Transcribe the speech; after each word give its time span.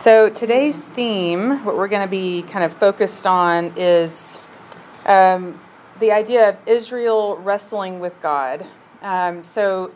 So 0.00 0.30
today's 0.30 0.78
theme, 0.78 1.64
what 1.64 1.76
we're 1.76 1.88
going 1.88 2.06
to 2.06 2.10
be 2.10 2.42
kind 2.42 2.64
of 2.64 2.72
focused 2.72 3.26
on, 3.26 3.72
is 3.76 4.38
um, 5.06 5.60
the 5.98 6.12
idea 6.12 6.50
of 6.50 6.56
Israel 6.66 7.36
wrestling 7.38 7.98
with 7.98 8.14
God. 8.22 8.64
Um, 9.02 9.42
so 9.42 9.90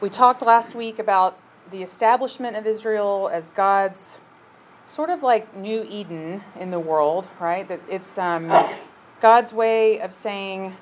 we 0.00 0.08
talked 0.08 0.40
last 0.40 0.74
week 0.74 0.98
about 0.98 1.38
the 1.70 1.82
establishment 1.82 2.56
of 2.56 2.66
Israel 2.66 3.28
as 3.30 3.50
God's 3.50 4.16
sort 4.86 5.10
of 5.10 5.22
like 5.22 5.54
new 5.54 5.86
Eden 5.90 6.42
in 6.58 6.70
the 6.70 6.80
world, 6.80 7.26
right? 7.38 7.68
That 7.68 7.80
it's 7.86 8.16
um, 8.16 8.50
God's 9.20 9.52
way 9.52 10.00
of 10.00 10.14
saying, 10.14 10.74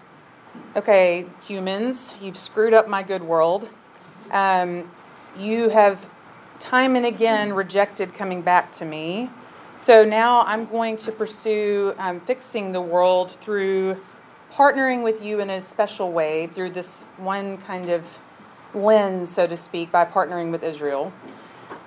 okay, 0.76 1.26
humans, 1.40 2.14
you've 2.22 2.38
screwed 2.38 2.74
up 2.74 2.88
my 2.88 3.02
good 3.02 3.22
world. 3.22 3.68
Um, 4.30 4.88
you 5.36 5.68
have 5.70 6.06
time 6.58 6.96
and 6.96 7.06
again 7.06 7.52
rejected 7.52 8.14
coming 8.14 8.42
back 8.42 8.72
to 8.72 8.84
me. 8.84 9.30
So 9.74 10.04
now 10.04 10.42
I'm 10.42 10.66
going 10.66 10.96
to 10.98 11.12
pursue 11.12 11.94
um, 11.98 12.20
fixing 12.20 12.72
the 12.72 12.80
world 12.80 13.32
through 13.40 14.00
partnering 14.52 15.02
with 15.02 15.22
you 15.22 15.40
in 15.40 15.50
a 15.50 15.60
special 15.60 16.12
way 16.12 16.46
through 16.48 16.70
this 16.70 17.04
one 17.16 17.58
kind 17.58 17.88
of 17.88 18.06
lens, 18.74 19.30
so 19.30 19.46
to 19.46 19.56
speak, 19.56 19.90
by 19.90 20.04
partnering 20.04 20.50
with 20.50 20.62
Israel 20.62 21.12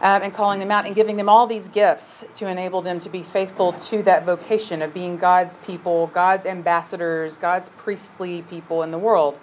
um, 0.01 0.21
and 0.21 0.33
calling 0.33 0.59
them 0.59 0.71
out 0.71 0.85
and 0.85 0.95
giving 0.95 1.17
them 1.17 1.29
all 1.29 1.47
these 1.47 1.67
gifts 1.69 2.25
to 2.35 2.47
enable 2.47 2.81
them 2.81 2.99
to 2.99 3.09
be 3.09 3.23
faithful 3.23 3.73
to 3.73 4.03
that 4.03 4.25
vocation 4.25 4.81
of 4.81 4.93
being 4.93 5.17
God's 5.17 5.57
people, 5.57 6.07
God's 6.07 6.45
ambassadors, 6.45 7.37
God's 7.37 7.69
priestly 7.69 8.41
people 8.43 8.83
in 8.83 8.91
the 8.91 8.97
world. 8.97 9.39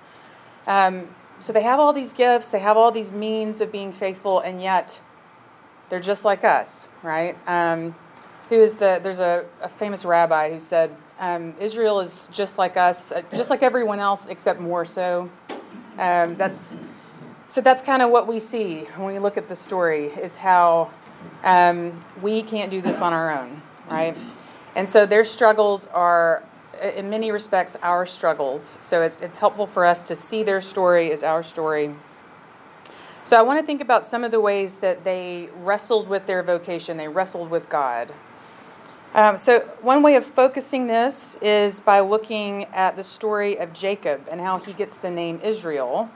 Um, 0.67 1.09
so 1.39 1.53
they 1.53 1.63
have 1.63 1.81
all 1.81 1.93
these 1.93 2.13
gifts, 2.13 2.49
they 2.49 2.61
have 2.61 2.77
all 2.77 2.93
these 2.93 3.11
means 3.11 3.61
of 3.61 3.73
being 3.73 3.93
faithful, 3.93 4.41
and 4.41 4.63
yet 4.63 5.01
they're 5.93 6.01
just 6.01 6.25
like 6.25 6.43
us, 6.43 6.89
right? 7.03 7.37
Um, 7.47 7.95
who 8.49 8.55
is 8.55 8.73
the? 8.77 8.99
There's 9.03 9.21
a, 9.21 9.45
a 9.61 9.69
famous 9.69 10.07
rabbi 10.07 10.51
who 10.51 10.59
said 10.59 10.97
um, 11.21 11.55
Israel 11.61 12.01
is 12.01 12.31
just 12.33 12.57
like 12.57 12.79
us, 12.79 13.13
uh, 13.13 13.21
just 13.35 13.51
like 13.51 13.63
everyone 13.63 13.99
else, 13.99 14.27
except 14.29 14.59
more 14.59 14.87
so. 14.87 15.29
Um, 15.99 16.37
that's 16.37 16.79
so. 17.47 17.61
That's 17.61 17.83
kind 17.83 18.01
of 18.01 18.11
what 18.11 18.27
we 18.27 18.39
see 18.39 18.87
when 18.97 19.13
we 19.13 19.19
look 19.19 19.37
at 19.37 19.51
the 19.51 19.55
story 19.55 20.07
is 20.07 20.35
how 20.35 20.91
um, 21.45 22.03
we 22.23 22.43
can't 22.43 22.71
do 22.71 22.81
this 22.81 23.03
on 23.03 23.13
our 23.13 23.31
own, 23.39 23.61
right? 23.91 24.17
And 24.75 24.89
so 24.89 25.05
their 25.05 25.27
struggles 25.27 25.89
are, 25.89 26.43
in 26.83 27.11
many 27.11 27.31
respects, 27.31 27.77
our 27.83 28.07
struggles. 28.07 28.79
So 28.81 29.03
it's 29.03 29.21
it's 29.21 29.37
helpful 29.37 29.67
for 29.67 29.85
us 29.85 30.03
to 30.05 30.17
see 30.17 30.43
their 30.43 30.63
story 30.63 31.13
as 31.13 31.23
our 31.23 31.43
story 31.43 31.95
so 33.25 33.39
I 33.39 33.43
want 33.43 33.61
to 33.61 33.67
think 33.67 33.81
about 33.81 34.05
some 34.05 34.25
of 34.25 34.31
the 34.31 34.41
ways 34.41 34.77
that 34.77 35.05
they 35.05 35.49
wrestled 35.59 36.09
with 36.09 36.27
their 36.27 36.43
vocation, 36.43 36.97
they 36.97 37.09
wrestled 37.09 37.51
with 37.51 37.69
God. 37.69 38.13
Um, 39.15 39.37
so, 39.37 39.61
one 39.83 40.03
way 40.03 40.17
of 40.17 40.27
focusing 40.27 40.87
this 40.87 41.37
is 41.43 41.81
by 41.81 42.01
looking 42.01 42.65
at 42.67 42.97
the 42.97 43.05
story 43.05 43.59
of 43.59 43.73
Jacob 43.75 44.27
and 44.31 44.41
how 44.41 44.59
he 44.59 44.73
gets 44.73 44.97
the 44.97 45.11
name 45.11 45.39
Israel. 45.43 46.11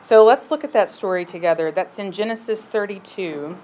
So, 0.00 0.24
let's 0.24 0.50
look 0.50 0.64
at 0.64 0.72
that 0.72 0.88
story 0.88 1.26
together. 1.26 1.70
That's 1.70 1.98
in 1.98 2.10
Genesis 2.12 2.64
32. 2.64 3.56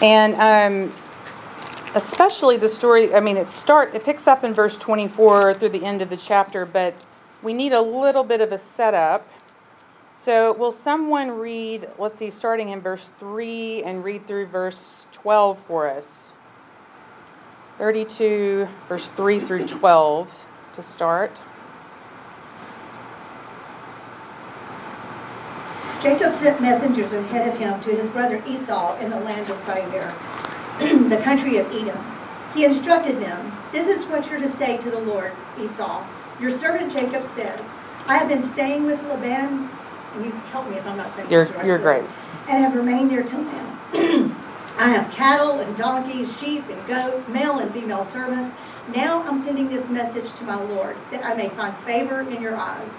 And 0.00 0.34
um, 0.36 0.92
especially 1.94 2.56
the 2.56 2.68
story 2.68 3.14
i 3.14 3.20
mean 3.20 3.36
it 3.36 3.48
start 3.48 3.94
it 3.94 4.02
picks 4.04 4.26
up 4.26 4.44
in 4.44 4.54
verse 4.54 4.76
24 4.76 5.54
through 5.54 5.68
the 5.68 5.84
end 5.84 6.00
of 6.00 6.08
the 6.08 6.16
chapter 6.16 6.64
but 6.64 6.94
we 7.42 7.52
need 7.52 7.72
a 7.72 7.82
little 7.82 8.22
bit 8.22 8.40
of 8.40 8.52
a 8.52 8.58
setup. 8.58 9.26
So 10.12 10.52
will 10.52 10.72
someone 10.72 11.30
read 11.30 11.88
let's 11.98 12.18
see 12.18 12.30
starting 12.30 12.68
in 12.68 12.80
verse 12.80 13.10
3 13.18 13.82
and 13.82 14.04
read 14.04 14.26
through 14.26 14.46
verse 14.46 15.06
12 15.12 15.58
for 15.66 15.90
us? 15.90 16.34
32 17.78 18.68
verse 18.88 19.08
3 19.08 19.40
through 19.40 19.66
12 19.66 20.46
to 20.74 20.82
start. 20.82 21.42
Jacob 26.00 26.34
sent 26.34 26.60
messengers 26.60 27.12
ahead 27.12 27.46
of 27.46 27.58
him 27.58 27.80
to 27.80 27.90
his 27.90 28.08
brother 28.08 28.42
Esau 28.46 28.98
in 28.98 29.10
the 29.10 29.20
land 29.20 29.48
of 29.50 29.58
Seir 29.58 30.51
the 31.08 31.20
country 31.22 31.58
of 31.58 31.66
Edom. 31.72 32.02
He 32.54 32.64
instructed 32.64 33.20
them, 33.20 33.52
This 33.72 33.88
is 33.88 34.06
what 34.06 34.28
you're 34.30 34.40
to 34.40 34.48
say 34.48 34.76
to 34.78 34.90
the 34.90 34.98
Lord, 34.98 35.32
Esau. 35.60 36.04
Your 36.40 36.50
servant 36.50 36.92
Jacob 36.92 37.24
says, 37.24 37.64
I 38.06 38.16
have 38.16 38.28
been 38.28 38.42
staying 38.42 38.84
with 38.84 39.00
Laban, 39.04 39.70
and 40.14 40.24
you 40.24 40.30
help 40.50 40.68
me 40.68 40.76
if 40.76 40.86
I'm 40.86 40.96
not 40.96 41.12
saying 41.12 41.30
you're, 41.30 41.44
right. 41.44 41.66
You're 41.66 41.78
great. 41.78 42.04
And 42.48 42.64
have 42.64 42.74
remained 42.74 43.10
there 43.10 43.22
till 43.22 43.42
now. 43.42 43.78
I 44.78 44.88
have 44.88 45.12
cattle 45.12 45.60
and 45.60 45.76
donkeys, 45.76 46.36
sheep 46.38 46.64
and 46.68 46.86
goats, 46.86 47.28
male 47.28 47.58
and 47.58 47.72
female 47.72 48.04
servants. 48.04 48.54
Now 48.94 49.22
I'm 49.22 49.38
sending 49.38 49.68
this 49.68 49.88
message 49.88 50.32
to 50.32 50.44
my 50.44 50.60
Lord, 50.60 50.96
that 51.10 51.24
I 51.24 51.34
may 51.34 51.50
find 51.50 51.76
favor 51.84 52.22
in 52.22 52.42
your 52.42 52.56
eyes. 52.56 52.96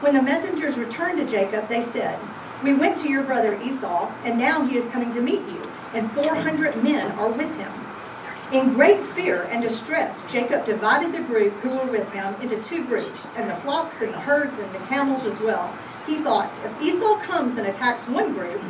When 0.00 0.14
the 0.14 0.22
messengers 0.22 0.76
returned 0.76 1.18
to 1.18 1.24
Jacob, 1.24 1.68
they 1.68 1.82
said, 1.82 2.18
We 2.62 2.74
went 2.74 2.98
to 2.98 3.08
your 3.08 3.22
brother 3.22 3.60
Esau, 3.62 4.12
and 4.24 4.38
now 4.38 4.66
he 4.66 4.76
is 4.76 4.88
coming 4.88 5.10
to 5.12 5.22
meet 5.22 5.40
you 5.40 5.62
and 5.94 6.10
400 6.12 6.82
men 6.82 7.10
are 7.12 7.30
with 7.30 7.54
him. 7.56 7.72
In 8.52 8.74
great 8.74 9.02
fear 9.06 9.44
and 9.44 9.62
distress, 9.62 10.22
Jacob 10.30 10.66
divided 10.66 11.12
the 11.12 11.22
group 11.22 11.54
who 11.54 11.70
were 11.70 11.90
with 11.90 12.10
him 12.12 12.34
into 12.42 12.62
two 12.62 12.84
groups, 12.84 13.28
and 13.36 13.50
the 13.50 13.56
flocks 13.56 14.02
and 14.02 14.12
the 14.12 14.20
herds 14.20 14.58
and 14.58 14.70
the 14.70 14.78
camels 14.80 15.26
as 15.26 15.38
well. 15.40 15.76
He 16.06 16.18
thought, 16.18 16.52
if 16.64 16.82
Esau 16.82 17.18
comes 17.20 17.56
and 17.56 17.66
attacks 17.66 18.06
one 18.06 18.34
group, 18.34 18.60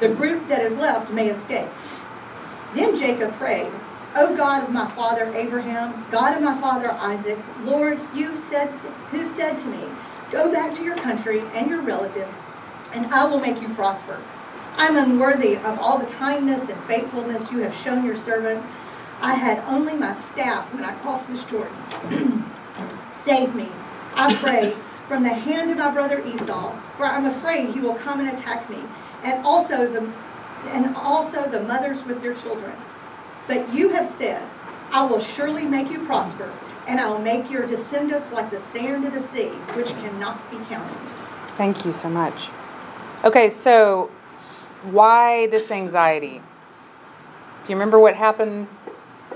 the 0.00 0.08
group 0.08 0.46
that 0.48 0.62
is 0.62 0.76
left 0.76 1.12
may 1.12 1.28
escape. 1.28 1.68
Then 2.74 2.96
Jacob 2.96 3.32
prayed, 3.34 3.72
O 4.16 4.36
God 4.36 4.62
of 4.62 4.70
my 4.70 4.88
father 4.92 5.34
Abraham, 5.34 6.06
God 6.10 6.36
of 6.36 6.42
my 6.42 6.58
father 6.60 6.92
Isaac, 6.92 7.38
Lord, 7.62 8.00
you 8.14 8.36
said 8.36 8.68
who 9.10 9.26
said 9.26 9.58
to 9.58 9.66
me, 9.66 9.84
Go 10.30 10.50
back 10.50 10.74
to 10.74 10.84
your 10.84 10.96
country 10.96 11.40
and 11.54 11.68
your 11.68 11.82
relatives, 11.82 12.40
and 12.92 13.06
I 13.12 13.24
will 13.24 13.40
make 13.40 13.60
you 13.60 13.68
prosper. 13.74 14.20
I'm 14.76 14.96
unworthy 14.96 15.56
of 15.56 15.78
all 15.78 15.98
the 15.98 16.06
kindness 16.06 16.68
and 16.68 16.82
faithfulness 16.84 17.50
you 17.52 17.58
have 17.60 17.74
shown 17.74 18.04
your 18.04 18.16
servant. 18.16 18.64
I 19.20 19.34
had 19.34 19.58
only 19.66 19.94
my 19.94 20.12
staff 20.12 20.72
when 20.74 20.84
I 20.84 20.94
crossed 20.96 21.28
this 21.28 21.44
Jordan. 21.44 22.44
Save 23.12 23.54
me, 23.54 23.68
I 24.14 24.34
pray, 24.34 24.76
from 25.06 25.22
the 25.22 25.32
hand 25.32 25.70
of 25.70 25.78
my 25.78 25.90
brother 25.90 26.26
Esau, 26.26 26.76
for 26.96 27.04
I'm 27.04 27.26
afraid 27.26 27.70
he 27.70 27.80
will 27.80 27.94
come 27.94 28.20
and 28.20 28.28
attack 28.28 28.68
me, 28.68 28.78
and 29.22 29.44
also 29.46 29.90
the 29.90 30.10
and 30.68 30.96
also 30.96 31.48
the 31.48 31.60
mothers 31.62 32.04
with 32.04 32.22
their 32.22 32.34
children. 32.34 32.72
But 33.46 33.72
you 33.72 33.90
have 33.90 34.06
said, 34.06 34.42
I 34.90 35.04
will 35.04 35.20
surely 35.20 35.64
make 35.64 35.90
you 35.90 36.04
prosper, 36.06 36.50
and 36.88 36.98
I 36.98 37.08
will 37.08 37.18
make 37.18 37.50
your 37.50 37.66
descendants 37.66 38.32
like 38.32 38.50
the 38.50 38.58
sand 38.58 39.04
of 39.04 39.12
the 39.12 39.20
sea, 39.20 39.48
which 39.74 39.88
cannot 39.88 40.50
be 40.50 40.56
counted. 40.68 40.96
Thank 41.56 41.84
you 41.84 41.92
so 41.92 42.08
much. 42.08 42.48
Okay, 43.24 43.50
so 43.50 44.10
why 44.92 45.46
this 45.48 45.70
anxiety? 45.70 46.40
Do 47.64 47.72
you 47.72 47.76
remember 47.76 47.98
what 47.98 48.14
happened 48.14 48.68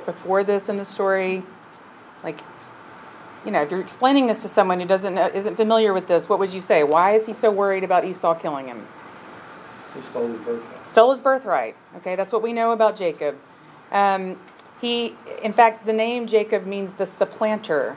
before 0.05 0.45
this 0.45 0.69
in 0.69 0.77
the 0.77 0.85
story? 0.85 1.43
Like, 2.23 2.41
you 3.45 3.51
know, 3.51 3.63
if 3.63 3.71
you're 3.71 3.81
explaining 3.81 4.27
this 4.27 4.43
to 4.43 4.49
someone 4.49 4.81
who 4.81 4.87
doesn't 4.87 5.15
know, 5.15 5.31
isn't 5.33 5.57
familiar 5.57 5.95
with 5.95 6.07
this, 6.09 6.29
what 6.29 6.39
would 6.39 6.53
you 6.53 6.61
say? 6.61 6.83
Why 6.83 7.15
is 7.15 7.27
he 7.27 7.33
so 7.33 7.51
worried 7.51 7.85
about 7.85 8.05
Esau 8.05 8.35
killing 8.35 8.67
him? 8.67 8.87
He 9.95 10.03
stole 10.03 10.29
his 10.29 10.41
birthright. 10.41 10.87
Stole 10.87 11.13
his 11.13 11.21
birthright. 11.21 11.77
Okay, 11.97 12.17
that's 12.17 12.33
what 12.33 12.43
we 12.43 12.53
know 12.53 12.73
about 12.73 12.97
Jacob. 12.97 13.37
Um, 13.91 14.39
he, 14.81 15.15
in 15.43 15.53
fact, 15.53 15.87
the 15.87 15.93
name 15.93 16.27
Jacob 16.27 16.67
means 16.67 16.93
the 16.93 17.07
supplanter. 17.07 17.97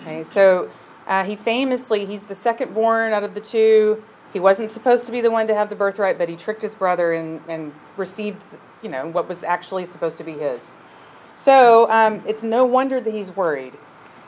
Okay, 0.00 0.22
so 0.22 0.70
uh, 1.06 1.24
he 1.24 1.36
famously, 1.36 2.04
he's 2.04 2.24
the 2.24 2.34
second 2.34 2.74
born 2.74 3.12
out 3.12 3.24
of 3.24 3.34
the 3.34 3.40
two. 3.40 4.04
He 4.32 4.40
wasn't 4.40 4.70
supposed 4.70 5.06
to 5.06 5.12
be 5.12 5.20
the 5.20 5.30
one 5.30 5.46
to 5.48 5.54
have 5.54 5.70
the 5.70 5.76
birthright, 5.76 6.18
but 6.18 6.28
he 6.28 6.36
tricked 6.36 6.62
his 6.62 6.74
brother 6.74 7.12
and, 7.12 7.40
and 7.48 7.72
received, 7.96 8.42
you 8.82 8.88
know, 8.88 9.08
what 9.08 9.28
was 9.28 9.42
actually 9.42 9.86
supposed 9.86 10.16
to 10.18 10.24
be 10.24 10.32
his. 10.32 10.76
So 11.36 11.90
um, 11.90 12.22
it's 12.26 12.42
no 12.42 12.64
wonder 12.64 13.00
that 13.00 13.12
he's 13.12 13.34
worried. 13.34 13.76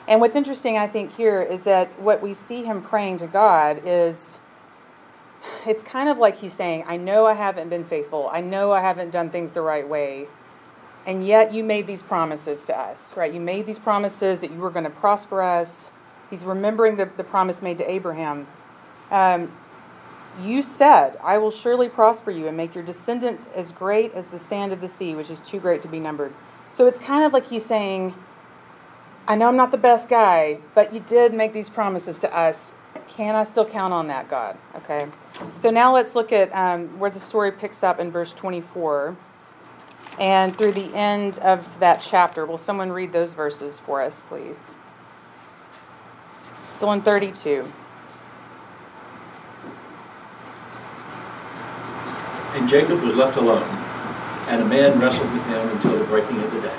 And 0.08 0.20
what's 0.20 0.34
interesting, 0.34 0.78
I 0.78 0.88
think, 0.88 1.14
here 1.14 1.42
is 1.42 1.62
that 1.62 1.88
what 2.00 2.20
we 2.20 2.34
see 2.34 2.64
him 2.64 2.82
praying 2.82 3.18
to 3.18 3.26
God 3.26 3.82
is 3.84 4.40
it's 5.66 5.82
kind 5.82 6.08
of 6.08 6.18
like 6.18 6.36
he's 6.36 6.54
saying, 6.54 6.84
I 6.86 6.96
know 6.96 7.26
I 7.26 7.34
haven't 7.34 7.68
been 7.68 7.84
faithful. 7.84 8.28
I 8.32 8.40
know 8.40 8.72
I 8.72 8.80
haven't 8.80 9.10
done 9.10 9.30
things 9.30 9.52
the 9.52 9.62
right 9.62 9.88
way. 9.88 10.26
And 11.06 11.26
yet 11.26 11.52
you 11.52 11.64
made 11.64 11.86
these 11.86 12.02
promises 12.02 12.64
to 12.66 12.78
us, 12.78 13.16
right? 13.16 13.32
You 13.32 13.40
made 13.40 13.66
these 13.66 13.78
promises 13.78 14.40
that 14.40 14.50
you 14.50 14.58
were 14.58 14.70
going 14.70 14.84
to 14.84 14.90
prosper 14.90 15.42
us. 15.42 15.90
He's 16.30 16.44
remembering 16.44 16.96
the, 16.96 17.10
the 17.16 17.24
promise 17.24 17.60
made 17.60 17.78
to 17.78 17.90
Abraham. 17.90 18.46
Um, 19.10 19.52
you 20.40 20.62
said, 20.62 21.18
I 21.22 21.38
will 21.38 21.50
surely 21.50 21.88
prosper 21.88 22.30
you 22.30 22.48
and 22.48 22.56
make 22.56 22.74
your 22.74 22.84
descendants 22.84 23.48
as 23.54 23.70
great 23.70 24.14
as 24.14 24.28
the 24.28 24.38
sand 24.38 24.72
of 24.72 24.80
the 24.80 24.88
sea, 24.88 25.14
which 25.14 25.30
is 25.30 25.40
too 25.40 25.60
great 25.60 25.82
to 25.82 25.88
be 25.88 25.98
numbered. 25.98 26.32
So 26.72 26.86
it's 26.86 26.98
kind 26.98 27.24
of 27.24 27.32
like 27.32 27.46
he's 27.46 27.66
saying, 27.66 28.14
I 29.28 29.36
know 29.36 29.48
I'm 29.48 29.56
not 29.56 29.70
the 29.70 29.78
best 29.78 30.08
guy, 30.08 30.58
but 30.74 30.92
you 30.94 31.00
did 31.00 31.34
make 31.34 31.52
these 31.52 31.68
promises 31.68 32.18
to 32.20 32.34
us. 32.34 32.72
Can 33.08 33.34
I 33.34 33.44
still 33.44 33.66
count 33.66 33.92
on 33.92 34.08
that, 34.08 34.28
God? 34.28 34.56
Okay. 34.76 35.06
So 35.56 35.70
now 35.70 35.94
let's 35.94 36.14
look 36.14 36.32
at 36.32 36.52
um, 36.54 36.98
where 36.98 37.10
the 37.10 37.20
story 37.20 37.52
picks 37.52 37.82
up 37.82 38.00
in 38.00 38.10
verse 38.10 38.32
24 38.32 39.16
and 40.18 40.56
through 40.56 40.72
the 40.72 40.94
end 40.94 41.38
of 41.38 41.66
that 41.78 42.00
chapter. 42.00 42.46
Will 42.46 42.58
someone 42.58 42.90
read 42.90 43.12
those 43.12 43.32
verses 43.32 43.78
for 43.78 44.00
us, 44.02 44.20
please? 44.28 44.70
Still 46.76 46.92
in 46.92 47.02
32. 47.02 47.70
And 52.54 52.68
Jacob 52.68 53.00
was 53.00 53.14
left 53.14 53.38
alone, 53.38 53.68
and 54.48 54.60
a 54.60 54.64
man 54.64 55.00
wrestled 55.00 55.32
with 55.32 55.42
him 55.46 55.68
until 55.70 55.98
the 55.98 56.04
breaking 56.04 56.36
of 56.42 56.52
the 56.52 56.60
day. 56.60 56.76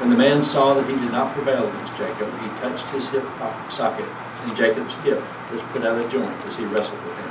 When 0.00 0.10
the 0.10 0.16
man 0.16 0.42
saw 0.42 0.74
that 0.74 0.90
he 0.90 0.96
did 0.96 1.12
not 1.12 1.34
prevail 1.34 1.68
against 1.68 1.96
Jacob, 1.96 2.28
he 2.40 2.48
touched 2.60 2.86
his 2.90 3.08
hip 3.08 3.24
socket, 3.70 4.08
and 4.42 4.56
Jacob's 4.56 4.94
hip 5.04 5.22
was 5.52 5.62
put 5.70 5.84
out 5.84 5.98
of 5.98 6.10
joint 6.10 6.34
as 6.46 6.56
he 6.56 6.64
wrestled 6.64 7.00
with 7.04 7.16
him. 7.16 7.30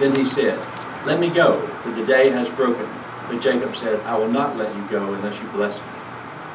Then 0.00 0.14
he 0.14 0.24
said, 0.26 0.58
Let 1.06 1.18
me 1.18 1.30
go, 1.30 1.66
for 1.82 1.90
the 1.92 2.04
day 2.04 2.28
has 2.28 2.50
broken. 2.50 2.86
But 3.26 3.40
Jacob 3.40 3.74
said, 3.74 4.00
I 4.00 4.18
will 4.18 4.30
not 4.30 4.58
let 4.58 4.74
you 4.76 4.86
go 4.88 5.14
unless 5.14 5.40
you 5.40 5.48
bless 5.48 5.78
me. 5.78 5.86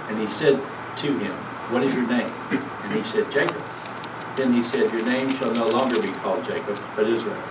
And 0.10 0.20
he 0.20 0.28
said 0.28 0.62
to 0.98 1.18
him, 1.18 1.34
What 1.72 1.82
is 1.82 1.96
your 1.96 2.08
name? 2.08 2.34
And 2.52 2.94
he 2.94 3.04
said, 3.04 3.32
Jacob. 3.32 3.62
Then 4.36 4.54
he 4.54 4.64
said, 4.64 4.94
Your 4.94 5.04
name 5.04 5.34
shall 5.34 5.52
no 5.52 5.68
longer 5.68 6.00
be 6.00 6.12
called 6.12 6.46
Jacob, 6.46 6.80
but 6.96 7.08
Israel 7.08 7.42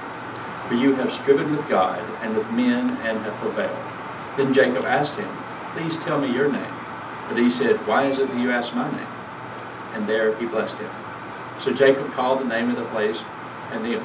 for 0.68 0.74
you 0.74 0.94
have 0.96 1.12
striven 1.14 1.54
with 1.54 1.68
God 1.68 2.00
and 2.22 2.36
with 2.36 2.50
men 2.50 2.96
and 3.06 3.18
have 3.18 3.34
prevailed. 3.34 3.86
Then 4.36 4.52
Jacob 4.52 4.84
asked 4.84 5.14
him, 5.14 5.28
Please 5.72 5.96
tell 5.98 6.20
me 6.20 6.32
your 6.32 6.50
name. 6.50 6.74
But 7.28 7.38
he 7.38 7.50
said, 7.50 7.86
Why 7.86 8.06
is 8.06 8.18
it 8.18 8.28
that 8.28 8.40
you 8.40 8.50
ask 8.50 8.74
my 8.74 8.90
name? 8.90 9.06
And 9.94 10.08
there 10.08 10.34
he 10.36 10.46
blessed 10.46 10.76
him. 10.76 10.90
So 11.60 11.72
Jacob 11.72 12.12
called 12.12 12.40
the 12.40 12.44
name 12.44 12.70
of 12.70 12.76
the 12.76 12.84
place 12.86 13.22
Peniel, 13.70 14.02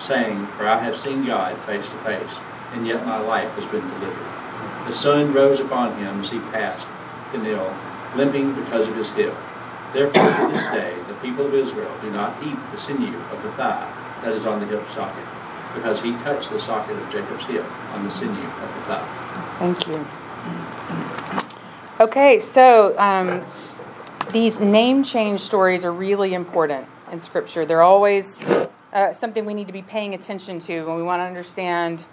saying, 0.00 0.46
For 0.56 0.66
I 0.66 0.78
have 0.78 0.96
seen 0.96 1.26
God 1.26 1.58
face 1.64 1.88
to 1.88 1.98
face, 1.98 2.36
and 2.72 2.86
yet 2.86 3.04
my 3.04 3.18
life 3.18 3.50
has 3.52 3.64
been 3.66 3.88
delivered. 3.98 4.86
The 4.86 4.92
sun 4.92 5.32
rose 5.32 5.60
upon 5.60 5.96
him 5.98 6.20
as 6.20 6.30
he 6.30 6.38
passed 6.38 6.86
Peniel, 7.32 7.74
limping 8.14 8.54
because 8.54 8.86
of 8.86 8.96
his 8.96 9.10
hip. 9.10 9.34
Therefore, 9.92 10.28
to 10.28 10.52
this 10.52 10.64
day, 10.64 10.96
the 11.08 11.14
people 11.14 11.46
of 11.46 11.54
Israel 11.54 11.94
do 12.00 12.10
not 12.10 12.42
eat 12.42 12.58
the 12.72 12.78
sinew 12.78 13.16
of 13.32 13.42
the 13.42 13.52
thigh 13.52 13.92
that 14.22 14.32
is 14.32 14.46
on 14.46 14.60
the 14.60 14.66
hip 14.66 14.84
socket 14.94 15.24
because 15.76 16.00
he 16.00 16.12
touched 16.18 16.50
the 16.50 16.58
socket 16.58 16.96
of 16.96 17.10
Jacob's 17.10 17.44
hip 17.44 17.64
on 17.92 18.04
the 18.04 18.10
sinew 18.10 18.32
of 18.32 18.74
the 18.74 18.80
thigh. 18.82 19.56
Thank 19.58 19.86
you. 19.86 20.06
Okay, 22.00 22.38
so 22.38 22.98
um, 22.98 23.44
these 24.32 24.58
name 24.58 25.04
change 25.04 25.40
stories 25.40 25.84
are 25.84 25.92
really 25.92 26.34
important 26.34 26.86
in 27.12 27.20
Scripture. 27.20 27.64
They're 27.64 27.82
always 27.82 28.42
uh, 28.92 29.12
something 29.12 29.44
we 29.44 29.54
need 29.54 29.66
to 29.66 29.72
be 29.72 29.82
paying 29.82 30.14
attention 30.14 30.58
to 30.60 30.84
when 30.86 30.96
we 30.96 31.02
want 31.02 31.20
to 31.20 31.24
understand. 31.24 32.04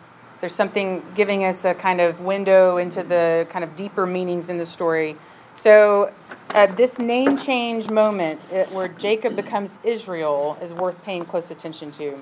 There's 0.41 0.55
something 0.55 1.01
giving 1.15 1.45
us 1.45 1.65
a 1.65 1.73
kind 1.73 2.01
of 2.01 2.19
window 2.19 2.77
into 2.77 3.01
the 3.01 3.47
kind 3.49 3.63
of 3.63 3.75
deeper 3.75 4.05
meanings 4.05 4.49
in 4.49 4.57
the 4.57 4.65
story. 4.65 5.15
So, 5.55 6.11
uh, 6.49 6.67
this 6.67 6.99
name 6.99 7.37
change 7.37 7.89
moment 7.89 8.51
it, 8.51 8.69
where 8.71 8.87
Jacob 8.87 9.35
becomes 9.35 9.77
Israel 9.83 10.57
is 10.61 10.71
worth 10.73 11.01
paying 11.03 11.25
close 11.25 11.51
attention 11.51 11.91
to. 11.93 12.19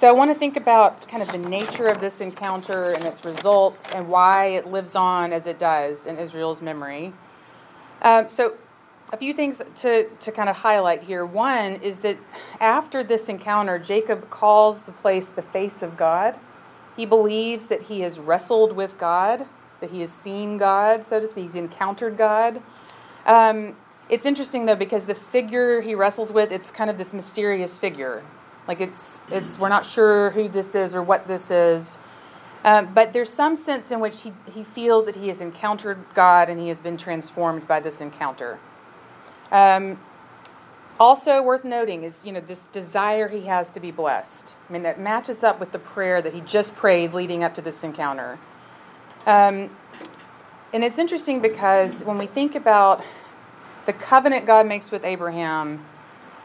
So 0.00 0.08
I 0.08 0.12
want 0.12 0.30
to 0.30 0.34
think 0.34 0.56
about 0.56 1.06
kind 1.08 1.22
of 1.22 1.30
the 1.30 1.46
nature 1.50 1.84
of 1.84 2.00
this 2.00 2.22
encounter 2.22 2.94
and 2.94 3.04
its 3.04 3.22
results 3.22 3.84
and 3.90 4.08
why 4.08 4.46
it 4.46 4.66
lives 4.66 4.96
on 4.96 5.30
as 5.30 5.46
it 5.46 5.58
does 5.58 6.06
in 6.06 6.16
Israel's 6.16 6.62
memory. 6.62 7.12
Um, 8.00 8.30
so 8.30 8.54
a 9.12 9.18
few 9.18 9.34
things 9.34 9.60
to, 9.76 10.08
to 10.08 10.32
kind 10.32 10.48
of 10.48 10.56
highlight 10.56 11.02
here. 11.02 11.26
One 11.26 11.74
is 11.82 11.98
that 11.98 12.16
after 12.60 13.04
this 13.04 13.28
encounter, 13.28 13.78
Jacob 13.78 14.30
calls 14.30 14.80
the 14.80 14.92
place 14.92 15.26
the 15.26 15.42
face 15.42 15.82
of 15.82 15.98
God. 15.98 16.38
He 16.96 17.04
believes 17.04 17.66
that 17.66 17.82
he 17.82 18.00
has 18.00 18.18
wrestled 18.18 18.72
with 18.72 18.96
God, 18.96 19.44
that 19.80 19.90
he 19.90 20.00
has 20.00 20.10
seen 20.10 20.56
God, 20.56 21.04
so 21.04 21.20
to 21.20 21.28
speak. 21.28 21.44
He's 21.44 21.54
encountered 21.56 22.16
God. 22.16 22.62
Um, 23.26 23.76
it's 24.08 24.24
interesting 24.24 24.64
though 24.64 24.76
because 24.76 25.04
the 25.04 25.14
figure 25.14 25.82
he 25.82 25.94
wrestles 25.94 26.32
with, 26.32 26.52
it's 26.52 26.70
kind 26.70 26.88
of 26.88 26.96
this 26.96 27.12
mysterious 27.12 27.76
figure. 27.76 28.22
Like 28.70 28.80
it's 28.80 29.20
it's 29.32 29.58
we're 29.58 29.68
not 29.68 29.84
sure 29.84 30.30
who 30.30 30.48
this 30.48 30.76
is 30.76 30.94
or 30.94 31.02
what 31.02 31.26
this 31.26 31.50
is. 31.50 31.98
Um, 32.62 32.94
but 32.94 33.12
there's 33.12 33.28
some 33.28 33.56
sense 33.56 33.90
in 33.90 33.98
which 33.98 34.20
he, 34.20 34.32
he 34.54 34.62
feels 34.62 35.06
that 35.06 35.16
he 35.16 35.26
has 35.26 35.40
encountered 35.40 35.98
God 36.14 36.48
and 36.48 36.60
he 36.60 36.68
has 36.68 36.80
been 36.80 36.96
transformed 36.96 37.66
by 37.66 37.80
this 37.80 38.00
encounter. 38.00 38.60
Um, 39.50 39.98
also 41.00 41.42
worth 41.42 41.64
noting 41.64 42.04
is 42.04 42.24
you 42.24 42.30
know 42.30 42.38
this 42.38 42.66
desire 42.66 43.26
he 43.26 43.46
has 43.46 43.72
to 43.72 43.80
be 43.80 43.90
blessed. 43.90 44.54
I 44.68 44.72
mean 44.72 44.84
that 44.84 45.00
matches 45.00 45.42
up 45.42 45.58
with 45.58 45.72
the 45.72 45.80
prayer 45.80 46.22
that 46.22 46.32
he 46.32 46.40
just 46.42 46.76
prayed 46.76 47.12
leading 47.12 47.42
up 47.42 47.56
to 47.56 47.62
this 47.62 47.82
encounter. 47.82 48.38
Um, 49.26 49.68
and 50.72 50.84
it's 50.84 50.98
interesting 50.98 51.40
because 51.40 52.04
when 52.04 52.18
we 52.18 52.28
think 52.28 52.54
about 52.54 53.02
the 53.86 53.92
covenant 53.92 54.46
God 54.46 54.64
makes 54.68 54.92
with 54.92 55.02
Abraham, 55.02 55.84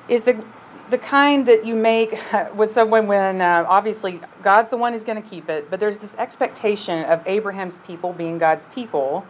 is 0.10 0.24
the 0.24 0.44
the 0.90 0.98
kind 0.98 1.46
that 1.48 1.66
you 1.66 1.76
make 1.76 2.20
with 2.56 2.72
someone 2.72 3.08
when 3.08 3.42
uh, 3.42 3.66
obviously 3.68 4.20
God's 4.44 4.70
the 4.70 4.78
one 4.78 4.94
who's 4.94 5.04
going 5.04 5.22
to 5.22 5.28
keep 5.28 5.50
it, 5.50 5.70
but 5.70 5.80
there's 5.80 6.00
this 6.00 6.16
expectation 6.18 7.06
of 7.06 7.22
Abraham's 7.26 7.78
people 7.80 8.14
being 8.14 8.38
God's 8.38 8.66
people 8.74 9.26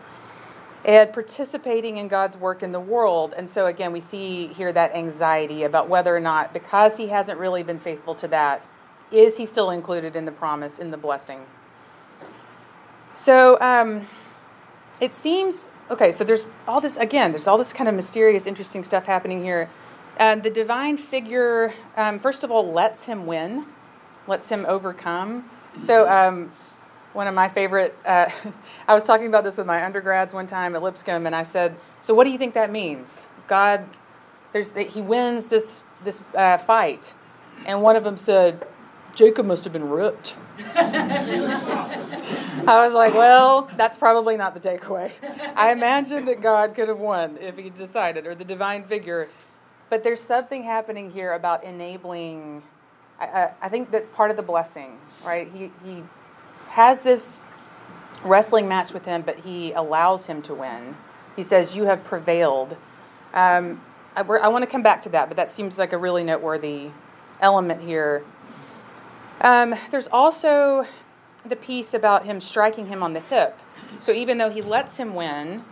and 0.84 1.12
participating 1.12 1.98
in 1.98 2.07
God's 2.07 2.38
work 2.38 2.62
in 2.62 2.72
the 2.72 2.80
world. 2.80 3.34
And 3.36 3.50
so, 3.50 3.66
again, 3.66 3.92
we 3.92 4.00
see 4.00 4.48
here 4.48 4.72
that 4.72 4.94
anxiety 4.94 5.63
about 5.63 5.90
whether 5.90 6.16
or 6.16 6.19
not, 6.19 6.54
because 6.54 6.96
he 6.98 7.07
hasn't 7.07 7.40
really 7.40 7.63
been 7.63 7.80
faithful 7.80 8.13
to 8.16 8.28
that, 8.28 8.63
is 9.12 9.38
he 9.38 9.48
still 9.48 9.72
included 9.72 10.16
in 10.16 10.25
the 10.25 10.31
promise, 10.31 10.78
in 10.78 10.92
the 10.92 10.98
blessing? 10.98 11.40
So, 13.16 13.60
um, 13.62 14.08
it 15.00 15.13
seems 15.13 15.69
okay, 15.90 16.12
so 16.12 16.24
there's 16.24 16.48
all 16.68 16.81
this, 16.81 16.98
again, 16.98 17.31
there's 17.31 17.48
all 17.48 17.58
this 17.58 17.74
kind 17.74 17.88
of 17.88 17.96
mysterious, 17.96 18.48
interesting 18.48 18.84
stuff 18.84 19.06
happening 19.06 19.44
here. 19.44 19.69
Um, 20.18 20.42
the 20.42 20.50
divine 20.50 20.98
figure, 20.98 21.74
um, 21.98 22.20
first 22.20 22.44
of 22.44 22.52
all, 22.52 22.72
lets 22.72 23.04
him 23.04 23.26
win, 23.26 23.66
lets 24.28 24.50
him 24.50 24.66
overcome. 24.68 25.50
So, 25.82 26.08
um, 26.10 26.52
one 27.14 27.28
of 27.28 27.34
my 27.34 27.50
favorite, 27.50 27.96
uh, 28.06 28.30
I 28.88 28.94
was 28.94 29.04
talking 29.04 29.28
about 29.28 29.44
this 29.44 29.58
with 29.58 29.68
my 29.68 29.86
undergrads 29.86 30.34
one 30.34 30.48
time 30.48 30.76
at 30.76 30.82
Lipscomb, 30.82 31.26
and 31.26 31.36
I 31.36 31.44
said, 31.44 31.76
So, 32.02 32.14
what 32.14 32.24
do 32.24 32.30
you 32.30 32.38
think 32.38 32.54
that 32.54 32.72
means? 32.72 33.28
God, 33.48 33.86
there's, 34.54 34.74
he 34.74 35.02
wins 35.02 35.48
this, 35.48 35.82
this 36.04 36.22
uh, 36.34 36.58
fight. 36.60 37.14
And 37.66 37.82
one 37.82 37.96
of 37.96 38.04
them 38.04 38.18
said, 38.18 38.66
Jacob 39.16 39.46
must 39.46 39.63
have 39.63 39.74
been 39.74 39.89
ripped. 39.89 40.36
I 42.68 42.84
was 42.86 42.94
like, 42.94 43.13
well, 43.13 43.70
that's 43.78 43.98
probably 43.98 44.36
not 44.38 44.54
the 44.54 44.60
takeaway. 44.60 45.12
I 45.56 45.72
imagine 45.72 46.25
that 46.25 46.42
God 46.42 46.75
could 46.75 46.89
have 46.89 47.00
won 47.00 47.38
if 47.38 47.58
he 47.58 47.70
decided, 47.70 48.28
or 48.28 48.36
the 48.36 48.44
divine 48.44 48.84
figure 48.86 49.30
but 49.89 50.04
there's 50.04 50.22
something 50.22 50.63
happening 50.63 51.12
here 51.12 51.34
about 51.34 51.63
enabling. 51.63 52.63
I, 53.20 53.51
I, 53.62 53.70
think 53.70 53.92
that's 53.92 54.10
part 54.10 54.30
of 54.30 54.36
the 54.36 54.44
blessing, 54.44 54.98
right? 55.24 55.50
He, 55.54 55.72
he 55.86 56.04
has 56.70 57.00
this 57.00 57.39
wrestling 58.24 58.68
match 58.68 58.92
with 58.92 59.06
him, 59.06 59.22
but 59.22 59.39
he 59.39 59.72
allows 59.72 60.25
him 60.25 60.42
to 60.44 60.54
win. 60.54 60.98
He 61.36 61.44
says, 61.44 61.75
You 61.75 61.86
have 61.86 62.04
prevailed. 62.04 62.75
Um, 63.34 63.82
I, 64.15 64.22
I 64.22 64.48
want 64.48 64.63
to 64.63 64.70
come 64.70 64.84
back 64.84 65.01
to 65.04 65.10
that, 65.10 65.27
but 65.30 65.38
that 65.38 65.51
seems 65.51 65.77
like 65.77 65.94
a 65.94 65.98
really 65.98 66.24
noteworthy 66.24 66.89
element 67.42 67.82
here. 67.82 68.24
Um, 69.42 69.75
there's 69.92 70.08
also 70.08 70.86
the 71.46 71.56
piece 71.56 71.94
about 71.94 72.25
him 72.25 72.39
striking 72.42 72.88
him 72.88 73.04
on 73.04 73.13
the 73.13 73.20
hip. 73.20 73.58
So 74.00 74.12
even 74.12 74.38
though 74.38 74.50
he 74.50 74.62
lets 74.62 74.98
him 74.98 75.13
win, 75.13 75.63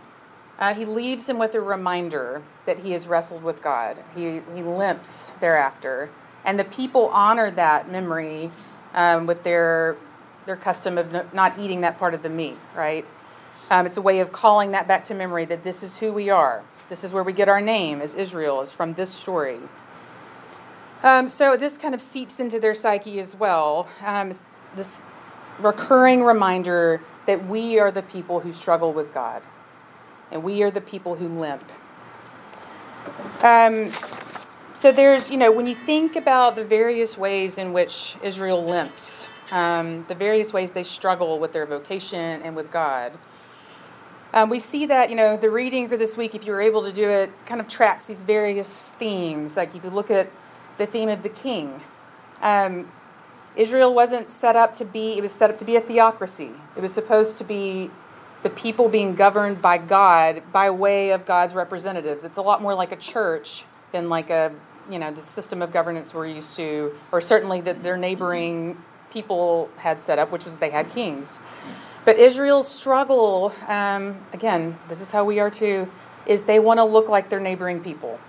uh, 0.58 0.74
he 0.74 0.84
leaves 0.84 1.28
him 1.28 1.38
with 1.38 1.54
a 1.54 1.60
reminder 1.60 2.42
that 2.66 2.78
he 2.78 2.92
has 2.92 3.08
wrestled 3.08 3.42
with 3.42 3.62
God. 3.62 3.98
He, 4.14 4.40
he 4.54 4.62
limps 4.62 5.32
thereafter. 5.40 6.10
And 6.44 6.58
the 6.58 6.64
people 6.64 7.08
honor 7.08 7.50
that 7.50 7.90
memory 7.90 8.50
um, 8.92 9.26
with 9.26 9.42
their, 9.42 9.96
their 10.46 10.56
custom 10.56 10.96
of 10.96 11.34
not 11.34 11.58
eating 11.58 11.80
that 11.80 11.98
part 11.98 12.14
of 12.14 12.22
the 12.22 12.28
meat, 12.28 12.56
right? 12.76 13.04
Um, 13.70 13.86
it's 13.86 13.96
a 13.96 14.02
way 14.02 14.20
of 14.20 14.30
calling 14.30 14.70
that 14.72 14.86
back 14.86 15.04
to 15.04 15.14
memory 15.14 15.44
that 15.46 15.64
this 15.64 15.82
is 15.82 15.98
who 15.98 16.12
we 16.12 16.30
are. 16.30 16.62
This 16.88 17.02
is 17.02 17.12
where 17.12 17.24
we 17.24 17.32
get 17.32 17.48
our 17.48 17.60
name 17.60 18.00
as 18.00 18.14
Israel, 18.14 18.60
is 18.60 18.70
from 18.70 18.94
this 18.94 19.10
story. 19.10 19.58
Um, 21.02 21.28
so 21.28 21.56
this 21.56 21.76
kind 21.76 21.94
of 21.94 22.02
seeps 22.02 22.38
into 22.38 22.60
their 22.60 22.74
psyche 22.74 23.18
as 23.18 23.34
well. 23.34 23.88
Um, 24.04 24.38
this 24.76 24.98
recurring 25.58 26.22
reminder 26.22 27.00
that 27.26 27.48
we 27.48 27.78
are 27.78 27.90
the 27.90 28.02
people 28.02 28.40
who 28.40 28.52
struggle 28.52 28.92
with 28.92 29.12
God 29.12 29.42
and 30.34 30.42
we 30.42 30.62
are 30.62 30.70
the 30.70 30.82
people 30.82 31.14
who 31.14 31.28
limp. 31.28 31.64
Um, 33.40 33.90
so 34.74 34.92
there's, 34.92 35.30
you 35.30 35.38
know, 35.38 35.50
when 35.50 35.66
you 35.66 35.74
think 35.74 36.16
about 36.16 36.56
the 36.56 36.64
various 36.64 37.16
ways 37.16 37.56
in 37.56 37.72
which 37.72 38.16
Israel 38.22 38.62
limps, 38.62 39.26
um, 39.50 40.04
the 40.08 40.14
various 40.14 40.52
ways 40.52 40.72
they 40.72 40.82
struggle 40.82 41.38
with 41.38 41.52
their 41.54 41.64
vocation 41.64 42.42
and 42.42 42.54
with 42.54 42.70
God, 42.70 43.12
Um, 44.34 44.50
we 44.50 44.58
see 44.58 44.86
that, 44.86 45.10
you 45.10 45.16
know, 45.16 45.36
the 45.36 45.48
reading 45.48 45.88
for 45.88 45.96
this 45.96 46.16
week, 46.16 46.34
if 46.34 46.44
you 46.44 46.50
were 46.50 46.60
able 46.60 46.82
to 46.82 46.92
do 46.92 47.08
it, 47.08 47.30
kind 47.46 47.60
of 47.60 47.68
tracks 47.68 48.02
these 48.10 48.22
various 48.22 48.90
themes. 48.98 49.56
Like 49.56 49.76
if 49.76 49.84
you 49.84 49.90
look 49.90 50.10
at 50.10 50.26
the 50.76 50.86
theme 50.86 51.08
of 51.08 51.22
the 51.22 51.28
king, 51.28 51.80
um, 52.42 52.90
Israel 53.54 53.94
wasn't 53.94 54.28
set 54.28 54.56
up 54.56 54.74
to 54.74 54.84
be, 54.84 55.16
it 55.16 55.22
was 55.22 55.30
set 55.30 55.50
up 55.50 55.58
to 55.58 55.64
be 55.64 55.76
a 55.76 55.80
theocracy. 55.80 56.50
It 56.76 56.82
was 56.82 56.92
supposed 56.92 57.36
to 57.36 57.44
be 57.44 57.92
the 58.44 58.50
people 58.50 58.90
being 58.90 59.14
governed 59.14 59.60
by 59.60 59.78
God 59.78 60.42
by 60.52 60.70
way 60.70 61.10
of 61.10 61.24
God's 61.24 61.54
representatives. 61.54 62.24
It's 62.24 62.36
a 62.36 62.42
lot 62.42 62.62
more 62.62 62.74
like 62.74 62.92
a 62.92 62.96
church 62.96 63.64
than 63.90 64.10
like 64.10 64.28
a, 64.28 64.52
you 64.90 64.98
know, 64.98 65.10
the 65.12 65.22
system 65.22 65.62
of 65.62 65.72
governance 65.72 66.12
we're 66.12 66.26
used 66.26 66.54
to, 66.56 66.94
or 67.10 67.22
certainly 67.22 67.62
that 67.62 67.82
their 67.82 67.96
neighboring 67.96 68.76
people 69.10 69.70
had 69.78 70.00
set 70.02 70.18
up, 70.18 70.30
which 70.30 70.44
was 70.44 70.58
they 70.58 70.68
had 70.68 70.90
kings. 70.90 71.40
But 72.04 72.18
Israel's 72.18 72.68
struggle, 72.68 73.54
um, 73.66 74.18
again, 74.34 74.78
this 74.90 75.00
is 75.00 75.10
how 75.10 75.24
we 75.24 75.40
are 75.40 75.50
too, 75.50 75.88
is 76.26 76.42
they 76.42 76.58
want 76.58 76.78
to 76.78 76.84
look 76.84 77.08
like 77.08 77.30
their 77.30 77.40
neighboring 77.40 77.82
people. 77.82 78.20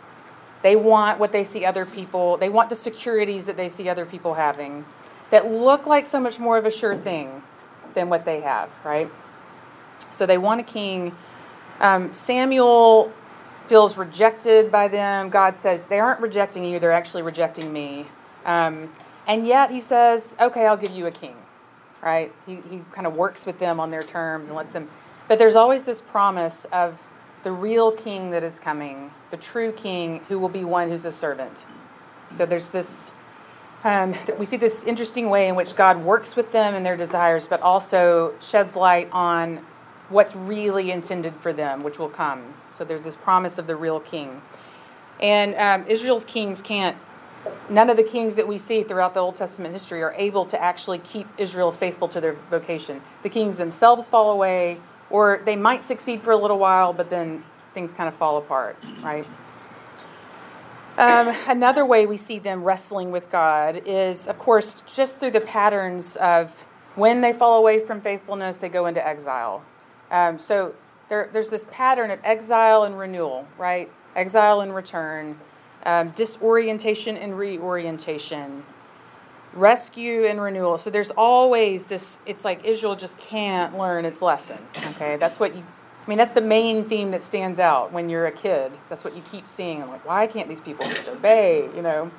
They 0.64 0.78
want 0.78 1.20
what 1.20 1.34
they 1.34 1.44
see 1.44 1.66
other 1.66 1.86
people, 1.86 2.38
they 2.38 2.50
want 2.50 2.70
the 2.70 2.76
securities 2.76 3.46
that 3.46 3.58
they 3.58 3.68
see 3.68 3.90
other 3.90 4.06
people 4.06 4.34
having 4.36 4.86
that 5.30 5.52
look 5.52 5.86
like 5.86 6.06
so 6.06 6.22
much 6.22 6.40
more 6.40 6.58
of 6.58 6.66
a 6.66 6.72
sure 6.72 6.96
thing 6.96 7.44
than 7.96 8.08
what 8.08 8.24
they 8.24 8.40
have, 8.40 8.70
right? 8.86 9.12
So 10.16 10.26
they 10.26 10.38
want 10.38 10.62
a 10.62 10.64
king. 10.64 11.16
Um, 11.80 12.14
Samuel 12.14 13.12
feels 13.68 13.98
rejected 13.98 14.72
by 14.72 14.88
them. 14.88 15.30
God 15.30 15.56
says, 15.56 15.84
they 15.84 16.00
aren't 16.00 16.22
rejecting 16.22 16.64
you, 16.64 16.80
they're 16.80 16.92
actually 16.92 17.24
rejecting 17.24 17.74
me. 17.74 18.06
Um, 18.46 18.94
and 19.28 19.48
yet 19.48 19.72
he 19.72 19.82
says, 19.82 20.36
okay, 20.40 20.68
I'll 20.68 20.78
give 20.78 20.92
you 20.92 21.08
a 21.08 21.12
king 21.12 21.36
right? 22.06 22.32
He, 22.46 22.60
he 22.70 22.82
kind 22.92 23.08
of 23.08 23.16
works 23.16 23.46
with 23.46 23.60
them 23.60 23.80
on 23.80 23.92
their 23.92 24.04
terms 24.04 24.48
and 24.48 24.56
lets 24.56 24.72
them. 24.72 24.88
But 25.28 25.40
there's 25.40 25.56
always 25.56 25.84
this 25.84 26.00
promise 26.00 26.66
of 26.72 27.02
the 27.44 27.52
real 27.52 27.92
king 27.92 28.30
that 28.32 28.44
is 28.44 28.60
coming, 28.60 29.12
the 29.32 29.38
true 29.38 29.72
king 29.72 30.22
who 30.30 30.40
will 30.40 30.50
be 30.50 30.64
one 30.64 30.90
who's 30.90 31.06
a 31.06 31.12
servant. 31.12 31.66
So 32.30 32.46
there's 32.46 32.70
this, 32.70 33.12
um, 33.84 34.16
we 34.38 34.46
see 34.46 34.58
this 34.58 34.84
interesting 34.84 35.30
way 35.30 35.48
in 35.48 35.56
which 35.56 35.76
God 35.76 36.04
works 36.04 36.36
with 36.36 36.52
them 36.52 36.76
and 36.76 36.86
their 36.86 36.98
desires, 36.98 37.48
but 37.48 37.62
also 37.62 38.36
sheds 38.40 38.76
light 38.76 39.10
on 39.12 39.66
what's 40.10 40.36
really 40.36 40.92
intended 40.92 41.34
for 41.42 41.54
them, 41.54 41.84
which 41.84 42.00
will 42.00 42.10
come. 42.10 42.54
So 42.78 42.84
there's 42.84 43.02
this 43.02 43.16
promise 43.16 43.58
of 43.58 43.68
the 43.68 43.76
real 43.76 44.00
king. 44.00 44.42
And 45.20 45.56
um, 45.56 45.88
Israel's 45.88 46.26
kings 46.26 46.62
can't 46.62 46.98
none 47.70 47.90
of 47.90 47.98
the 47.98 48.04
kings 48.04 48.36
that 48.36 48.48
we 48.48 48.58
see 48.58 48.84
throughout 48.84 49.14
the 49.14 49.20
Old 49.20 49.36
Testament 49.36 49.74
history 49.74 50.02
are 50.02 50.14
able 50.14 50.46
to 50.46 50.62
actually 50.62 51.00
keep 51.00 51.28
Israel 51.38 51.72
faithful 51.72 52.08
to 52.10 52.22
their 52.22 52.34
vocation. 52.50 53.02
The 53.24 53.30
kings 53.30 53.56
themselves 53.56 54.08
fall 54.08 54.32
away, 54.32 54.80
or 55.10 55.42
they 55.46 55.56
might 55.56 55.84
succeed 55.84 56.22
for 56.22 56.32
a 56.32 56.38
little 56.38 56.60
while, 56.60 56.94
but 56.94 57.10
then 57.10 57.44
things 57.74 57.94
kind 57.94 58.08
of 58.08 58.16
fall 58.16 58.38
apart, 58.38 58.78
right? 59.02 59.26
Um, 60.98 61.36
another 61.48 61.86
way 61.86 62.06
we 62.06 62.18
see 62.18 62.40
them 62.40 62.64
wrestling 62.64 63.12
with 63.12 63.30
God 63.30 63.84
is, 63.86 64.28
of 64.28 64.38
course, 64.38 64.82
just 64.94 65.18
through 65.18 65.32
the 65.32 65.42
patterns 65.42 66.16
of 66.18 66.64
when 66.96 67.20
they 67.20 67.34
fall 67.34 67.58
away 67.58 67.86
from 67.86 68.00
faithfulness, 68.00 68.58
they 68.58 68.70
go 68.70 68.86
into 68.86 69.06
exile. 69.06 69.62
Um, 70.12 70.40
so 70.40 70.74
there, 71.10 71.30
there's 71.32 71.50
this 71.50 71.66
pattern 71.72 72.12
of 72.12 72.20
exile 72.24 72.84
and 72.84 72.98
renewal, 72.98 73.48
right? 73.58 73.92
Exile 74.16 74.62
and 74.62 74.74
return 74.74 75.38
um, 75.86 76.10
disorientation 76.16 77.16
and 77.16 77.38
reorientation, 77.38 78.64
rescue 79.54 80.26
and 80.26 80.42
renewal. 80.42 80.78
So 80.78 80.90
there's 80.90 81.12
always 81.12 81.86
this, 81.86 82.20
it's 82.26 82.44
like 82.44 82.66
Israel 82.66 82.96
just 82.96 83.18
can't 83.18 83.78
learn 83.78 84.06
its 84.06 84.22
lesson. 84.22 84.58
Okay, 84.78 85.18
that's 85.18 85.40
what 85.40 85.56
you, 85.56 85.64
I 85.64 86.10
mean, 86.10 86.18
that's 86.18 86.34
the 86.34 86.42
main 86.42 86.88
theme 86.88 87.12
that 87.12 87.24
stands 87.24 87.60
out 87.60 87.92
when 87.92 88.10
you're 88.10 88.28
a 88.28 88.32
kid. 88.32 88.72
That's 88.90 89.04
what 89.04 89.16
you 89.16 89.22
keep 89.24 89.48
seeing. 89.48 89.82
I'm 89.82 89.90
like, 89.90 90.06
why 90.06 90.28
can't 90.28 90.50
these 90.50 90.62
people 90.62 90.86
just 90.86 91.08
obey? 91.08 91.70
You 91.76 91.82
know, 91.82 92.12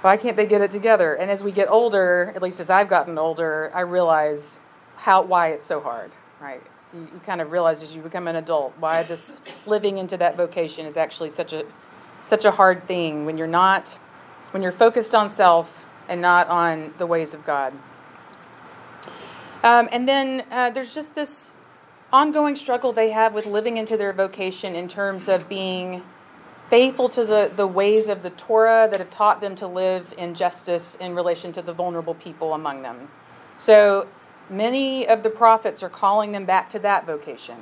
why 0.00 0.16
can't 0.16 0.36
they 0.36 0.46
get 0.46 0.60
it 0.60 0.70
together? 0.70 1.14
And 1.14 1.30
as 1.30 1.42
we 1.42 1.52
get 1.52 1.68
older, 1.68 2.32
at 2.34 2.42
least 2.42 2.58
as 2.58 2.70
I've 2.70 2.88
gotten 2.88 3.18
older, 3.18 3.70
I 3.74 3.80
realize 3.80 4.58
how, 4.96 5.22
why 5.22 5.48
it's 5.48 5.66
so 5.66 5.80
hard, 5.80 6.12
right? 6.40 6.62
You, 6.92 7.00
you 7.00 7.20
kind 7.24 7.40
of 7.40 7.50
realize 7.50 7.82
as 7.82 7.94
you 7.94 8.02
become 8.02 8.28
an 8.28 8.36
adult 8.36 8.74
why 8.78 9.02
this 9.02 9.40
living 9.66 9.98
into 9.98 10.16
that 10.18 10.36
vocation 10.36 10.86
is 10.86 10.96
actually 10.96 11.30
such 11.30 11.52
a 11.52 11.64
such 12.22 12.44
a 12.44 12.50
hard 12.50 12.86
thing 12.86 13.24
when 13.24 13.36
you're 13.36 13.46
not 13.46 13.98
when 14.52 14.62
you're 14.62 14.72
focused 14.72 15.14
on 15.14 15.28
self 15.28 15.86
and 16.08 16.20
not 16.20 16.48
on 16.48 16.92
the 16.98 17.06
ways 17.06 17.34
of 17.34 17.44
God. 17.44 17.72
Um, 19.62 19.88
and 19.92 20.08
then 20.08 20.44
uh, 20.50 20.70
there's 20.70 20.94
just 20.94 21.14
this 21.14 21.52
ongoing 22.12 22.56
struggle 22.56 22.92
they 22.92 23.10
have 23.10 23.32
with 23.32 23.46
living 23.46 23.76
into 23.76 23.96
their 23.96 24.12
vocation 24.12 24.74
in 24.74 24.88
terms 24.88 25.28
of 25.28 25.48
being 25.48 26.02
faithful 26.68 27.08
to 27.08 27.24
the, 27.24 27.52
the 27.56 27.66
ways 27.66 28.08
of 28.08 28.22
the 28.22 28.30
Torah 28.30 28.88
that 28.90 29.00
have 29.00 29.10
taught 29.10 29.40
them 29.40 29.54
to 29.56 29.66
live 29.66 30.12
in 30.18 30.34
justice 30.34 30.96
in 31.00 31.14
relation 31.14 31.52
to 31.52 31.62
the 31.62 31.72
vulnerable 31.72 32.14
people 32.14 32.54
among 32.54 32.82
them. 32.82 33.08
So 33.56 34.08
many 34.52 35.06
of 35.08 35.22
the 35.22 35.30
prophets 35.30 35.82
are 35.82 35.88
calling 35.88 36.32
them 36.32 36.44
back 36.44 36.70
to 36.70 36.78
that 36.80 37.06
vocation. 37.06 37.56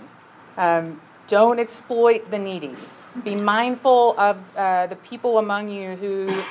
Um, 0.56 1.00
don't 1.28 1.58
exploit 1.60 2.30
the 2.30 2.38
needy. 2.38 2.74
Be 3.24 3.36
mindful 3.36 4.14
of 4.18 4.38
uh, 4.56 4.86
the 4.88 4.96
people 4.96 5.38
among 5.38 5.68
you 5.68 5.96
who, 5.96 6.42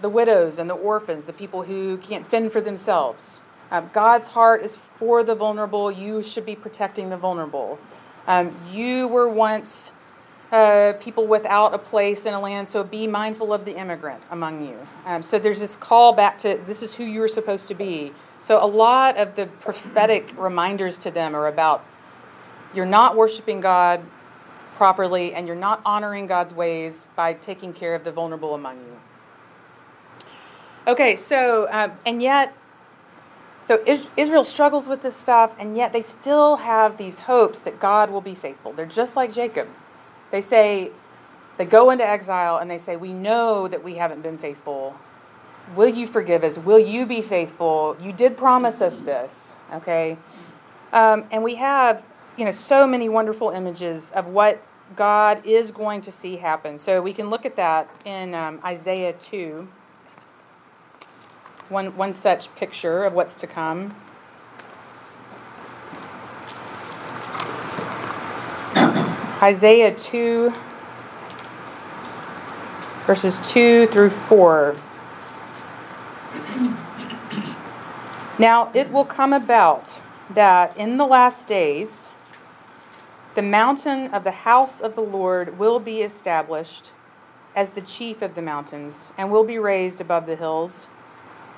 the 0.00 0.08
widows 0.08 0.58
and 0.58 0.70
the 0.70 0.74
orphans, 0.74 1.24
the 1.24 1.32
people 1.32 1.62
who 1.62 1.98
can't 1.98 2.28
fend 2.28 2.52
for 2.52 2.60
themselves. 2.60 3.40
Um, 3.70 3.90
God's 3.92 4.28
heart 4.28 4.64
is 4.64 4.76
for 4.98 5.24
the 5.24 5.34
vulnerable. 5.34 5.90
You 5.90 6.22
should 6.22 6.46
be 6.46 6.54
protecting 6.54 7.10
the 7.10 7.16
vulnerable. 7.16 7.78
Um, 8.26 8.56
you 8.72 9.08
were 9.08 9.28
once 9.28 9.90
uh, 10.52 10.92
people 11.00 11.26
without 11.26 11.74
a 11.74 11.78
place 11.78 12.26
in 12.26 12.34
a 12.34 12.40
land, 12.40 12.68
so 12.68 12.84
be 12.84 13.06
mindful 13.06 13.52
of 13.52 13.64
the 13.64 13.76
immigrant 13.76 14.22
among 14.30 14.66
you. 14.66 14.78
Um, 15.04 15.22
so 15.22 15.38
there's 15.38 15.58
this 15.58 15.76
call 15.76 16.12
back 16.12 16.38
to 16.38 16.60
this 16.66 16.82
is 16.82 16.94
who 16.94 17.04
you're 17.04 17.28
supposed 17.28 17.66
to 17.68 17.74
be. 17.74 18.12
So 18.44 18.62
a 18.62 18.66
lot 18.66 19.16
of 19.16 19.36
the 19.36 19.46
prophetic 19.46 20.34
reminders 20.36 20.98
to 20.98 21.10
them 21.10 21.34
are 21.34 21.46
about 21.46 21.82
you're 22.74 22.84
not 22.84 23.16
worshiping 23.16 23.62
God 23.62 24.02
properly 24.76 25.32
and 25.32 25.46
you're 25.46 25.56
not 25.56 25.80
honoring 25.86 26.26
God's 26.26 26.52
ways 26.52 27.06
by 27.16 27.32
taking 27.32 27.72
care 27.72 27.94
of 27.94 28.04
the 28.04 28.12
vulnerable 28.12 28.54
among 28.54 28.76
you. 28.80 29.00
Okay, 30.86 31.16
so, 31.16 31.66
um, 31.70 31.92
and 32.04 32.20
yet, 32.20 32.54
so 33.62 33.82
Israel 34.18 34.44
struggles 34.44 34.86
with 34.86 35.00
this 35.00 35.16
stuff, 35.16 35.52
and 35.58 35.74
yet 35.74 35.94
they 35.94 36.02
still 36.02 36.56
have 36.56 36.98
these 36.98 37.20
hopes 37.20 37.60
that 37.60 37.80
God 37.80 38.10
will 38.10 38.20
be 38.20 38.34
faithful. 38.34 38.74
They're 38.74 38.84
just 38.84 39.16
like 39.16 39.32
Jacob. 39.32 39.68
They 40.30 40.42
say, 40.42 40.90
they 41.56 41.64
go 41.64 41.88
into 41.88 42.06
exile 42.06 42.58
and 42.58 42.70
they 42.70 42.76
say, 42.76 42.96
We 42.96 43.14
know 43.14 43.68
that 43.68 43.82
we 43.82 43.94
haven't 43.94 44.22
been 44.22 44.36
faithful. 44.36 44.94
Will 45.74 45.88
you 45.88 46.06
forgive 46.06 46.44
us? 46.44 46.58
Will 46.58 46.78
you 46.78 47.06
be 47.06 47.22
faithful? 47.22 47.96
You 48.00 48.12
did 48.12 48.36
promise 48.36 48.80
us 48.80 48.98
this, 48.98 49.54
okay? 49.72 50.18
Um, 50.92 51.24
and 51.30 51.42
we 51.42 51.56
have 51.56 52.04
you 52.36 52.44
know, 52.44 52.50
so 52.50 52.86
many 52.86 53.08
wonderful 53.08 53.50
images 53.50 54.10
of 54.12 54.26
what 54.26 54.62
God 54.96 55.44
is 55.46 55.70
going 55.70 56.02
to 56.02 56.12
see 56.12 56.36
happen. 56.36 56.78
So 56.78 57.00
we 57.00 57.12
can 57.12 57.30
look 57.30 57.46
at 57.46 57.56
that 57.56 57.88
in 58.04 58.34
um, 58.34 58.60
Isaiah 58.64 59.14
2. 59.14 59.66
One, 61.70 61.96
one 61.96 62.12
such 62.12 62.54
picture 62.56 63.04
of 63.04 63.14
what's 63.14 63.34
to 63.36 63.46
come. 63.46 63.94
Isaiah 69.42 69.94
2, 69.94 70.52
verses 73.06 73.40
2 73.44 73.86
through 73.86 74.10
4. 74.10 74.76
Now 78.38 78.70
it 78.74 78.90
will 78.90 79.04
come 79.04 79.32
about 79.32 80.00
that 80.30 80.76
in 80.76 80.96
the 80.96 81.06
last 81.06 81.46
days, 81.46 82.10
the 83.34 83.42
mountain 83.42 84.12
of 84.14 84.24
the 84.24 84.30
house 84.30 84.80
of 84.80 84.94
the 84.94 85.00
Lord 85.00 85.58
will 85.58 85.78
be 85.78 86.02
established 86.02 86.90
as 87.54 87.70
the 87.70 87.80
chief 87.80 88.22
of 88.22 88.34
the 88.34 88.42
mountains 88.42 89.12
and 89.16 89.30
will 89.30 89.44
be 89.44 89.58
raised 89.58 90.00
above 90.00 90.26
the 90.26 90.36
hills, 90.36 90.88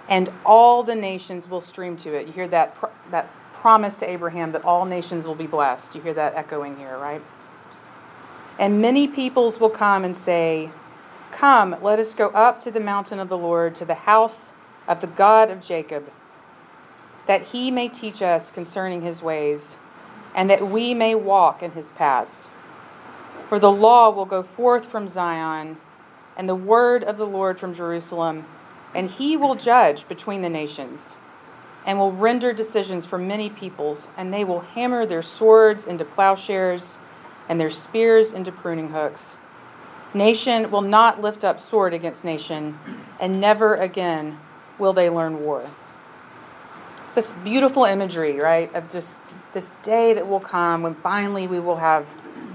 and 0.09 0.31
all 0.45 0.83
the 0.83 0.95
nations 0.95 1.49
will 1.49 1.61
stream 1.61 1.97
to 1.99 2.15
it. 2.15 2.27
You 2.27 2.33
hear 2.33 2.49
that, 2.49 2.77
that 3.11 3.31
promise 3.55 3.99
to 3.99 4.09
Abraham 4.09 4.53
that 4.53 4.65
all 4.65 4.85
nations 4.85 5.27
will 5.27 5.35
be 5.35 5.47
blessed. 5.47 5.95
You 5.95 6.03
hear 6.03 6.15
that 6.15 6.35
echoing 6.35 6.77
here, 6.77 6.99
right? 6.99 7.23
And 8.59 8.81
many 8.81 9.09
peoples 9.09 9.59
will 9.59 9.71
come 9.71 10.05
and 10.05 10.17
say, 10.17 10.71
Come, 11.33 11.77
let 11.83 11.99
us 11.99 12.15
go 12.15 12.29
up 12.29 12.61
to 12.61 12.71
the 12.71 12.81
mountain 12.81 13.19
of 13.19 13.29
the 13.29 13.37
Lord, 13.37 13.75
to 13.77 13.85
the 13.85 13.95
house 13.95 14.53
of 14.89 15.01
the 15.01 15.07
God 15.07 15.51
of 15.51 15.61
Jacob, 15.61 16.11
that 17.27 17.43
he 17.43 17.71
may 17.71 17.89
teach 17.89 18.23
us 18.23 18.51
concerning 18.53 19.03
his 19.03 19.23
ways 19.23 19.79
and 20.35 20.51
that 20.51 20.63
we 20.69 20.95
may 20.95 21.15
walk 21.15 21.63
in 21.63 21.73
his 21.73 21.91
paths. 21.93 22.49
For 23.49 23.59
the 23.59 23.71
law 23.71 24.11
will 24.11 24.27
go 24.27 24.43
forth 24.43 24.87
from 24.87 25.09
Zion, 25.09 25.79
and 26.37 26.49
the 26.49 26.55
word 26.55 27.05
of 27.05 27.17
the 27.17 27.27
Lord 27.27 27.59
from 27.59 27.75
Jerusalem, 27.75 28.45
and 28.95 29.11
he 29.11 29.37
will 29.37 29.55
judge 29.55 30.07
between 30.09 30.43
the 30.43 30.49
nations. 30.49 31.17
and 31.87 31.99
will 31.99 32.13
render 32.13 32.53
decisions 32.53 33.07
for 33.07 33.17
many 33.17 33.49
peoples, 33.49 34.09
and 34.17 34.35
they 34.35 34.45
will 34.45 34.61
hammer 34.61 35.07
their 35.07 35.23
swords 35.23 35.87
into 35.87 36.05
plowshares 36.05 36.99
and 37.49 37.61
their 37.61 37.71
spears 37.71 38.33
into 38.33 38.51
pruning 38.51 38.91
hooks. 38.91 39.37
Nation 40.13 40.71
will 40.71 40.83
not 40.83 41.23
lift 41.23 41.45
up 41.45 41.61
sword 41.61 41.95
against 41.95 42.25
nation, 42.25 42.79
and 43.21 43.41
never 43.41 43.75
again 43.77 44.37
will 44.79 44.93
they 44.93 45.11
learn 45.11 45.43
war. 45.43 45.69
It's 47.07 47.17
this 47.17 47.33
beautiful 47.45 47.85
imagery, 47.85 48.39
right, 48.39 48.73
of 48.75 48.89
just 48.89 49.23
this 49.53 49.71
day 49.83 50.13
that 50.15 50.29
will 50.29 50.41
come 50.41 50.83
when 50.83 50.95
finally 50.95 51.47
we 51.47 51.61
will 51.61 51.77
have 51.77 52.07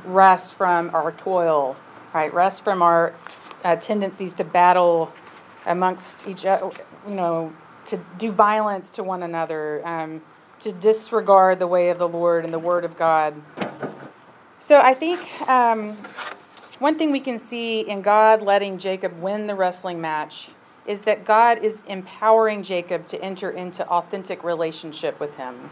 rest 0.05 0.53
from 0.53 0.93
our 0.93 1.11
toil, 1.11 1.75
right, 2.13 2.33
rest 2.33 2.63
from 2.63 2.81
our 2.81 3.13
uh, 3.63 3.75
tendencies 3.75 4.33
to 4.35 4.43
battle 4.43 5.11
amongst 5.65 6.27
each 6.27 6.45
other, 6.45 6.71
you 7.07 7.15
know, 7.15 7.53
to 7.85 7.99
do 8.17 8.31
violence 8.31 8.91
to 8.91 9.03
one 9.03 9.23
another, 9.23 9.85
um, 9.85 10.21
to 10.59 10.71
disregard 10.71 11.59
the 11.59 11.67
way 11.67 11.89
of 11.89 11.97
the 11.97 12.07
Lord 12.07 12.45
and 12.45 12.53
the 12.53 12.59
Word 12.59 12.85
of 12.85 12.97
God. 12.97 13.33
So 14.59 14.79
I 14.79 14.93
think 14.93 15.19
um, 15.49 15.97
one 16.77 16.97
thing 16.97 17.11
we 17.11 17.19
can 17.19 17.39
see 17.39 17.81
in 17.81 18.01
God 18.01 18.43
letting 18.43 18.77
Jacob 18.77 19.19
win 19.19 19.47
the 19.47 19.55
wrestling 19.55 19.99
match 19.99 20.49
is 20.91 21.01
that 21.03 21.23
God 21.23 21.63
is 21.63 21.81
empowering 21.87 22.63
Jacob 22.63 23.07
to 23.07 23.23
enter 23.23 23.49
into 23.51 23.87
authentic 23.87 24.43
relationship 24.43 25.17
with 25.21 25.33
him. 25.35 25.69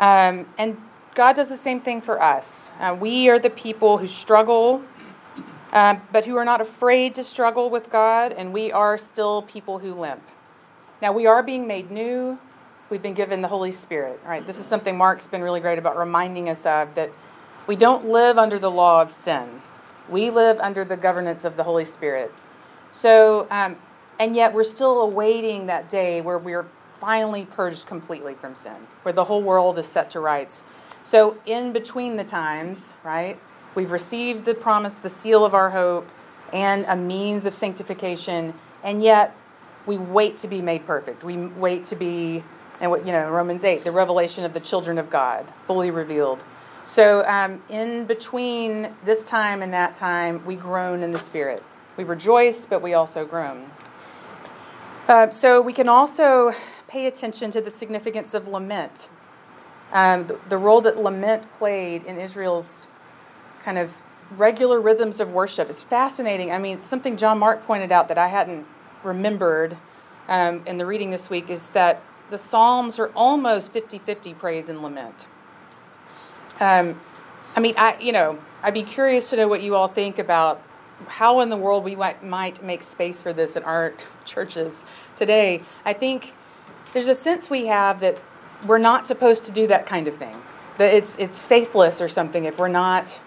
Um, 0.00 0.46
and 0.58 0.76
God 1.14 1.36
does 1.36 1.48
the 1.48 1.56
same 1.56 1.80
thing 1.80 2.00
for 2.00 2.20
us. 2.20 2.72
Uh, 2.80 2.96
we 3.00 3.28
are 3.28 3.38
the 3.38 3.50
people 3.50 3.96
who 3.96 4.08
struggle, 4.08 4.82
uh, 5.72 5.94
but 6.12 6.24
who 6.24 6.36
are 6.36 6.44
not 6.44 6.60
afraid 6.60 7.14
to 7.14 7.24
struggle 7.24 7.70
with 7.70 7.88
God, 7.88 8.32
and 8.32 8.52
we 8.52 8.72
are 8.72 8.98
still 8.98 9.42
people 9.42 9.78
who 9.78 9.94
limp. 9.94 10.22
Now, 11.00 11.12
we 11.12 11.26
are 11.26 11.42
being 11.44 11.68
made 11.68 11.92
new. 11.92 12.36
We've 12.90 13.02
been 13.02 13.14
given 13.14 13.42
the 13.42 13.48
Holy 13.48 13.70
Spirit, 13.70 14.20
right? 14.26 14.44
This 14.44 14.58
is 14.58 14.66
something 14.66 14.96
Mark's 14.96 15.28
been 15.28 15.42
really 15.42 15.60
great 15.60 15.78
about 15.78 15.96
reminding 15.96 16.48
us 16.48 16.66
of 16.66 16.92
that 16.96 17.10
we 17.68 17.76
don't 17.76 18.08
live 18.08 18.38
under 18.38 18.58
the 18.58 18.70
law 18.70 19.00
of 19.00 19.12
sin. 19.12 19.62
We 20.08 20.30
live 20.30 20.58
under 20.58 20.84
the 20.84 20.96
governance 20.96 21.44
of 21.44 21.56
the 21.56 21.62
Holy 21.62 21.84
Spirit. 21.84 22.32
So, 22.92 23.46
um, 23.50 23.76
and 24.18 24.34
yet 24.34 24.52
we're 24.52 24.64
still 24.64 25.02
awaiting 25.02 25.66
that 25.66 25.90
day 25.90 26.20
where 26.20 26.38
we're 26.38 26.66
finally 27.00 27.44
purged 27.44 27.86
completely 27.86 28.34
from 28.34 28.54
sin, 28.54 28.76
where 29.02 29.12
the 29.12 29.24
whole 29.24 29.42
world 29.42 29.78
is 29.78 29.86
set 29.86 30.10
to 30.10 30.20
rights. 30.20 30.62
So, 31.04 31.38
in 31.46 31.72
between 31.72 32.16
the 32.16 32.24
times, 32.24 32.94
right, 33.04 33.38
we've 33.74 33.90
received 33.90 34.44
the 34.44 34.54
promise, 34.54 34.98
the 34.98 35.08
seal 35.08 35.44
of 35.44 35.54
our 35.54 35.70
hope, 35.70 36.08
and 36.52 36.84
a 36.86 36.96
means 36.96 37.46
of 37.46 37.54
sanctification, 37.54 38.52
and 38.82 39.02
yet 39.02 39.34
we 39.86 39.96
wait 39.96 40.36
to 40.38 40.48
be 40.48 40.60
made 40.60 40.86
perfect. 40.86 41.24
We 41.24 41.36
wait 41.36 41.84
to 41.86 41.96
be, 41.96 42.42
and 42.80 42.90
what 42.90 43.06
you 43.06 43.12
know, 43.12 43.30
Romans 43.30 43.64
eight, 43.64 43.84
the 43.84 43.92
revelation 43.92 44.44
of 44.44 44.52
the 44.52 44.60
children 44.60 44.98
of 44.98 45.08
God, 45.08 45.46
fully 45.66 45.90
revealed. 45.90 46.42
So, 46.86 47.24
um, 47.26 47.62
in 47.68 48.06
between 48.06 48.90
this 49.04 49.22
time 49.24 49.62
and 49.62 49.72
that 49.72 49.94
time, 49.94 50.44
we 50.44 50.56
groan 50.56 51.02
in 51.02 51.12
the 51.12 51.18
Spirit. 51.18 51.62
We 51.98 52.04
rejoice, 52.04 52.64
but 52.64 52.80
we 52.80 52.94
also 52.94 53.26
groan. 53.26 53.68
Uh, 55.08 55.30
so, 55.30 55.60
we 55.60 55.72
can 55.72 55.88
also 55.88 56.54
pay 56.86 57.06
attention 57.06 57.50
to 57.50 57.60
the 57.60 57.72
significance 57.72 58.34
of 58.34 58.46
lament, 58.46 59.08
um, 59.92 60.28
the, 60.28 60.38
the 60.48 60.56
role 60.56 60.80
that 60.82 60.96
lament 60.96 61.50
played 61.58 62.04
in 62.04 62.20
Israel's 62.20 62.86
kind 63.64 63.78
of 63.78 63.92
regular 64.36 64.80
rhythms 64.80 65.18
of 65.18 65.32
worship. 65.32 65.68
It's 65.70 65.82
fascinating. 65.82 66.52
I 66.52 66.58
mean, 66.58 66.80
something 66.80 67.16
John 67.16 67.40
Mark 67.40 67.66
pointed 67.66 67.90
out 67.90 68.06
that 68.08 68.18
I 68.18 68.28
hadn't 68.28 68.64
remembered 69.02 69.76
um, 70.28 70.62
in 70.66 70.78
the 70.78 70.86
reading 70.86 71.10
this 71.10 71.28
week 71.28 71.50
is 71.50 71.70
that 71.70 72.00
the 72.30 72.38
Psalms 72.38 73.00
are 73.00 73.08
almost 73.16 73.72
50 73.72 73.98
50 73.98 74.34
praise 74.34 74.68
and 74.68 74.82
lament. 74.82 75.26
Um, 76.60 77.00
I 77.56 77.60
mean, 77.60 77.74
I 77.76 77.98
you 77.98 78.12
know, 78.12 78.38
I'd 78.62 78.74
be 78.74 78.84
curious 78.84 79.30
to 79.30 79.36
know 79.36 79.48
what 79.48 79.62
you 79.62 79.74
all 79.74 79.88
think 79.88 80.20
about 80.20 80.62
how 81.06 81.40
in 81.40 81.48
the 81.48 81.56
world 81.56 81.84
we 81.84 81.96
might, 81.96 82.62
make 82.62 82.82
space 82.82 83.22
for 83.22 83.32
this 83.32 83.56
in 83.56 83.62
our 83.62 83.94
churches 84.24 84.84
today. 85.16 85.62
I 85.84 85.92
think 85.92 86.32
there's 86.92 87.08
a 87.08 87.14
sense 87.14 87.48
we 87.48 87.66
have 87.66 88.00
that 88.00 88.18
we're 88.66 88.78
not 88.78 89.06
supposed 89.06 89.44
to 89.44 89.52
do 89.52 89.66
that 89.68 89.86
kind 89.86 90.08
of 90.08 90.16
thing. 90.16 90.36
That 90.78 90.94
it's 90.94 91.16
it's 91.18 91.38
faithless 91.38 92.00
or 92.00 92.08
something 92.08 92.44
if 92.44 92.58
we're 92.58 92.68
not 92.68 93.18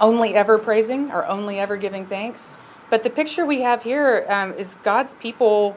only 0.00 0.34
ever 0.34 0.58
praising 0.58 1.10
or 1.10 1.26
only 1.26 1.58
ever 1.58 1.76
giving 1.76 2.06
thanks. 2.06 2.54
But 2.90 3.02
the 3.04 3.10
picture 3.10 3.46
we 3.46 3.62
have 3.62 3.82
here 3.82 4.26
um, 4.28 4.52
is 4.54 4.76
God's 4.82 5.14
people 5.14 5.76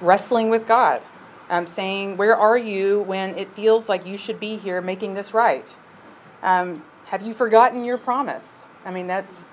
wrestling 0.00 0.50
with 0.50 0.66
God, 0.66 1.02
um, 1.48 1.66
saying, 1.66 2.16
Where 2.16 2.36
are 2.36 2.58
you 2.58 3.00
when 3.02 3.38
it 3.38 3.54
feels 3.54 3.88
like 3.88 4.04
you 4.06 4.16
should 4.16 4.38
be 4.38 4.56
here 4.56 4.80
making 4.80 5.14
this 5.14 5.32
right? 5.32 5.74
Um, 6.42 6.84
have 7.06 7.22
you 7.22 7.32
forgotten 7.32 7.84
your 7.84 7.98
promise? 7.98 8.68
I 8.84 8.90
mean, 8.90 9.06
that's 9.06 9.46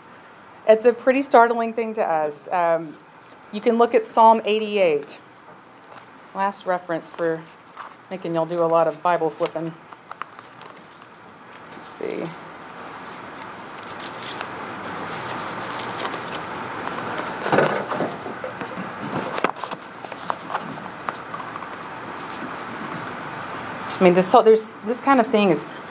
it's 0.67 0.85
a 0.85 0.91
pretty 0.91 1.21
startling 1.21 1.73
thing 1.73 1.93
to 1.93 2.03
us. 2.03 2.49
Um, 2.51 2.95
you 3.51 3.61
can 3.61 3.77
look 3.77 3.95
at 3.95 4.05
Psalm 4.05 4.41
88. 4.43 5.17
Last 6.35 6.65
reference 6.65 7.09
for 7.09 7.41
thinking 8.09 8.33
you'll 8.33 8.45
do 8.45 8.61
a 8.61 8.65
lot 8.65 8.87
of 8.87 9.01
Bible 9.01 9.29
flipping. 9.29 9.73
Let's 11.71 11.97
see. 11.97 12.29
I 23.89 24.03
mean, 24.03 24.13
this 24.13 24.31
this 24.85 25.01
kind 25.01 25.19
of 25.19 25.27
thing 25.27 25.49
is 25.49 25.81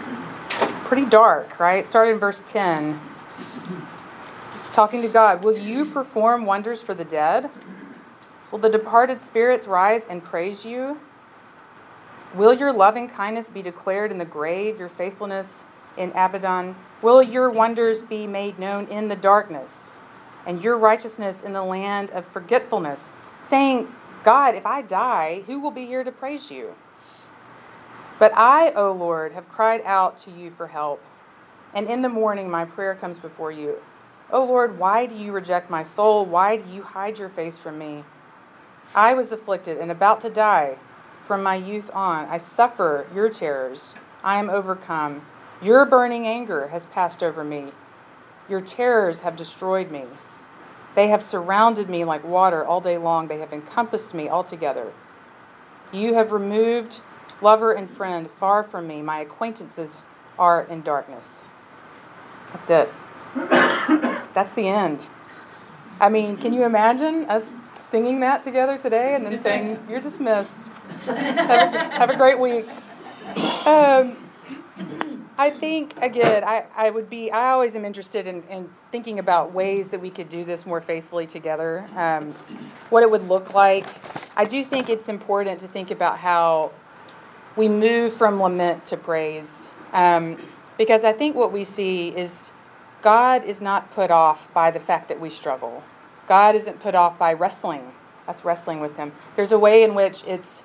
pretty 0.85 1.07
dark, 1.07 1.59
right? 1.59 1.85
Starting 1.85 2.15
in 2.15 2.21
verse 2.21 2.45
10. 2.47 3.01
Talking 4.77 5.01
to 5.01 5.09
God, 5.09 5.43
will 5.43 5.57
you 5.57 5.87
perform 5.87 6.45
wonders 6.45 6.83
for 6.83 6.93
the 6.93 7.03
dead? 7.03 7.49
Will 8.51 8.59
the 8.59 8.69
departed 8.69 9.23
spirits 9.23 9.67
rise 9.67 10.07
and 10.07 10.23
praise 10.23 10.67
you? 10.67 11.01
Will 12.35 12.53
your 12.53 12.75
loving 12.75 13.09
kindness 13.09 13.49
be 13.49 13.63
declared 13.63 14.13
in 14.13 14.19
the 14.19 14.27
grave, 14.27 14.79
your 14.79 14.91
faithfulness 14.91 15.65
in 15.97 16.11
Abaddon? 16.11 16.77
Will 17.01 17.23
your 17.23 17.49
wonders 17.49 18.03
be 18.03 18.27
made 18.27 18.59
known 18.59 18.87
in 18.89 19.09
the 19.09 19.17
darkness, 19.17 19.93
and 20.45 20.63
your 20.63 20.77
righteousness 20.77 21.43
in 21.43 21.55
the 21.55 21.65
land 21.65 22.11
of 22.11 22.27
forgetfulness? 22.27 23.11
Saying, 23.45 23.89
God, 24.25 24.55
if 24.55 24.67
I 24.67 24.83
die, 24.83 25.43
who 25.47 25.59
will 25.59 25.71
be 25.71 25.87
here 25.87 26.05
to 26.05 26.13
praise 26.13 26.51
you? 26.51 26.75
But 28.19 28.33
I, 28.37 28.73
O 28.73 28.93
Lord, 28.93 29.33
have 29.33 29.49
cried 29.49 29.81
out 29.87 30.19
to 30.19 30.31
you 30.31 30.51
for 30.51 30.67
help, 30.67 31.03
and 31.73 31.89
in 31.89 32.03
the 32.03 32.11
morning 32.11 32.51
my 32.51 32.67
prayer 32.67 32.95
comes 32.95 33.17
before 33.17 33.51
you. 33.51 33.77
O 34.33 34.45
Lord, 34.45 34.79
why 34.79 35.07
do 35.07 35.15
you 35.15 35.33
reject 35.33 35.71
my 35.71 35.83
soul? 35.83 36.25
Why 36.25 36.57
do 36.57 36.69
you 36.73 36.83
hide 36.83 37.19
your 37.19 37.29
face 37.29 37.59
from 37.59 37.79
me? 37.79 38.05
I 38.95 39.15
was 39.15 39.33
afflicted 39.33 39.79
and 39.79 39.91
about 39.91 40.21
to 40.23 40.31
die 40.31 40.77
from 41.27 41.43
my 41.43 41.55
youth 41.55 41.91
on. 41.93 42.27
I 42.29 42.39
suffer 42.39 43.07
your 43.15 43.29
terrors. 43.29 43.95
I 44.25 44.39
am 44.39 44.51
overcome. 44.51 45.23
Your 45.63 45.85
burning 45.85 46.27
anger 46.27 46.69
has 46.69 46.87
passed 46.87 47.23
over 47.23 47.45
me. 47.45 47.73
Your 48.49 48.61
terrors 48.61 49.21
have 49.21 49.37
destroyed 49.37 49.91
me. 49.91 50.05
They 50.95 51.09
have 51.09 51.23
surrounded 51.23 51.89
me 51.89 52.05
like 52.05 52.25
water 52.25 52.65
all 52.65 52.81
day 52.81 52.99
long. 52.99 53.29
They 53.29 53.39
have 53.39 53.53
encompassed 53.53 54.15
me 54.15 54.29
altogether. 54.29 54.93
You 55.93 56.15
have 56.15 56.33
removed 56.33 57.01
lover 57.41 57.73
and 57.73 57.89
friend, 57.89 58.29
far 58.41 58.63
from 58.63 58.89
me. 58.89 59.03
My 59.03 59.21
acquaintances 59.21 60.01
are 60.39 60.63
in 60.63 60.83
darkness. 60.83 61.49
That's 62.53 62.71
it. 62.71 64.13
That's 64.37 64.53
the 64.53 64.69
end. 64.69 65.07
I 65.99 66.11
mean, 66.11 66.37
can 66.37 66.53
you 66.53 66.65
imagine 66.65 67.25
us 67.25 67.55
singing 67.81 68.21
that 68.21 68.43
together 68.43 68.77
today 68.77 69.15
and 69.15 69.25
then 69.25 69.41
saying, 69.43 69.79
You're 69.89 70.03
dismissed? 70.03 70.61
have, 71.07 71.75
a, 71.75 71.79
have 71.79 72.11
a 72.11 72.17
great 72.19 72.39
week. 72.39 72.67
Um, 73.65 74.15
I 75.39 75.49
think, 75.49 75.95
again, 76.03 76.45
I, 76.45 76.67
I 76.77 76.91
would 76.91 77.09
be, 77.09 77.31
I 77.31 77.53
always 77.53 77.77
am 77.77 77.87
interested 77.87 78.27
in, 78.27 78.43
in 78.51 78.69
thinking 78.93 79.21
about 79.21 79.55
ways 79.55 79.89
that 79.89 80.03
we 80.03 80.11
could 80.11 80.29
do 80.29 80.45
this 80.45 80.67
more 80.67 80.83
faithfully 80.83 81.27
together, 81.27 81.89
um, 81.97 82.33
what 82.91 83.03
it 83.03 83.11
would 83.11 83.27
look 83.29 83.55
like. 83.55 83.87
I 84.37 84.45
do 84.45 84.63
think 84.63 84.91
it's 84.91 85.09
important 85.09 85.61
to 85.61 85.69
think 85.69 85.91
about 85.91 86.19
how 86.19 86.73
we 87.57 87.69
move 87.71 88.13
from 88.13 88.43
lament 88.43 88.85
to 88.85 88.99
praise. 88.99 89.71
Um, 89.95 90.37
because 90.77 91.05
I 91.05 91.15
think 91.15 91.37
what 91.37 91.53
we 91.53 91.65
see 91.65 92.09
is 92.09 92.53
God 93.07 93.45
is 93.45 93.63
not 93.63 93.93
put 93.93 94.11
off 94.11 94.53
by 94.53 94.73
the 94.73 94.81
fact 94.81 95.07
that 95.11 95.21
we 95.21 95.31
struggle. 95.31 95.85
God 96.27 96.57
isn't 96.57 96.81
put 96.81 96.97
off 96.97 97.17
by 97.17 97.35
wrestling, 97.35 97.93
us 98.27 98.45
wrestling 98.45 98.81
with 98.81 98.97
Him. 98.97 99.13
There's 99.37 99.53
a 99.53 99.59
way 99.61 99.85
in 99.85 99.95
which 99.95 100.25
it's 100.27 100.65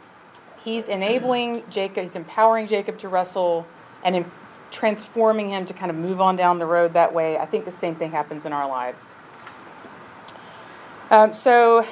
He's 0.63 0.87
enabling 0.87 1.61
Jacob, 1.69 2.01
He's 2.01 2.15
empowering 2.15 2.65
Jacob 2.65 2.97
to 2.97 3.09
wrestle 3.09 3.67
and 4.03 4.15
in 4.15 4.25
transforming 4.71 5.51
him 5.51 5.65
to 5.65 5.73
kind 5.73 5.91
of 5.91 5.95
move 5.95 6.19
on 6.19 6.35
down 6.35 6.57
the 6.57 6.65
road 6.65 6.93
that 6.93 7.13
way. 7.13 7.37
I 7.37 7.45
think 7.45 7.63
the 7.63 7.71
same 7.71 7.93
thing 7.93 8.09
happens 8.09 8.43
in 8.43 8.53
our 8.53 8.67
lives. 8.67 9.13
Um, 11.11 11.35
so 11.35 11.85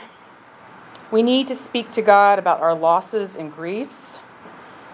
we 1.11 1.21
need 1.21 1.45
to 1.45 1.55
speak 1.55 1.91
to 1.91 2.01
God 2.01 2.39
about 2.39 2.59
our 2.59 2.73
losses 2.73 3.35
and 3.35 3.53
griefs. 3.53 4.19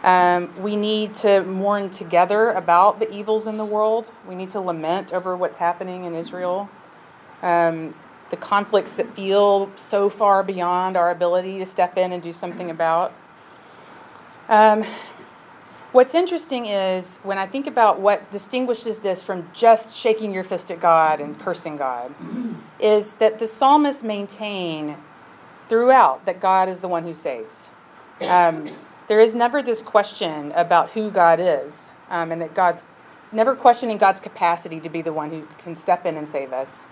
Um, 0.06 0.54
we 0.62 0.76
need 0.76 1.16
to 1.16 1.44
mourn 1.44 1.90
together 1.90 2.52
about 2.52 3.00
the 3.00 3.12
evils 3.12 3.48
in 3.48 3.58
the 3.58 3.66
world. 3.66 4.08
We 4.28 4.36
need 4.36 4.50
to 4.50 4.60
lament 4.60 5.12
over 5.12 5.36
what's 5.36 5.56
happening 5.56 6.06
in 6.06 6.14
Israel. 6.14 6.70
Um, 7.42 7.96
the 8.30 8.38
conflicts 8.38 8.92
that 8.94 9.16
feel 9.16 9.72
so 9.76 10.10
far 10.10 10.44
beyond 10.44 10.96
our 10.96 11.10
ability 11.10 11.58
to 11.58 11.66
step 11.66 11.98
in 11.98 12.12
and 12.12 12.22
do 12.22 12.32
something 12.32 12.70
about. 12.70 13.14
Um, 14.48 14.86
what's 15.92 16.14
interesting 16.14 16.68
is 16.68 17.18
when 17.24 17.40
I 17.40 17.48
think 17.48 17.66
about 17.66 18.00
what 18.00 18.32
distinguishes 18.32 19.00
this 19.00 19.24
from 19.24 19.50
just 19.54 19.98
shaking 19.98 20.32
your 20.32 20.44
fist 20.44 20.70
at 20.70 20.80
God 20.80 21.20
and 21.20 21.40
cursing 21.40 21.78
God, 21.78 22.14
is 22.80 23.16
that 23.16 23.40
the 23.40 23.48
psalmists 23.48 24.04
maintain 24.04 24.98
throughout 25.68 26.28
that 26.28 26.40
God 26.40 26.70
is 26.70 26.82
the 26.82 26.88
one 26.88 27.06
who 27.06 27.16
saves. 27.16 27.70
Um, 28.22 28.70
there 29.08 29.20
is 29.20 29.36
never 29.36 29.62
this 29.62 29.84
question 29.84 30.52
about 30.54 30.92
who 30.92 31.12
God 31.12 31.40
is, 31.40 31.94
um, 32.10 32.32
and 32.32 32.42
that 32.42 32.56
God's 32.56 32.86
never 33.32 33.56
questioning 33.56 33.98
God's 33.98 34.22
capacity 34.22 34.80
to 34.80 34.90
be 34.90 35.02
the 35.02 35.14
one 35.14 35.30
who 35.30 35.48
can 35.58 35.76
step 35.76 36.06
in 36.06 36.18
and 36.18 36.28
save 36.28 36.54
us. 36.54 36.86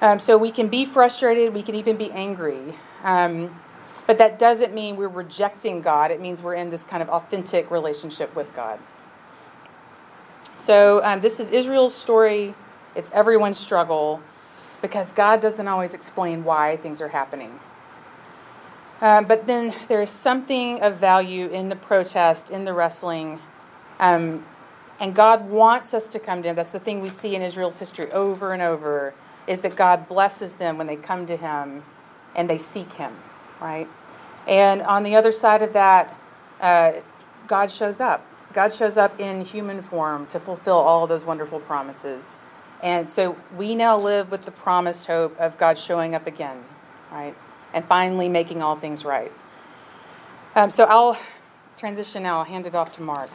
Um, 0.00 0.18
so 0.18 0.38
we 0.38 0.50
can 0.50 0.68
be 0.68 0.84
frustrated, 0.84 1.52
we 1.52 1.62
can 1.62 1.74
even 1.74 1.96
be 1.96 2.10
angry. 2.12 2.74
Um, 3.04 3.60
but 4.06 4.18
that 4.18 4.38
doesn't 4.38 4.72
mean 4.74 4.96
we're 4.96 5.08
rejecting 5.08 5.82
God. 5.82 6.10
It 6.10 6.20
means 6.20 6.42
we're 6.42 6.54
in 6.54 6.70
this 6.70 6.84
kind 6.84 7.02
of 7.02 7.08
authentic 7.10 7.70
relationship 7.70 8.34
with 8.34 8.52
God. 8.54 8.80
So 10.56 11.02
um, 11.04 11.20
this 11.20 11.38
is 11.38 11.50
Israel's 11.50 11.94
story. 11.94 12.54
It's 12.94 13.10
everyone's 13.12 13.58
struggle 13.58 14.20
because 14.82 15.12
God 15.12 15.40
doesn't 15.40 15.68
always 15.68 15.94
explain 15.94 16.44
why 16.44 16.76
things 16.78 17.00
are 17.00 17.08
happening. 17.08 17.60
Um, 19.00 19.24
but 19.24 19.46
then 19.46 19.74
there's 19.88 20.10
something 20.10 20.80
of 20.82 20.96
value 20.96 21.48
in 21.48 21.68
the 21.68 21.76
protest, 21.76 22.50
in 22.50 22.64
the 22.64 22.74
wrestling. 22.74 23.38
Um, 23.98 24.44
and 24.98 25.14
God 25.14 25.48
wants 25.48 25.94
us 25.94 26.06
to 26.08 26.18
come 26.18 26.42
to 26.42 26.50
Him. 26.50 26.56
That's 26.56 26.70
the 26.70 26.78
thing 26.78 27.00
we 27.00 27.08
see 27.08 27.34
in 27.34 27.40
Israel's 27.40 27.78
history 27.78 28.12
over 28.12 28.52
and 28.52 28.60
over 28.60 29.14
is 29.46 29.60
that 29.62 29.74
God 29.74 30.06
blesses 30.06 30.56
them 30.56 30.76
when 30.76 30.86
they 30.86 30.96
come 30.96 31.26
to 31.26 31.36
Him 31.36 31.82
and 32.36 32.48
they 32.48 32.58
seek 32.58 32.92
Him, 32.92 33.16
right? 33.60 33.88
And 34.46 34.82
on 34.82 35.02
the 35.02 35.16
other 35.16 35.32
side 35.32 35.62
of 35.62 35.72
that, 35.72 36.14
uh, 36.60 36.92
God 37.46 37.70
shows 37.70 38.00
up. 38.00 38.26
God 38.52 38.72
shows 38.72 38.96
up 38.96 39.18
in 39.18 39.44
human 39.44 39.80
form 39.80 40.26
to 40.26 40.38
fulfill 40.38 40.76
all 40.76 41.06
those 41.06 41.24
wonderful 41.24 41.60
promises. 41.60 42.36
And 42.82 43.08
so 43.08 43.36
we 43.56 43.74
now 43.74 43.96
live 43.96 44.30
with 44.30 44.42
the 44.42 44.50
promised 44.50 45.06
hope 45.06 45.38
of 45.38 45.56
God 45.56 45.78
showing 45.78 46.14
up 46.14 46.26
again, 46.26 46.64
right? 47.10 47.34
And 47.72 47.84
finally 47.84 48.28
making 48.28 48.62
all 48.62 48.76
things 48.76 49.04
right. 49.04 49.32
Um, 50.56 50.70
so 50.70 50.84
I'll 50.84 51.18
transition 51.76 52.24
now. 52.24 52.38
I'll 52.38 52.44
hand 52.44 52.66
it 52.66 52.74
off 52.74 52.94
to 52.96 53.02
Mark. 53.02 53.30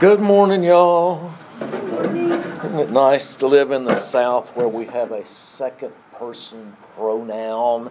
Good 0.00 0.20
morning, 0.20 0.62
y'all. 0.62 1.32
Isn't 1.60 2.78
it 2.78 2.90
nice 2.90 3.34
to 3.36 3.46
live 3.46 3.70
in 3.70 3.84
the 3.84 3.94
South 3.96 4.54
where 4.56 4.68
we 4.68 4.86
have 4.86 5.12
a 5.12 5.26
second 5.26 5.92
person 6.12 6.76
pronoun, 6.94 7.90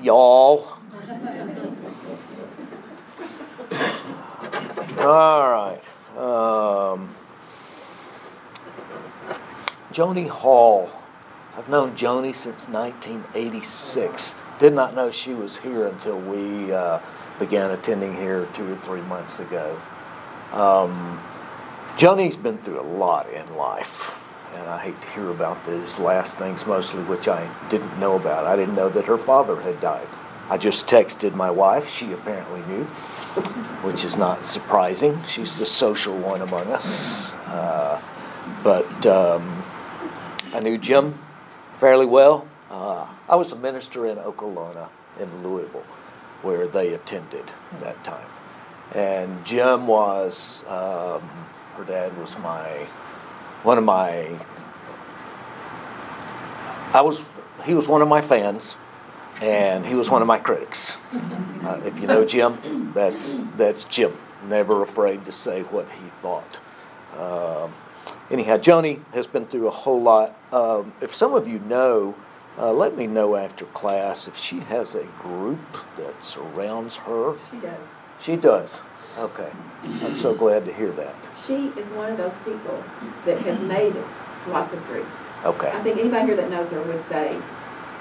y'all? 0.00 0.68
All 4.98 5.50
right. 5.50 5.82
Um, 6.36 7.14
Joni 9.92 10.28
Hall. 10.28 10.92
I've 11.56 11.68
known 11.70 11.96
Joni 11.96 12.34
since 12.34 12.68
1986. 12.68 14.34
Did 14.58 14.74
not 14.74 14.94
know 14.94 15.10
she 15.10 15.32
was 15.32 15.56
here 15.56 15.86
until 15.86 16.18
we 16.18 16.72
uh, 16.72 16.98
began 17.38 17.70
attending 17.70 18.14
here 18.14 18.46
two 18.52 18.70
or 18.70 18.76
three 18.76 19.00
months 19.02 19.40
ago. 19.40 19.80
Um, 20.52 21.18
Joni's 21.96 22.36
been 22.36 22.58
through 22.58 22.80
a 22.80 22.88
lot 22.98 23.32
in 23.32 23.56
life, 23.56 24.12
and 24.54 24.68
I 24.68 24.78
hate 24.78 25.00
to 25.00 25.08
hear 25.08 25.30
about 25.30 25.64
these 25.64 25.98
last 25.98 26.36
things 26.36 26.66
mostly, 26.66 27.02
which 27.04 27.28
I 27.28 27.50
didn't 27.70 27.98
know 27.98 28.16
about. 28.16 28.44
I 28.44 28.56
didn't 28.56 28.74
know 28.74 28.90
that 28.90 29.06
her 29.06 29.18
father 29.18 29.58
had 29.62 29.80
died. 29.80 30.08
I 30.48 30.58
just 30.58 30.86
texted 30.86 31.34
my 31.34 31.50
wife. 31.50 31.88
She 31.88 32.12
apparently 32.12 32.60
knew, 32.72 32.84
which 33.82 34.04
is 34.04 34.16
not 34.16 34.46
surprising. 34.46 35.20
She's 35.26 35.58
the 35.58 35.66
social 35.66 36.16
one 36.16 36.40
among 36.40 36.66
us. 36.72 37.32
Uh, 37.46 38.00
but 38.62 39.06
um, 39.06 39.62
I 40.52 40.60
knew 40.60 40.78
Jim 40.78 41.18
fairly 41.78 42.06
well. 42.06 42.46
Uh, 42.70 43.06
I 43.28 43.36
was 43.36 43.52
a 43.52 43.56
minister 43.56 44.06
in 44.06 44.18
Okolona 44.18 44.88
in 45.20 45.42
Louisville, 45.42 45.84
where 46.42 46.66
they 46.66 46.94
attended 46.94 47.50
that 47.80 48.02
time. 48.04 48.26
And 48.94 49.44
Jim 49.44 49.86
was 49.86 50.62
um, 50.68 51.22
her 51.76 51.84
dad 51.84 52.16
was 52.18 52.38
my 52.38 52.86
one 53.62 53.78
of 53.78 53.84
my 53.84 54.38
I 56.92 57.00
was 57.00 57.20
he 57.64 57.74
was 57.74 57.88
one 57.88 58.00
of 58.00 58.08
my 58.08 58.22
fans 58.22 58.76
and 59.40 59.84
he 59.84 59.94
was 59.94 60.10
one 60.10 60.22
of 60.22 60.28
my 60.28 60.38
critics. 60.38 60.96
Uh, 61.64 61.80
if 61.84 61.98
you 62.00 62.06
know 62.06 62.24
Jim, 62.24 62.92
that's 62.94 63.44
that's 63.56 63.84
Jim. 63.84 64.16
Never 64.48 64.82
afraid 64.82 65.24
to 65.24 65.32
say 65.32 65.62
what 65.62 65.88
he 65.90 66.10
thought. 66.22 66.60
Uh, 67.16 67.68
anyhow, 68.30 68.56
Joni 68.56 69.02
has 69.12 69.26
been 69.26 69.46
through 69.46 69.66
a 69.66 69.70
whole 69.70 70.00
lot. 70.00 70.38
Um, 70.52 70.92
if 71.00 71.14
some 71.14 71.34
of 71.34 71.48
you 71.48 71.58
know, 71.60 72.14
uh, 72.58 72.72
let 72.72 72.96
me 72.96 73.06
know 73.06 73.36
after 73.36 73.64
class 73.66 74.28
if 74.28 74.36
she 74.36 74.60
has 74.60 74.94
a 74.94 75.04
group 75.20 75.58
that 75.96 76.22
surrounds 76.22 76.96
her. 76.96 77.36
She 77.50 77.56
does. 77.58 77.86
She 78.20 78.36
does. 78.36 78.80
Okay. 79.18 79.50
I'm 79.82 80.16
so 80.16 80.34
glad 80.34 80.64
to 80.66 80.72
hear 80.72 80.90
that. 80.92 81.14
She 81.44 81.68
is 81.78 81.88
one 81.88 82.10
of 82.10 82.16
those 82.16 82.34
people 82.44 82.82
that 83.24 83.38
has 83.40 83.60
made 83.60 83.94
lots 84.48 84.72
of 84.72 84.84
groups. 84.86 85.16
Okay. 85.44 85.70
I 85.70 85.82
think 85.82 85.98
anybody 85.98 86.26
here 86.26 86.36
that 86.36 86.50
knows 86.50 86.70
her 86.70 86.82
would 86.82 87.02
say 87.02 87.40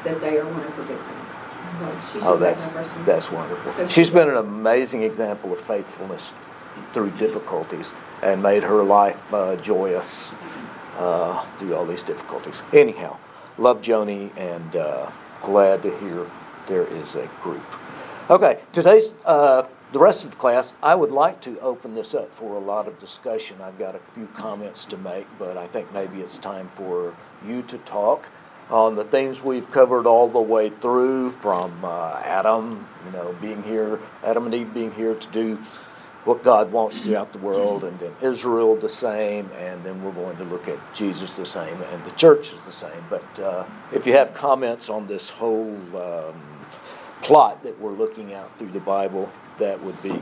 that 0.06 0.22
they 0.22 0.38
are 0.38 0.46
one 0.46 0.64
of 0.64 0.74
her 0.74 0.84
good 0.84 1.00
friends. 1.00 1.32
So 1.78 1.92
she's 2.14 2.24
Oh, 2.24 2.40
just 2.40 2.40
that 2.40 2.40
that's, 2.40 2.68
of 2.68 2.74
person. 2.74 3.06
that's 3.06 3.32
wonderful. 3.32 3.72
So 3.74 3.88
She's 3.88 4.08
she- 4.08 4.14
been 4.14 4.30
an 4.30 4.38
amazing 4.38 5.04
example 5.04 5.52
of 5.52 5.60
faithfulness 5.60 6.32
through 6.94 7.10
difficulties 7.12 7.94
and 8.22 8.42
made 8.42 8.64
her 8.64 8.84
life 8.84 9.34
uh, 9.34 9.56
joyous 9.58 10.34
uh, 10.98 11.46
through 11.58 11.76
all 11.76 11.86
these 11.86 12.04
difficulties. 12.04 12.56
Anyhow, 12.72 13.18
love 13.58 13.82
Joni 13.82 14.30
and 14.38 14.76
uh, 14.76 15.10
glad 15.42 15.82
to 15.84 15.98
hear 15.98 16.30
there 16.68 16.86
is 16.88 17.16
a 17.16 17.30
group. 17.42 17.64
Okay, 18.30 18.60
today's, 18.72 19.14
uh, 19.26 19.64
the 19.92 20.00
rest 20.00 20.24
of 20.24 20.32
the 20.32 20.36
class, 20.38 20.74
I 20.82 20.96
would 20.96 21.12
like 21.12 21.42
to 21.42 21.60
open 21.60 21.94
this 21.94 22.16
up 22.16 22.34
for 22.36 22.56
a 22.56 22.60
lot 22.60 22.88
of 22.88 22.98
discussion. 23.00 23.58
I've 23.62 23.78
got 23.78 23.96
a 23.96 24.00
few 24.14 24.28
comments 24.36 24.86
to 24.86 24.98
make, 24.98 25.28
but 25.38 25.58
I 25.58 25.68
think 25.68 25.92
maybe 25.94 26.22
it's 26.22 26.38
time 26.38 26.70
for 26.76 27.14
you 27.46 27.62
to 27.64 27.78
talk 27.80 28.26
on 28.70 28.96
the 28.96 29.04
things 29.04 29.42
we've 29.42 29.70
covered 29.72 30.08
all 30.08 30.28
the 30.28 30.42
way 30.42 30.70
through 30.70 31.32
from 31.34 31.84
uh, 31.84 32.22
Adam, 32.24 32.88
you 33.06 33.12
know, 33.12 33.36
being 33.42 33.62
here, 33.64 34.00
Adam 34.24 34.46
and 34.46 34.56
Eve 34.56 34.74
being 34.74 34.92
here 34.92 35.14
to 35.14 35.28
do 35.32 35.60
what 36.24 36.44
God 36.44 36.72
wants 36.72 37.02
throughout 37.02 37.32
the 37.34 37.40
world, 37.40 37.84
and 37.84 38.00
then 38.00 38.12
Israel 38.20 38.76
the 38.76 38.90
same, 38.90 39.48
and 39.60 39.84
then 39.84 40.04
we're 40.04 40.12
going 40.12 40.36
to 40.38 40.44
look 40.46 40.68
at 40.68 40.80
Jesus 40.96 41.38
the 41.38 41.46
same, 41.46 41.80
and 41.80 42.04
the 42.04 42.12
church 42.12 42.52
is 42.52 42.66
the 42.66 42.72
same. 42.72 43.06
But 43.12 43.40
uh, 43.40 43.66
if 43.94 44.08
you 44.08 44.14
have 44.14 44.34
comments 44.34 44.90
on 44.90 45.06
this 45.06 45.30
whole 45.30 45.78
um, 45.96 46.42
plot 47.22 47.62
that 47.62 47.80
we're 47.80 47.94
looking 47.94 48.34
at 48.34 48.58
through 48.58 48.72
the 48.72 48.80
Bible, 48.80 49.32
that 49.60 49.82
would 49.84 50.02
be 50.02 50.20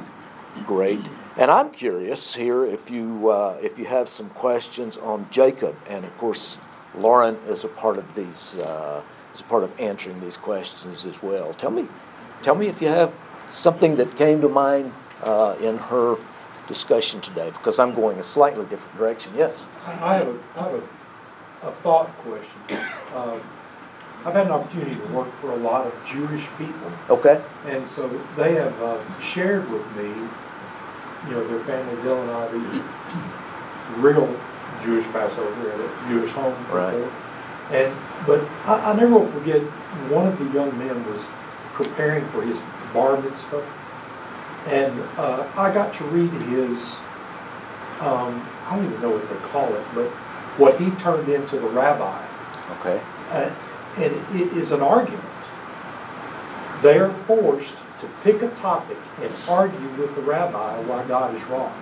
great. 0.65 1.10
And 1.38 1.49
I'm 1.49 1.71
curious 1.71 2.36
here 2.36 2.65
if 2.65 2.91
you 2.91 3.29
uh, 3.29 3.58
if 3.62 3.79
you 3.79 3.86
have 3.86 4.10
some 4.10 4.29
questions 4.32 4.97
on 4.97 5.27
Jacob, 5.32 5.75
and 5.88 6.03
of 6.03 6.17
course 6.17 6.58
Lauren 6.95 7.36
is 7.47 7.63
a 7.63 7.67
part 7.67 7.97
of 7.97 8.15
these 8.15 8.56
uh, 8.56 9.01
is 9.34 9.41
a 9.41 9.43
part 9.45 9.63
of 9.63 9.71
answering 9.79 10.19
these 10.21 10.38
questions 10.38 11.06
as 11.06 11.21
well. 11.23 11.53
Tell 11.56 11.71
me, 11.71 11.88
tell 12.41 12.56
me 12.56 12.67
if 12.67 12.82
you 12.82 12.88
have 12.88 13.13
something 13.49 13.95
that 13.97 14.15
came 14.15 14.41
to 14.41 14.49
mind 14.49 14.93
uh, 15.23 15.56
in 15.62 15.77
her 15.77 16.17
discussion 16.67 17.19
today, 17.21 17.49
because 17.51 17.79
I'm 17.79 17.93
going 17.93 18.19
a 18.19 18.23
slightly 18.23 18.65
different 18.65 18.97
direction. 18.97 19.34
Yes. 19.36 19.65
I 19.86 20.15
have 20.15 20.27
a, 20.27 20.39
I 20.56 20.63
have 20.63 20.73
a, 21.63 21.67
a 21.67 21.71
thought 21.84 22.10
question. 22.19 22.79
Um, 23.15 23.41
I've 24.25 24.34
had 24.36 24.45
an 24.45 24.51
opportunity 24.53 24.95
to 24.95 25.13
work 25.13 25.27
for 25.41 25.51
a 25.51 25.58
lot 25.58 25.86
of 25.86 25.93
Jewish 26.06 26.45
people, 26.58 26.91
Okay. 27.10 27.41
and 27.65 27.86
so 27.86 28.08
they 28.38 28.56
have 28.56 28.82
uh, 28.82 29.19
shared 29.19 29.69
with 29.69 29.86
me, 29.97 30.08
you 31.27 31.32
know, 31.32 31.45
their 31.47 31.60
family, 31.65 32.01
Bill 32.03 32.21
and 32.21 32.32
I, 32.32 32.47
the 32.47 33.99
real 33.99 34.39
Jewish 34.84 35.06
Passover 35.08 35.72
at 35.72 35.80
a 35.80 36.10
Jewish 36.10 36.32
home. 36.32 36.54
Right. 36.72 36.92
before. 36.92 37.12
And, 37.72 37.98
but 38.26 38.42
I, 38.66 38.92
I 38.92 38.96
never 38.96 39.20
will 39.20 39.28
forget, 39.28 39.62
one 40.10 40.28
of 40.28 40.38
the 40.40 40.46
young 40.46 40.78
men 40.78 41.10
was 41.12 41.28
preparing 41.74 42.28
for 42.28 42.42
his 42.42 42.60
bar 42.94 43.20
mitzvah. 43.22 43.66
And 44.68 45.00
uh, 45.18 45.48
I 45.58 45.74
got 45.74 45.94
to 45.96 46.04
read 46.06 46.32
his 46.32 47.00
um, 48.04 48.46
I 48.66 48.76
don't 48.76 48.86
even 48.86 49.02
know 49.02 49.12
what 49.12 49.30
they 49.30 49.36
call 49.48 49.74
it, 49.74 49.86
but 49.94 50.08
what 50.58 50.80
he 50.80 50.92
turned 50.92 51.30
into 51.30 51.58
the 51.58 51.68
rabbi. 51.68 52.26
Okay. 52.80 53.02
Uh, 53.30 53.50
and 53.98 54.14
it 54.36 54.58
is 54.58 54.72
an 54.72 54.82
argument. 54.82 55.24
They 56.82 56.98
are 56.98 57.14
forced 57.26 57.78
to 58.00 58.10
pick 58.24 58.42
a 58.42 58.50
topic 58.50 58.98
and 59.22 59.34
argue 59.48 59.90
with 59.96 60.16
the 60.16 60.22
rabbi 60.22 60.80
why 60.82 61.06
God 61.06 61.36
is 61.36 61.44
wrong. 61.46 61.74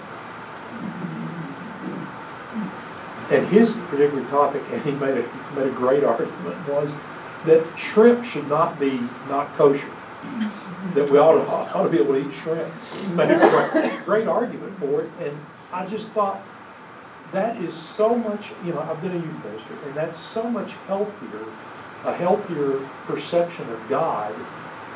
And 3.31 3.47
his 3.47 3.73
particular 3.89 4.27
topic, 4.29 4.61
and 4.71 4.81
he 4.81 4.91
made 4.91 5.17
a, 5.17 5.55
made 5.55 5.67
a 5.67 5.71
great 5.71 6.03
argument, 6.03 6.67
was 6.67 6.91
that 7.45 7.65
shrimp 7.77 8.25
should 8.25 8.47
not 8.49 8.77
be 8.79 8.99
not 9.29 9.55
kosher. 9.55 9.89
That 10.93 11.09
we 11.09 11.17
ought 11.17 11.33
to, 11.33 11.47
ought 11.47 11.83
to 11.83 11.89
be 11.89 11.99
able 11.99 12.13
to 12.13 12.27
eat 12.27 12.33
shrimp. 12.33 12.69
He 12.99 13.07
made 13.13 13.31
a 13.31 13.71
great, 13.71 14.05
great 14.05 14.27
argument 14.27 14.77
for 14.79 15.01
it, 15.01 15.11
and 15.21 15.39
I 15.71 15.85
just 15.85 16.11
thought, 16.11 16.43
that 17.31 17.55
is 17.55 17.73
so 17.73 18.13
much, 18.15 18.51
you 18.65 18.73
know, 18.73 18.81
I've 18.81 19.01
been 19.01 19.13
a 19.13 19.15
youth 19.15 19.45
minister, 19.45 19.73
and 19.85 19.95
that's 19.95 20.19
so 20.19 20.43
much 20.49 20.73
healthier, 20.87 21.45
a 22.03 22.13
healthier 22.13 22.85
perception 23.05 23.69
of 23.69 23.79
God, 23.87 24.35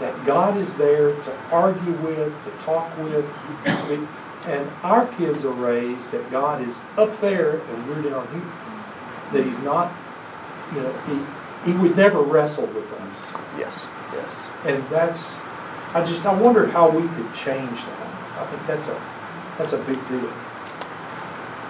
that 0.02 0.26
God 0.26 0.58
is 0.58 0.76
there 0.76 1.15
to 1.21 1.36
argue 1.52 1.93
with, 1.93 2.34
to 2.43 2.52
talk 2.60 2.95
with. 2.98 3.26
And 4.48 4.70
our 4.84 5.08
kids 5.16 5.44
are 5.44 5.52
raised 5.52 6.12
that 6.12 6.30
God 6.32 6.62
is 6.62 6.78
up 6.98 7.20
there 7.22 7.60
and 7.60 7.90
we're 7.90 8.02
down 8.10 8.28
here. 8.32 9.34
That 9.34 9.44
He's 9.46 9.60
not, 9.60 9.92
you 10.74 10.82
know, 10.82 10.94
He, 11.64 11.72
he 11.72 11.78
would 11.78 11.98
never 11.98 12.22
wrestle 12.22 12.68
with 12.68 12.92
us. 12.94 13.16
Yes. 13.58 13.88
Yes. 14.14 14.50
And 14.66 14.88
that's, 14.90 15.38
I 15.94 16.04
just, 16.06 16.26
I 16.26 16.34
wonder 16.40 16.68
how 16.68 16.90
we 16.90 17.08
could 17.08 17.34
change 17.34 17.78
that. 17.84 18.38
I 18.38 18.46
think 18.48 18.68
that's 18.68 18.88
a, 18.88 19.02
that's 19.58 19.74
a 19.74 19.78
big 19.80 20.08
deal. 20.08 20.32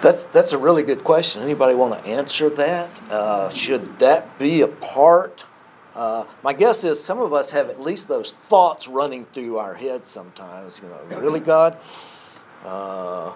That's 0.02 0.24
that's 0.24 0.52
a 0.52 0.58
really 0.58 0.82
good 0.82 1.02
question. 1.02 1.42
Anybody 1.42 1.74
want 1.74 1.94
to 2.00 2.08
answer 2.08 2.50
that? 2.50 3.02
Uh, 3.10 3.48
should 3.48 3.98
that 3.98 4.38
be 4.38 4.60
a 4.60 4.68
part? 4.68 5.46
Uh, 5.94 6.24
my 6.42 6.52
guess 6.52 6.84
is 6.84 7.02
some 7.02 7.18
of 7.18 7.32
us 7.32 7.50
have 7.52 7.70
at 7.70 7.80
least 7.80 8.06
those 8.06 8.34
thoughts 8.50 8.86
running 8.86 9.24
through 9.32 9.56
our 9.56 9.74
heads 9.74 10.10
sometimes. 10.10 10.78
You 10.82 10.90
know, 10.90 11.18
really, 11.18 11.40
God, 11.40 11.78
uh, 12.66 13.32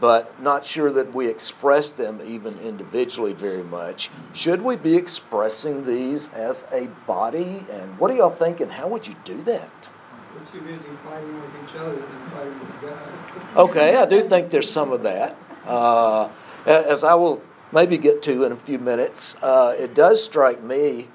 but 0.00 0.40
not 0.42 0.66
sure 0.66 0.92
that 0.92 1.14
we 1.14 1.26
express 1.26 1.90
them 1.90 2.20
even 2.24 2.58
individually 2.58 3.32
very 3.32 3.62
much. 3.62 4.10
Should 4.34 4.62
we 4.62 4.76
be 4.76 4.94
expressing 4.94 5.86
these 5.86 6.32
as 6.34 6.66
a 6.70 6.86
body? 7.06 7.64
And 7.70 7.98
what 7.98 8.08
do 8.08 8.16
y'all 8.16 8.30
think? 8.30 8.60
And 8.60 8.72
how 8.72 8.88
would 8.88 9.06
you 9.06 9.16
do 9.24 9.42
that? 9.44 9.88
We're 10.34 10.44
too 10.44 10.60
busy 10.60 10.88
fighting 11.02 11.40
with 11.40 11.50
each 11.64 11.74
other 11.76 11.96
than 11.96 12.30
fighting 12.30 12.60
with 12.60 12.80
God. 12.82 13.56
Okay, 13.56 13.96
I 13.96 14.04
do 14.04 14.28
think 14.28 14.50
there's 14.50 14.70
some 14.70 14.92
of 14.92 15.02
that. 15.04 15.36
Uh, 15.64 16.28
as 16.66 17.02
I 17.02 17.14
will 17.14 17.40
maybe 17.72 17.96
get 17.96 18.22
to 18.24 18.44
in 18.44 18.52
a 18.52 18.56
few 18.56 18.78
minutes, 18.78 19.34
uh, 19.42 19.74
it 19.78 19.94
does 19.94 20.22
strike 20.22 20.62
me 20.62 21.08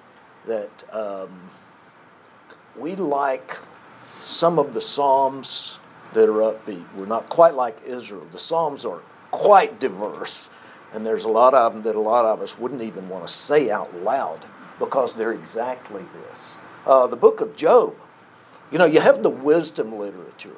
that 0.48 0.84
um, 0.92 1.52
we 2.76 2.96
like 2.96 3.58
some 4.20 4.58
of 4.58 4.74
the 4.74 4.82
Psalms 4.82 5.78
that 6.14 6.30
are 6.30 6.54
upbeat. 6.54 6.86
We're 6.96 7.06
not 7.06 7.30
quite 7.30 7.56
like 7.56 7.82
Israel. 7.86 8.28
The 8.32 8.40
Psalms 8.40 8.86
are 8.86 9.02
quite 9.32 9.80
diverse, 9.80 10.50
and 10.94 11.06
there's 11.06 11.24
a 11.24 11.30
lot 11.30 11.54
of 11.54 11.74
them 11.74 11.84
that 11.84 11.96
a 11.96 12.02
lot 12.02 12.26
of 12.26 12.42
us 12.42 12.58
wouldn't 12.58 12.82
even 12.82 13.08
want 13.10 13.28
to 13.28 13.34
say 13.34 13.70
out 13.70 13.96
loud 14.04 14.46
because 14.80 15.14
they're 15.14 15.34
exactly 15.34 16.04
this. 16.30 16.58
Uh, 16.86 17.08
the 17.08 17.16
book 17.16 17.42
of 17.42 17.56
Job, 17.56 17.96
you 18.72 18.78
know, 18.78 18.86
you 18.86 19.00
have 19.00 19.24
the 19.24 19.30
wisdom 19.30 19.98
literature. 19.98 20.56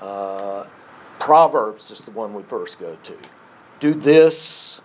Uh, 0.00 0.66
Proverbs 1.18 1.90
is 1.90 2.00
the 2.00 2.10
one 2.10 2.34
we 2.34 2.42
first 2.42 2.78
go 2.78 2.96
to. 3.02 3.16
Do 3.80 3.94
this, 3.94 4.80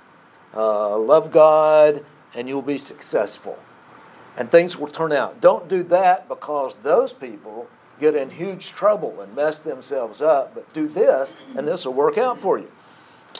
uh, 0.56 0.98
love 0.98 1.32
God, 1.32 2.04
and 2.34 2.48
you'll 2.48 2.62
be 2.62 2.78
successful. 2.78 3.60
And 4.36 4.50
things 4.50 4.78
will 4.78 4.88
turn 4.88 5.12
out. 5.12 5.42
Don't 5.42 5.68
do 5.70 5.84
that 5.84 6.28
because 6.28 6.76
those 6.82 7.14
people 7.14 7.68
get 8.00 8.16
in 8.16 8.30
huge 8.30 8.72
trouble 8.72 9.22
and 9.22 9.36
mess 9.36 9.60
themselves 9.60 10.22
up, 10.22 10.54
but 10.54 10.72
do 10.74 10.88
this, 10.88 11.36
and 11.56 11.68
this 11.68 11.86
will 11.86 11.94
work 11.94 12.18
out 12.18 12.40
for 12.40 12.58
you. 12.58 12.72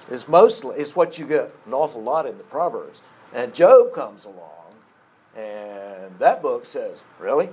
It's 0.10 0.28
mostly, 0.28 0.78
it's 0.78 0.96
what 0.96 1.18
you 1.18 1.26
get 1.26 1.54
an 1.66 1.74
awful 1.74 2.02
lot 2.02 2.26
in 2.26 2.38
the 2.38 2.44
Proverbs. 2.44 3.02
And 3.34 3.54
Job 3.54 3.94
comes 3.94 4.26
along, 4.26 4.74
and 5.36 6.18
that 6.20 6.42
book 6.42 6.66
says, 6.66 7.04
Really? 7.20 7.50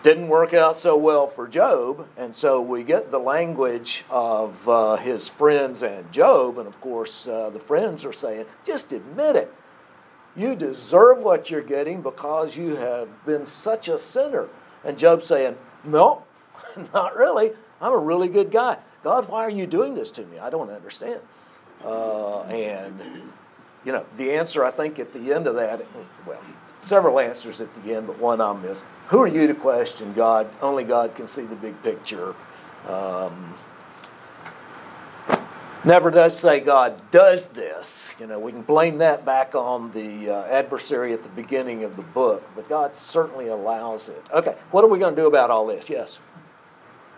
didn't 0.03 0.29
work 0.29 0.53
out 0.53 0.75
so 0.75 0.97
well 0.97 1.27
for 1.27 1.47
Job, 1.47 2.07
and 2.17 2.33
so 2.33 2.59
we 2.59 2.83
get 2.83 3.11
the 3.11 3.19
language 3.19 4.03
of 4.09 4.67
uh, 4.67 4.95
his 4.95 5.27
friends 5.27 5.83
and 5.83 6.11
Job, 6.11 6.57
and 6.57 6.67
of 6.67 6.79
course, 6.81 7.27
uh, 7.27 7.49
the 7.51 7.59
friends 7.59 8.03
are 8.03 8.13
saying, 8.13 8.45
just 8.63 8.91
admit 8.93 9.35
it. 9.35 9.53
You 10.35 10.55
deserve 10.55 11.19
what 11.19 11.51
you're 11.51 11.61
getting 11.61 12.01
because 12.01 12.55
you 12.55 12.77
have 12.77 13.25
been 13.25 13.45
such 13.45 13.87
a 13.87 13.99
sinner. 13.99 14.47
And 14.83 14.97
Job 14.97 15.23
saying, 15.23 15.55
No, 15.83 16.23
not 16.93 17.15
really. 17.15 17.51
I'm 17.79 17.93
a 17.93 17.97
really 17.97 18.27
good 18.27 18.51
guy. 18.51 18.77
God, 19.03 19.29
why 19.29 19.43
are 19.43 19.49
you 19.49 19.65
doing 19.65 19.95
this 19.95 20.11
to 20.11 20.25
me? 20.25 20.37
I 20.39 20.49
don't 20.49 20.69
understand. 20.69 21.21
Uh, 21.83 22.43
and, 22.43 23.01
you 23.83 23.91
know, 23.91 24.05
the 24.17 24.31
answer 24.31 24.63
I 24.63 24.69
think 24.69 24.99
at 24.99 25.13
the 25.13 25.33
end 25.33 25.47
of 25.47 25.55
that, 25.55 25.83
well, 26.27 26.39
several 26.81 27.19
answers 27.19 27.59
at 27.61 27.73
the 27.83 27.95
end, 27.95 28.05
but 28.05 28.19
one 28.19 28.37
them 28.37 28.63
is 28.65 28.83
who 29.07 29.19
are 29.19 29.27
you 29.27 29.47
to 29.47 29.55
question 29.55 30.13
God? 30.13 30.47
Only 30.61 30.83
God 30.83 31.15
can 31.15 31.27
see 31.27 31.41
the 31.41 31.55
big 31.55 31.81
picture. 31.81 32.35
Um, 32.87 33.55
never 35.83 36.11
does 36.11 36.37
say 36.37 36.59
God 36.59 37.01
does 37.11 37.47
this. 37.47 38.15
You 38.19 38.27
know, 38.27 38.39
we 38.39 38.51
can 38.51 38.61
blame 38.61 38.97
that 38.99 39.25
back 39.25 39.55
on 39.55 39.91
the 39.91 40.29
uh, 40.29 40.43
adversary 40.45 41.13
at 41.13 41.23
the 41.23 41.29
beginning 41.29 41.83
of 41.83 41.95
the 41.95 42.01
book, 42.01 42.43
but 42.55 42.67
God 42.69 42.95
certainly 42.95 43.47
allows 43.47 44.09
it. 44.09 44.23
Okay, 44.33 44.55
what 44.71 44.83
are 44.83 44.87
we 44.87 44.99
going 44.99 45.15
to 45.15 45.21
do 45.21 45.27
about 45.27 45.49
all 45.49 45.65
this? 45.65 45.89
Yes. 45.89 46.19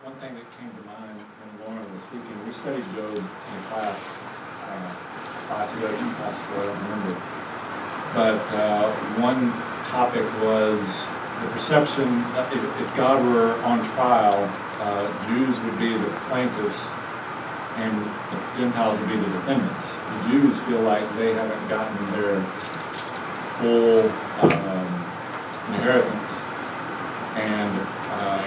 One 0.04 0.15
thing 0.15 0.36
that 0.36 0.45
came 0.60 0.69
to 0.69 0.84
mind 0.88 1.19
when 1.19 1.76
Lauren 1.76 1.93
was 1.93 2.04
speaking, 2.04 2.45
we 2.45 2.52
studied 2.52 2.84
Job 2.95 3.17
in 3.17 3.63
class, 3.71 3.99
uh, 4.67 4.95
class 5.47 5.73
ago, 5.73 5.88
classes 5.88 6.43
ago, 6.47 6.60
I 6.60 6.65
don't 6.65 6.84
remember. 6.84 7.21
But 8.13 8.45
uh, 8.54 8.91
one 9.21 9.52
topic 9.89 10.23
was 10.43 10.80
the 11.41 11.47
perception 11.52 12.23
if, 12.52 12.63
if 12.82 12.95
God 12.95 13.23
were 13.34 13.54
on 13.63 13.84
trial, 13.95 14.38
uh, 14.80 15.28
Jews 15.28 15.60
would 15.62 15.80
be 15.80 15.97
the 15.97 16.10
plaintiffs 16.30 16.80
and 17.77 18.05
the 18.05 18.38
Gentiles 18.57 18.99
would 18.99 19.09
be 19.09 19.17
the 19.17 19.31
defendants. 19.39 19.88
The 19.89 20.29
Jews 20.29 20.59
feel 20.62 20.81
like 20.81 21.03
they 21.17 21.33
haven't 21.33 21.67
gotten 21.69 21.97
their 22.12 22.41
full 23.57 24.09
um, 24.45 24.89
inheritance, 25.73 26.31
and 27.36 27.73
uh, 28.13 28.38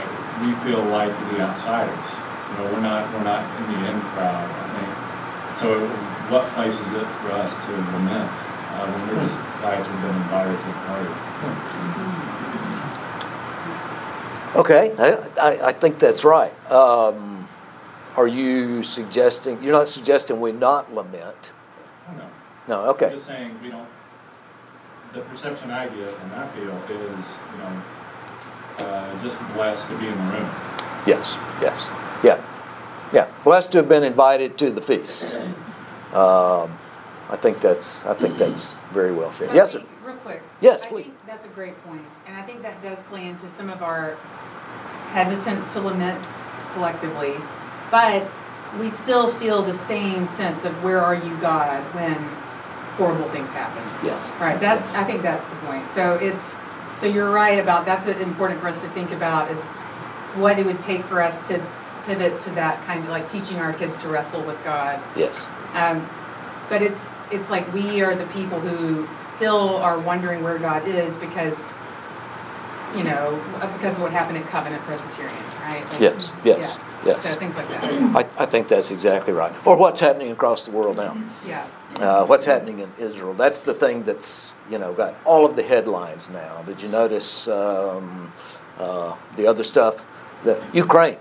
we 0.43 0.55
feel 0.63 0.83
like 0.85 1.11
the 1.33 1.41
outsiders. 1.41 2.09
You 2.51 2.55
know, 2.59 2.73
we're 2.73 2.81
not 2.81 3.13
we're 3.13 3.25
not 3.25 3.43
in 3.59 3.65
the 3.73 3.91
in 3.91 4.01
crowd. 4.15 4.49
I 4.51 4.67
think. 4.79 4.91
So, 5.61 5.89
what 6.31 6.47
place 6.55 6.75
is 6.75 6.93
it 6.93 7.07
for 7.23 7.33
us 7.33 7.51
to 7.51 7.73
lament 7.73 8.31
uh, 8.31 8.87
when 8.93 9.09
we're 9.09 9.23
just 9.27 9.39
glad 9.61 9.83
to 9.83 9.91
have 9.91 10.03
been 10.03 10.17
invited 10.23 10.57
to 10.57 10.67
the 10.67 10.73
party? 10.87 11.11
Okay, 14.57 14.95
I, 14.99 15.07
I, 15.39 15.69
I 15.69 15.73
think 15.73 15.99
that's 15.99 16.25
right. 16.25 16.53
Um, 16.71 17.47
are 18.17 18.27
you 18.27 18.83
suggesting, 18.83 19.63
you're 19.63 19.73
not 19.73 19.89
suggesting 19.89 20.41
we 20.41 20.53
not 20.53 20.93
lament? 20.93 21.53
Oh, 22.09 22.13
no. 22.17 22.31
No, 22.69 22.91
okay. 22.91 23.07
I'm 23.07 23.13
just 23.13 23.27
saying 23.27 23.57
we 23.63 23.71
don't. 23.71 23.89
The 25.13 25.21
perception 25.23 25.71
I 25.71 25.89
get 25.89 26.15
and 26.19 26.33
I 26.33 26.49
feel 26.49 26.77
is, 26.97 27.25
you 27.53 27.59
know, 27.59 27.83
uh, 28.79 29.23
just 29.23 29.39
blessed 29.55 29.87
to 29.89 29.99
be 29.99 30.07
in 30.09 30.17
the 30.17 30.33
room. 30.33 30.51
Yes, 31.07 31.37
yes, 31.63 31.89
yeah, 32.25 32.43
yeah. 33.13 33.29
Blessed 33.45 33.73
to 33.73 33.79
have 33.79 33.89
been 33.89 34.03
invited 34.03 34.59
to 34.59 34.71
the 34.71 34.83
feast. 34.83 35.37
Um, 36.13 36.77
I 37.31 37.37
think 37.41 37.61
that's, 37.61 38.05
I 38.05 38.15
think 38.15 38.37
that's 38.37 38.77
very 38.93 39.13
well 39.13 39.33
said. 39.33 39.55
Yes, 39.55 39.73
sir. 39.73 39.85
Real 40.05 40.17
quick. 40.17 40.43
Yes, 40.61 40.83
I 40.83 40.89
please. 40.89 41.05
think 41.05 41.27
that's 41.27 41.45
a 41.45 41.49
great 41.49 41.83
point, 41.85 42.03
and 42.27 42.37
I 42.37 42.43
think 42.43 42.63
that 42.63 42.83
does 42.83 43.03
play 43.05 43.27
into 43.27 43.49
some 43.51 43.71
of 43.71 43.83
our 43.83 44.17
hesitance 45.11 45.73
to 45.75 45.81
lament 45.81 46.27
collectively. 46.75 47.35
But 47.91 48.29
we 48.79 48.91
still 48.91 49.29
feel 49.29 49.63
the 49.63 49.73
same 49.73 50.27
sense 50.27 50.65
of 50.65 50.83
where 50.83 51.01
are 51.01 51.15
you, 51.15 51.37
God, 51.39 51.83
when 51.95 52.15
horrible 52.97 53.29
things 53.31 53.51
happen. 53.53 53.83
Yes. 54.07 54.31
Right, 54.41 54.59
that's, 54.61 54.87
Yes. 54.87 54.97
I 54.97 55.05
think 55.05 55.23
that's 55.23 55.45
the 55.45 55.57
point. 55.67 55.89
So 55.91 56.15
it's, 56.15 56.55
so 56.99 57.07
you're 57.07 57.31
right 57.31 57.59
about, 57.59 57.85
that's 57.85 58.07
important 58.07 58.61
for 58.61 58.69
us 58.69 58.81
to 58.83 58.89
think 58.91 59.13
about 59.13 59.51
is 59.51 59.79
what 60.37 60.59
it 60.59 60.67
would 60.67 60.81
take 60.81 61.05
for 61.05 61.23
us 61.23 61.47
to 61.49 61.65
pivot 62.07 62.39
to 62.41 62.51
that 62.51 62.83
kind 62.87 63.03
of 63.03 63.11
like 63.11 63.29
teaching 63.29 63.59
our 63.59 63.73
kids 63.73 63.99
to 63.99 64.09
wrestle 64.09 64.43
with 64.43 64.63
God. 64.65 65.03
Yes, 65.17 65.47
Um, 65.75 66.09
but 66.69 66.83
it's 66.83 67.11
it's 67.31 67.51
like 67.51 67.73
we 67.73 68.01
are 68.03 68.15
the 68.15 68.27
people 68.27 68.59
who 68.61 69.13
still 69.13 69.77
are 69.77 69.99
wondering 70.01 70.43
where 70.43 70.59
God 70.59 70.87
is 70.89 71.17
because 71.17 71.75
you 72.97 73.05
know, 73.05 73.43
because 73.75 73.97
of 73.97 74.03
what 74.03 74.13
happened 74.13 74.39
in 74.39 74.45
Covenant 74.45 74.83
Presbyterian, 74.83 75.37
right? 75.61 75.85
Like, 75.93 76.01
Yes, 76.01 76.33
yes, 76.45 76.79
yeah. 77.05 77.07
yes. 77.07 77.23
So 77.23 77.35
things 77.35 77.55
like 77.57 77.69
that. 77.69 77.85
I, 77.85 78.43
I 78.43 78.47
think 78.47 78.69
that's 78.69 78.91
exactly 78.91 79.33
right. 79.33 79.53
Or 79.67 79.77
what's 79.77 80.01
happening 80.01 80.31
across 80.33 80.63
the 80.63 80.71
world 80.71 80.97
now. 80.97 81.17
Yes. 81.47 81.85
Uh, 81.97 82.25
what's 82.25 82.45
happening 82.47 82.81
in 82.81 82.93
Israel? 82.99 83.35
That's 83.35 83.61
the 83.61 83.75
thing 83.75 84.03
that's 84.05 84.53
you 84.71 84.79
know 84.79 84.93
got 84.95 85.15
all 85.25 85.45
of 85.45 85.57
the 85.57 85.63
headlines 85.63 86.29
now. 86.31 86.63
Did 86.63 86.81
you 86.81 86.89
notice 86.89 87.49
um, 87.49 88.33
uh, 88.79 89.15
the 89.37 89.47
other 89.47 89.65
stuff? 89.65 89.97
The 90.45 90.63
Ukraine 90.73 91.19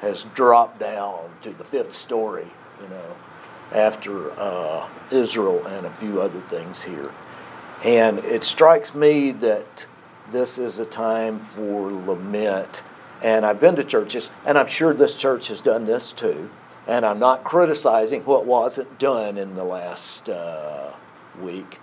has 0.00 0.24
dropped 0.34 0.80
down 0.80 1.30
to 1.42 1.50
the 1.52 1.64
fifth 1.64 1.92
story. 1.92 2.48
You 2.82 2.88
know, 2.88 3.16
after 3.72 4.32
uh, 4.38 4.88
Israel 5.10 5.64
and 5.66 5.86
a 5.86 5.90
few 5.96 6.20
other 6.20 6.40
things 6.42 6.82
here, 6.82 7.10
and 7.84 8.18
it 8.20 8.42
strikes 8.44 8.94
me 8.94 9.30
that 9.32 9.86
this 10.30 10.58
is 10.58 10.78
a 10.78 10.84
time 10.84 11.46
for 11.54 11.90
lament. 11.90 12.82
And 13.22 13.46
I've 13.46 13.60
been 13.60 13.76
to 13.76 13.84
churches, 13.84 14.30
and 14.44 14.58
I'm 14.58 14.66
sure 14.66 14.92
this 14.92 15.14
church 15.14 15.48
has 15.48 15.60
done 15.60 15.84
this 15.84 16.12
too. 16.12 16.50
And 16.86 17.06
I'm 17.06 17.18
not 17.18 17.44
criticizing 17.44 18.22
what 18.24 18.44
wasn't 18.44 18.98
done 18.98 19.38
in 19.38 19.54
the 19.54 19.64
last 19.64 20.28
uh, 20.28 20.92
week, 21.40 21.78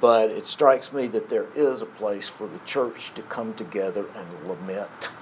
but 0.00 0.30
it 0.30 0.46
strikes 0.46 0.92
me 0.92 1.06
that 1.08 1.30
there 1.30 1.46
is 1.54 1.80
a 1.80 1.86
place 1.86 2.28
for 2.28 2.46
the 2.46 2.58
church 2.66 3.12
to 3.14 3.22
come 3.22 3.54
together 3.54 4.04
and 4.14 4.48
lament 4.48 5.12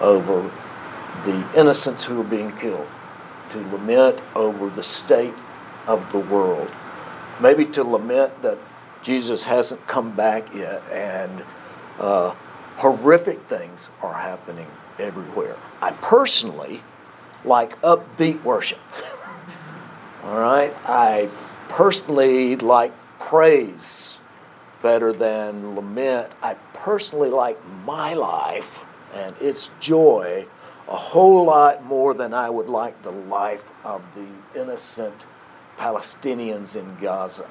over 0.00 0.48
the 1.24 1.58
innocents 1.58 2.04
who 2.04 2.20
are 2.20 2.24
being 2.24 2.52
killed, 2.56 2.86
to 3.50 3.58
lament 3.70 4.20
over 4.36 4.70
the 4.70 4.82
state 4.82 5.34
of 5.86 6.10
the 6.12 6.18
world, 6.18 6.70
maybe 7.40 7.64
to 7.66 7.82
lament 7.82 8.40
that 8.42 8.58
Jesus 9.02 9.44
hasn't 9.44 9.86
come 9.86 10.14
back 10.14 10.54
yet, 10.54 10.82
and 10.90 11.44
uh, 11.98 12.34
horrific 12.76 13.40
things 13.48 13.88
are 14.00 14.14
happening 14.14 14.66
everywhere. 14.98 15.56
I 15.80 15.92
personally 15.92 16.82
like 17.44 17.80
upbeat 17.82 18.42
worship. 18.44 18.78
All 20.24 20.38
right? 20.38 20.74
I 20.86 21.28
personally 21.68 22.56
like 22.56 22.92
praise 23.18 24.18
better 24.82 25.12
than 25.12 25.74
lament. 25.74 26.30
I 26.42 26.54
personally 26.74 27.30
like 27.30 27.58
my 27.84 28.14
life 28.14 28.84
and 29.14 29.34
its 29.40 29.70
joy 29.80 30.46
a 30.88 30.96
whole 30.96 31.44
lot 31.44 31.84
more 31.84 32.12
than 32.14 32.34
I 32.34 32.50
would 32.50 32.68
like 32.68 33.02
the 33.02 33.10
life 33.10 33.64
of 33.84 34.02
the 34.14 34.60
innocent 34.60 35.26
Palestinians 35.78 36.76
in 36.76 36.96
Gaza. 37.00 37.48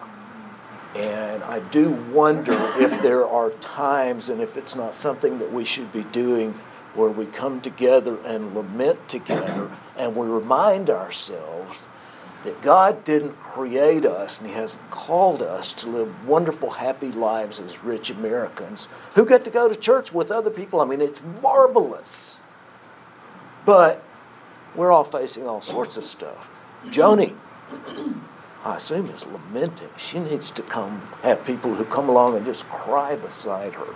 And 0.95 1.43
I 1.43 1.59
do 1.59 1.91
wonder 2.11 2.53
if 2.77 3.01
there 3.01 3.25
are 3.25 3.49
times, 3.51 4.29
and 4.29 4.41
if 4.41 4.57
it's 4.57 4.75
not 4.75 4.93
something 4.93 5.39
that 5.39 5.51
we 5.51 5.63
should 5.63 5.91
be 5.93 6.03
doing, 6.03 6.59
where 6.93 7.09
we 7.09 7.25
come 7.25 7.61
together 7.61 8.17
and 8.25 8.53
lament 8.53 9.07
together 9.07 9.71
and 9.97 10.15
we 10.15 10.27
remind 10.27 10.89
ourselves 10.89 11.83
that 12.43 12.61
God 12.61 13.05
didn't 13.05 13.35
create 13.37 14.05
us 14.05 14.39
and 14.39 14.49
He 14.49 14.53
hasn't 14.53 14.89
called 14.89 15.41
us 15.41 15.73
to 15.73 15.87
live 15.87 16.27
wonderful, 16.27 16.71
happy 16.71 17.11
lives 17.11 17.59
as 17.59 17.83
rich 17.83 18.09
Americans 18.09 18.87
who 19.15 19.25
get 19.25 19.45
to 19.45 19.51
go 19.51 19.69
to 19.69 19.75
church 19.75 20.11
with 20.11 20.31
other 20.31 20.49
people. 20.49 20.81
I 20.81 20.85
mean, 20.85 21.01
it's 21.01 21.21
marvelous. 21.41 22.39
But 23.65 24.03
we're 24.75 24.91
all 24.91 25.03
facing 25.03 25.47
all 25.47 25.61
sorts 25.61 25.97
of 25.97 26.03
stuff. 26.03 26.49
Joni, 26.87 27.35
I 28.63 28.75
assume, 28.75 29.09
is 29.09 29.25
lamenting. 29.25 29.89
She 29.97 30.19
needs 30.19 30.51
to 30.51 30.61
come, 30.61 31.01
have 31.23 31.43
people 31.45 31.75
who 31.75 31.85
come 31.85 32.09
along 32.09 32.37
and 32.37 32.45
just 32.45 32.67
cry 32.69 33.15
beside 33.15 33.73
her. 33.73 33.95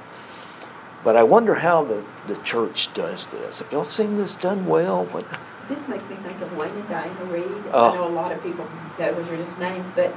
But 1.03 1.15
I 1.15 1.21
wonder 1.23 1.55
how 1.55 1.83
the, 1.83 2.03
the 2.27 2.35
church 2.37 2.91
does 2.95 3.27
this. 3.27 3.59
Have 3.59 3.71
y'all 3.71 3.85
seen 3.85 4.17
this 4.17 4.35
done 4.35 4.65
well? 4.65 5.05
What, 5.05 5.25
This 5.67 5.87
makes 5.87 6.09
me 6.09 6.15
think 6.15 6.41
of 6.41 6.57
Wayne 6.57 6.71
and 6.71 6.89
Diana 6.89 7.25
Reed. 7.25 7.45
Oh. 7.71 7.91
I 7.91 7.95
know 7.95 8.07
a 8.07 8.09
lot 8.09 8.31
of 8.31 8.41
people, 8.41 8.67
those 8.97 9.29
are 9.29 9.37
just 9.37 9.59
names, 9.59 9.91
but 9.93 10.15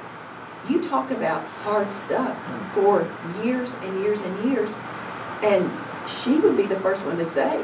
you 0.67 0.83
talk 0.83 1.11
about 1.11 1.45
hard 1.45 1.93
stuff 1.93 2.37
for 2.73 3.07
years 3.45 3.75
and 3.83 4.01
years 4.01 4.23
and 4.23 4.51
years. 4.51 4.75
And 5.43 5.71
she 6.09 6.39
would 6.39 6.57
be 6.57 6.65
the 6.65 6.81
first 6.81 7.05
one 7.05 7.19
to 7.19 7.25
say, 7.25 7.63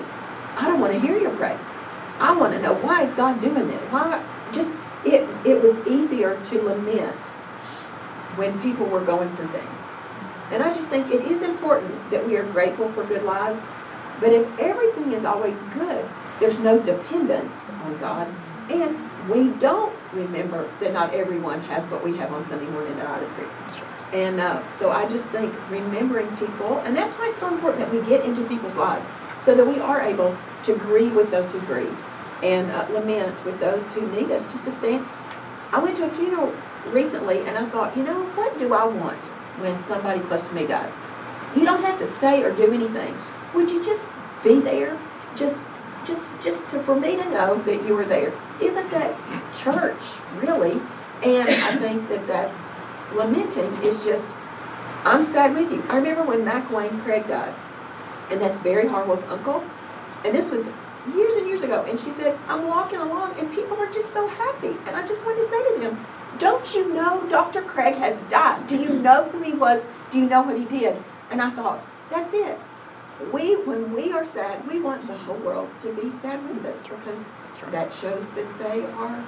I 0.57 0.67
don't 0.67 0.81
want 0.81 0.93
to 0.93 1.01
hear 1.01 1.19
your 1.19 1.35
praise. 1.37 1.77
I 2.19 2.37
want 2.37 2.53
to 2.53 2.61
know 2.61 2.75
why 2.75 3.05
is 3.05 3.15
God 3.15 3.41
doing 3.41 3.69
this? 3.69 3.81
Why? 3.91 4.23
Just 4.53 4.75
it. 5.45 5.63
Was 5.63 5.79
easier 5.87 6.43
to 6.45 6.63
lament 6.63 7.21
when 8.37 8.61
people 8.61 8.87
were 8.87 9.01
going 9.01 9.35
through 9.37 9.49
things. 9.49 9.81
And 10.51 10.63
I 10.63 10.75
just 10.75 10.89
think 10.89 11.11
it 11.11 11.23
is 11.23 11.43
important 11.43 12.11
that 12.11 12.27
we 12.27 12.37
are 12.37 12.45
grateful 12.45 12.91
for 12.93 13.05
good 13.05 13.23
lives. 13.23 13.63
But 14.21 14.33
if 14.33 14.59
everything 14.59 15.13
is 15.13 15.25
always 15.25 15.63
good, 15.75 16.09
there's 16.41 16.61
no 16.61 16.79
dependence 16.79 17.55
on 17.85 17.99
God. 17.99 18.29
And 18.71 18.97
we 19.29 19.49
don't 19.59 19.95
remember 20.13 20.71
that 20.81 20.93
not 20.93 21.15
everyone 21.15 21.61
has 21.63 21.87
what 21.89 22.05
we 22.05 22.17
have 22.19 22.33
on 22.33 22.45
Sunday 22.45 22.71
morning 22.71 22.99
at 22.99 23.07
Otter 23.07 23.27
Creek. 23.37 23.49
And 24.13 24.41
uh, 24.41 24.73
so 24.73 24.91
I 24.91 25.09
just 25.09 25.31
think 25.31 25.53
remembering 25.71 26.29
people, 26.37 26.79
and 26.81 26.97
that's 26.97 27.15
why 27.15 27.29
it's 27.31 27.41
so 27.41 27.53
important 27.53 27.81
that 27.81 27.93
we 27.93 28.07
get 28.09 28.25
into 28.25 28.47
people's 28.47 28.77
lives 28.77 29.07
so 29.43 29.55
that 29.55 29.67
we 29.67 29.79
are 29.81 30.01
able 30.01 30.37
to 30.65 30.77
grieve 30.77 31.15
with 31.15 31.31
those 31.31 31.51
who 31.51 31.61
grieve 31.63 31.97
and 32.43 32.71
uh, 32.71 32.87
lament 32.91 33.45
with 33.45 33.59
those 33.59 33.89
who 33.91 34.07
need 34.13 34.31
us 34.31 34.45
just 34.53 34.65
to 34.65 34.71
stand. 34.71 35.07
I 35.75 35.81
went 35.83 35.97
to 35.97 36.05
a 36.05 36.11
funeral 36.11 36.55
recently 36.87 37.41
and 37.41 37.59
I 37.59 37.67
thought, 37.69 37.97
you 37.97 38.05
know, 38.05 38.23
what 38.37 38.57
do 38.61 38.73
I 38.73 38.85
want 38.85 39.19
when 39.59 39.77
somebody 39.81 40.21
close 40.21 40.47
to 40.47 40.55
me 40.55 40.69
dies? 40.69 40.95
You 41.57 41.65
don't 41.65 41.83
have 41.83 41.99
to 41.99 42.07
say 42.07 42.45
or 42.45 42.55
do 42.55 42.73
anything. 42.73 43.13
Would 43.55 43.73
you 43.73 43.85
just 43.85 44.13
be 44.45 44.61
there? 44.61 44.97
Just 45.35 45.61
just 46.07 46.31
just 46.41 46.69
to 46.69 46.81
for 46.85 46.95
me 46.95 47.17
to 47.17 47.29
know 47.29 47.61
that 47.63 47.85
you 47.85 47.97
were 47.97 48.05
there. 48.05 48.33
Isn't 48.61 48.89
that 48.93 49.19
church, 49.57 50.01
really? 50.37 50.81
And 51.25 51.49
I 51.49 51.77
think 51.77 52.09
that 52.09 52.25
that's 52.29 52.71
lamenting 53.13 53.73
is 53.83 53.99
just 54.05 54.31
I'm 55.05 55.25
sad 55.25 55.57
with 55.57 55.73
you. 55.73 55.83
I 55.89 55.97
remember 55.97 56.23
when 56.23 56.45
Mack 56.45 56.71
Wayne 56.71 57.01
Craig 57.01 57.27
died, 57.27 57.55
and 58.31 58.41
that's 58.41 58.61
Barry 58.61 58.87
Harwell's 58.87 59.25
uncle, 59.25 59.65
and 60.25 60.37
this 60.37 60.53
was 60.53 60.71
years 61.13 61.35
and 61.35 61.47
years 61.47 61.63
ago. 61.63 61.85
And 61.89 61.99
she 61.99 62.11
said, 62.11 62.39
I'm 62.49 62.67
walking 62.67 62.99
along, 62.99 63.39
and 63.39 63.53
people 63.55 63.77
are 63.79 63.93
just 63.93 64.13
so 64.13 64.27
happy. 64.27 64.77
And 64.87 64.97
I 64.97 65.07
just 65.07 65.25
wanted 65.25 65.43
to 65.43 65.49
say 65.49 65.75
to 65.75 65.81
them, 65.81 66.07
Don't 66.39 66.75
you 66.75 66.93
know 66.93 67.27
Dr. 67.29 67.63
Craig 67.63 67.97
has 67.97 68.19
died? 68.31 68.67
Do 68.67 68.77
you 68.77 68.91
know 68.91 69.29
who 69.31 69.43
he 69.43 69.53
was? 69.53 69.83
Do 70.11 70.19
you 70.19 70.27
know 70.27 70.43
what 70.43 70.59
he 70.59 70.65
did? 70.65 71.03
And 71.31 71.43
I 71.43 71.51
thought, 71.51 71.85
That's 72.11 72.33
it. 72.33 72.59
We, 73.33 73.55
when 73.55 73.93
we 73.93 74.13
are 74.13 74.25
sad, 74.25 74.67
we 74.67 74.81
want 74.81 75.07
the 75.07 75.17
whole 75.17 75.37
world 75.37 75.71
to 75.83 75.93
be 75.93 76.11
sad 76.11 76.43
with 76.49 76.65
us 76.67 76.83
because 76.83 77.25
that 77.71 77.93
shows 77.93 78.29
that 78.31 78.59
they 78.59 78.83
are 78.83 79.25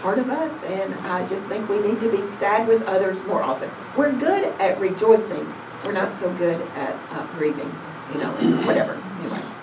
part 0.00 0.18
of 0.18 0.28
us. 0.30 0.62
And 0.64 0.94
I 0.94 1.26
just 1.26 1.46
think 1.46 1.68
we 1.68 1.78
need 1.78 2.00
to 2.00 2.10
be 2.10 2.26
sad 2.26 2.66
with 2.66 2.82
others 2.82 3.24
more 3.24 3.42
often. 3.42 3.70
We're 3.96 4.12
good 4.12 4.44
at 4.60 4.80
rejoicing. 4.80 5.52
We're 5.84 5.92
not 5.92 6.16
so 6.16 6.32
good 6.34 6.60
at 6.76 6.94
uh, 7.12 7.26
grieving, 7.38 7.72
you 8.12 8.18
know, 8.18 8.34
and 8.36 8.64
whatever. 8.66 9.00
Anyway. 9.20 9.53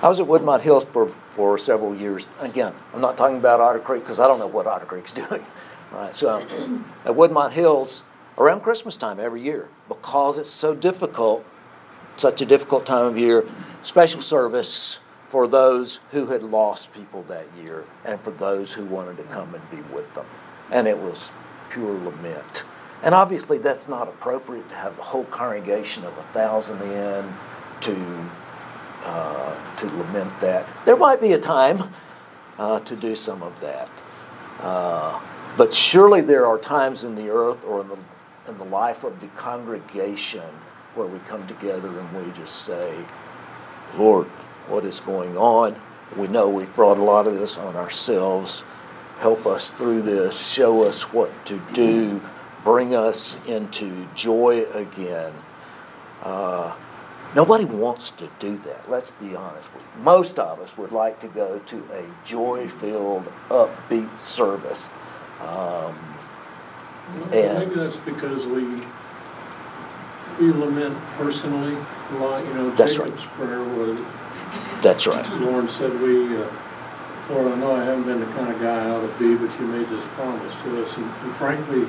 I 0.00 0.08
was 0.08 0.20
at 0.20 0.26
Woodmont 0.26 0.60
Hills 0.60 0.84
for, 0.84 1.08
for 1.34 1.58
several 1.58 1.94
years. 1.94 2.28
Again, 2.38 2.72
I'm 2.94 3.00
not 3.00 3.16
talking 3.16 3.36
about 3.36 3.60
Otter 3.60 3.80
Creek 3.80 4.04
because 4.04 4.20
I 4.20 4.28
don't 4.28 4.38
know 4.38 4.46
what 4.46 4.66
Otter 4.66 4.86
Creek's 4.86 5.12
doing. 5.24 5.44
All 5.92 6.00
right, 6.00 6.14
so 6.14 6.40
um, 6.40 6.92
at 7.04 7.12
Woodmont 7.12 7.50
Hills, 7.50 8.02
around 8.36 8.60
Christmas 8.60 8.96
time 8.96 9.18
every 9.18 9.42
year, 9.42 9.68
because 9.88 10.38
it's 10.38 10.50
so 10.50 10.74
difficult, 10.74 11.44
such 12.16 12.40
a 12.40 12.46
difficult 12.46 12.86
time 12.86 13.06
of 13.06 13.18
year, 13.18 13.44
special 13.82 14.22
service 14.22 15.00
for 15.28 15.48
those 15.48 15.98
who 16.12 16.26
had 16.26 16.42
lost 16.44 16.92
people 16.92 17.24
that 17.24 17.46
year 17.60 17.84
and 18.04 18.20
for 18.20 18.30
those 18.30 18.72
who 18.72 18.84
wanted 18.84 19.16
to 19.16 19.24
come 19.24 19.52
and 19.54 19.70
be 19.70 19.80
with 19.92 20.12
them. 20.14 20.26
And 20.70 20.86
it 20.86 20.98
was 20.98 21.32
pure 21.70 21.92
lament. 21.92 22.62
And 23.02 23.14
obviously, 23.14 23.58
that's 23.58 23.88
not 23.88 24.08
appropriate 24.08 24.68
to 24.68 24.74
have 24.76 24.96
the 24.96 25.02
whole 25.02 25.24
congregation 25.24 26.04
of 26.04 26.16
a 26.18 26.22
thousand 26.32 26.80
in 26.82 27.34
to 27.80 28.30
uh, 29.04 29.76
to 29.76 29.86
lament 29.86 30.32
that. 30.40 30.66
There 30.84 30.96
might 30.96 31.20
be 31.20 31.32
a 31.32 31.38
time 31.38 31.92
uh, 32.58 32.80
to 32.80 32.96
do 32.96 33.14
some 33.14 33.42
of 33.42 33.58
that. 33.60 33.88
Uh, 34.60 35.20
but 35.56 35.72
surely 35.72 36.20
there 36.20 36.46
are 36.46 36.58
times 36.58 37.04
in 37.04 37.14
the 37.14 37.30
earth 37.30 37.64
or 37.64 37.80
in 37.80 37.88
the, 37.88 37.98
in 38.48 38.58
the 38.58 38.64
life 38.64 39.04
of 39.04 39.20
the 39.20 39.28
congregation 39.28 40.44
where 40.94 41.06
we 41.06 41.18
come 41.20 41.46
together 41.46 41.88
and 41.88 42.26
we 42.26 42.32
just 42.32 42.64
say, 42.64 42.94
Lord, 43.96 44.26
what 44.66 44.84
is 44.84 45.00
going 45.00 45.36
on? 45.36 45.80
We 46.16 46.26
know 46.28 46.48
we've 46.48 46.74
brought 46.74 46.98
a 46.98 47.02
lot 47.02 47.26
of 47.26 47.38
this 47.38 47.56
on 47.56 47.76
ourselves. 47.76 48.62
Help 49.18 49.46
us 49.46 49.70
through 49.70 50.02
this. 50.02 50.36
Show 50.36 50.84
us 50.84 51.12
what 51.12 51.30
to 51.46 51.60
do. 51.72 52.20
Bring 52.64 52.94
us 52.94 53.36
into 53.46 54.06
joy 54.14 54.64
again. 54.72 55.32
Uh, 56.22 56.74
Nobody 57.34 57.64
wants 57.66 58.10
to 58.12 58.28
do 58.38 58.56
that, 58.64 58.90
let's 58.90 59.10
be 59.10 59.36
honest. 59.36 59.68
Most 60.02 60.38
of 60.38 60.60
us 60.60 60.76
would 60.78 60.92
like 60.92 61.20
to 61.20 61.28
go 61.28 61.58
to 61.58 61.76
a 61.92 62.04
joy 62.26 62.66
filled, 62.68 63.30
upbeat 63.50 64.16
service. 64.16 64.88
Um, 65.40 65.94
Well, 67.30 67.32
And- 67.32 67.58
Maybe 67.70 67.74
that's 67.80 67.96
because 67.96 68.44
we, 68.46 68.82
we 70.40 70.52
lament 70.52 70.96
personally, 71.16 71.74
a 72.12 72.14
lot. 72.18 72.44
you 72.44 72.52
know, 72.54 72.70
That's 72.72 72.98
right. 72.98 73.08
Jacob's 73.08 73.26
prayer 73.36 73.62
was, 73.64 73.98
That's 74.82 75.06
right. 75.06 75.26
Lauren 75.40 75.68
said, 75.70 75.98
we, 76.02 76.36
uh, 76.36 76.46
Lord, 77.30 77.52
I 77.52 77.56
know 77.56 77.72
I 77.76 77.84
haven't 77.84 78.04
been 78.04 78.20
the 78.20 78.26
kind 78.32 78.52
of 78.52 78.60
guy 78.60 78.86
I 78.86 78.90
ought 78.90 79.00
to 79.00 79.18
be, 79.18 79.34
but 79.36 79.58
you 79.60 79.66
made 79.66 79.88
this 79.88 80.04
promise 80.16 80.52
to 80.64 80.82
us. 80.84 80.94
And 80.96 81.04
and 81.24 81.36
frankly, 81.36 81.86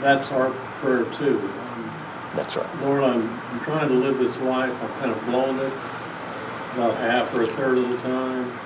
that's 0.00 0.30
our 0.32 0.50
prayer 0.80 1.04
too. 1.14 1.38
That's 2.34 2.56
right. 2.56 2.82
Lord, 2.82 3.02
I'm, 3.04 3.28
I'm 3.28 3.60
trying 3.60 3.88
to 3.88 3.94
live 3.94 4.18
this 4.18 4.38
life. 4.38 4.72
I've 4.82 4.98
kind 5.00 5.10
of 5.10 5.24
blown 5.26 5.58
it 5.60 5.72
about 6.74 6.96
half 6.96 7.34
or 7.34 7.42
a 7.42 7.46
third 7.46 7.78
of 7.78 7.88
the 7.88 7.96
time. 7.98 8.58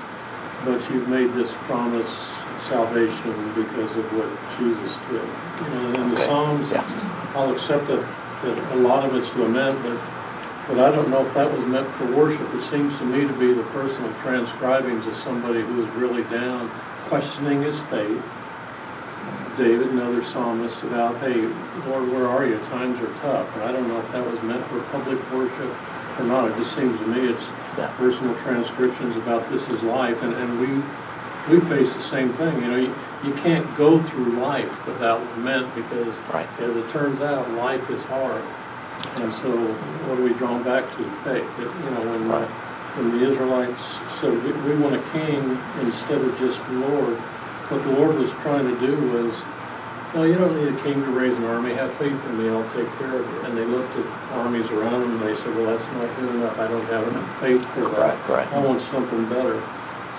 But 0.64 0.88
you've 0.90 1.08
made 1.08 1.32
this 1.34 1.54
promise 1.66 2.08
of 2.54 2.62
salvation 2.62 3.32
because 3.54 3.94
of 3.96 4.04
what 4.14 4.28
Jesus 4.58 4.96
did. 5.10 5.22
You 5.22 5.80
know, 5.80 5.86
and 5.86 5.96
in 5.96 6.08
the 6.10 6.16
Okay. 6.16 6.26
Psalms, 6.26 6.70
Yeah. 6.70 7.32
I'll 7.34 7.52
accept 7.52 7.86
that, 7.88 8.00
that 8.44 8.72
a 8.72 8.76
lot 8.76 9.04
of 9.04 9.14
it's 9.14 9.34
lament, 9.36 9.82
but, 9.82 10.00
but 10.68 10.78
I 10.80 10.90
don't 10.94 11.10
know 11.10 11.24
if 11.26 11.34
that 11.34 11.52
was 11.52 11.64
meant 11.66 11.88
for 11.96 12.06
worship. 12.16 12.52
It 12.54 12.62
seems 12.62 12.96
to 12.98 13.04
me 13.04 13.26
to 13.26 13.32
be 13.34 13.52
the 13.52 13.62
personal 13.64 14.10
transcribings 14.22 15.06
of 15.06 15.14
somebody 15.16 15.60
who 15.60 15.82
is 15.84 15.88
really 15.94 16.24
down, 16.24 16.70
questioning 17.08 17.62
his 17.62 17.80
faith. 17.82 18.22
David 19.56 19.88
and 19.88 20.00
other 20.00 20.22
psalmists 20.22 20.82
about, 20.82 21.16
hey, 21.18 21.42
Lord, 21.88 22.10
where 22.12 22.28
are 22.28 22.46
you? 22.46 22.58
Times 22.70 23.00
are 23.00 23.12
tough. 23.20 23.52
And 23.54 23.64
I 23.64 23.72
don't 23.72 23.88
know 23.88 23.98
if 24.00 24.10
that 24.12 24.24
was 24.30 24.40
meant 24.42 24.66
for 24.68 24.80
public 24.92 25.18
worship 25.32 25.72
or 26.18 26.24
not. 26.24 26.50
It 26.50 26.56
just 26.58 26.74
seems 26.74 26.98
to 27.00 27.06
me 27.06 27.28
it's 27.28 27.48
Yeah. 27.78 27.88
personal 27.98 28.34
transcriptions 28.42 29.16
about 29.16 29.48
this 29.48 29.68
is 29.68 29.82
life. 29.82 30.22
And, 30.22 30.34
and 30.34 30.60
we, 30.60 31.54
we 31.54 31.60
face 31.68 31.92
the 31.94 32.02
same 32.02 32.32
thing. 32.34 32.62
You 32.62 32.68
know, 32.68 32.76
you, 32.76 32.94
you 33.24 33.32
can't 33.34 33.66
go 33.76 33.98
through 33.98 34.32
life 34.40 34.86
without 34.86 35.20
lament 35.36 35.74
because, 35.74 36.14
Right. 36.32 36.48
as 36.60 36.76
it 36.76 36.88
turns 36.90 37.20
out, 37.20 37.50
life 37.52 37.88
is 37.90 38.02
hard. 38.04 38.42
And 39.16 39.32
so, 39.32 39.50
what 39.50 40.18
are 40.18 40.22
we 40.22 40.32
drawn 40.34 40.62
back 40.62 40.84
to? 40.96 41.04
Faith. 41.24 41.44
It- 41.60 41.70
You 41.84 41.90
know, 41.90 42.00
when, 42.12 42.28
Right. 42.28 42.48
when 42.96 43.18
the 43.18 43.30
Israelites 43.30 43.98
said, 44.20 44.32
we, 44.44 44.52
we 44.52 44.74
want 44.80 44.94
a 44.96 45.02
king 45.12 45.58
instead 45.82 46.20
of 46.20 46.38
just 46.38 46.60
Lord, 46.70 47.16
what 47.68 47.82
the 47.82 47.90
Lord 47.90 48.16
was 48.16 48.30
trying 48.42 48.64
to 48.64 48.78
do 48.80 48.94
was, 49.10 49.42
no, 50.14 50.22
you 50.22 50.36
don't 50.36 50.56
need 50.56 50.72
a 50.72 50.82
king 50.82 51.02
to 51.02 51.10
raise 51.10 51.36
an 51.36 51.44
army. 51.44 51.74
Have 51.74 51.92
faith 51.94 52.24
in 52.24 52.38
me. 52.38 52.48
I'll 52.48 52.68
take 52.70 52.88
care 52.98 53.16
of 53.18 53.26
you. 53.26 53.40
And 53.42 53.58
they 53.58 53.64
looked 53.64 53.94
at 53.96 54.06
armies 54.32 54.70
around 54.70 55.00
them 55.00 55.20
and 55.20 55.22
they 55.22 55.34
said, 55.34 55.54
well, 55.56 55.66
that's 55.66 55.86
not 55.92 56.16
good 56.16 56.34
enough. 56.36 56.58
I 56.58 56.68
don't 56.68 56.84
have 56.86 57.08
enough 57.08 57.40
faith 57.40 57.64
for 57.74 57.82
that. 57.82 57.98
Right, 57.98 58.28
right. 58.28 58.52
I 58.52 58.58
want 58.64 58.80
something 58.80 59.28
better. 59.28 59.60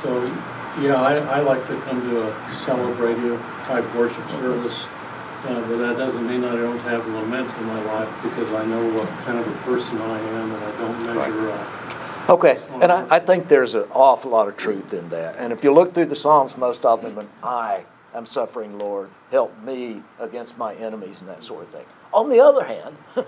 So, 0.03 0.25
yeah, 0.81 1.01
I, 1.01 1.15
I 1.15 1.39
like 1.39 1.65
to 1.67 1.79
come 1.81 2.01
to 2.01 2.27
a 2.27 2.33
celebrative 2.45 3.41
type 3.65 3.95
worship 3.95 4.27
service. 4.29 4.85
Uh, 5.45 5.61
but 5.67 5.77
that 5.77 5.97
doesn't 5.97 6.27
mean 6.27 6.41
that 6.41 6.53
I 6.53 6.57
don't 6.57 6.79
have 6.79 7.07
lament 7.07 7.55
in 7.57 7.65
my 7.65 7.81
life 7.85 8.09
because 8.23 8.51
I 8.51 8.65
know 8.65 8.83
what 8.93 9.07
kind 9.23 9.39
of 9.39 9.47
a 9.47 9.57
person 9.61 9.97
I 10.01 10.19
am 10.19 10.51
and 10.51 10.63
I 10.63 10.71
don't 10.77 11.05
measure 11.05 11.51
up. 11.51 11.67
Okay, 12.29 12.57
and 12.81 12.91
I, 12.91 13.07
I 13.09 13.19
think 13.19 13.47
there's 13.47 13.73
an 13.73 13.85
awful 13.93 14.31
lot 14.31 14.49
of 14.49 14.57
truth 14.57 14.93
in 14.93 15.07
that. 15.09 15.37
And 15.37 15.53
if 15.53 15.63
you 15.63 15.73
look 15.73 15.93
through 15.93 16.07
the 16.07 16.15
Psalms, 16.15 16.57
most 16.57 16.83
of 16.83 17.01
them, 17.01 17.17
and 17.17 17.29
I 17.41 17.85
am 18.13 18.25
suffering, 18.25 18.77
Lord, 18.77 19.09
help 19.31 19.57
me 19.63 20.03
against 20.19 20.57
my 20.57 20.75
enemies 20.75 21.21
and 21.21 21.29
that 21.29 21.41
sort 21.41 21.63
of 21.63 21.69
thing. 21.69 21.85
On 22.13 22.29
the 22.29 22.41
other 22.41 22.65
hand, 22.65 22.97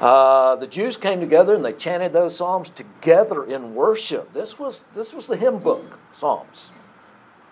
uh, 0.00 0.56
the 0.56 0.66
Jews 0.66 0.98
came 0.98 1.20
together 1.20 1.54
and 1.54 1.64
they 1.64 1.72
chanted 1.72 2.12
those 2.12 2.36
Psalms 2.36 2.68
together 2.68 3.44
in 3.44 3.74
worship. 3.74 4.30
This 4.34 4.58
was 4.58 4.84
this 4.92 5.14
was 5.14 5.26
the 5.26 5.36
hymn 5.36 5.60
book, 5.60 5.98
Psalms, 6.12 6.70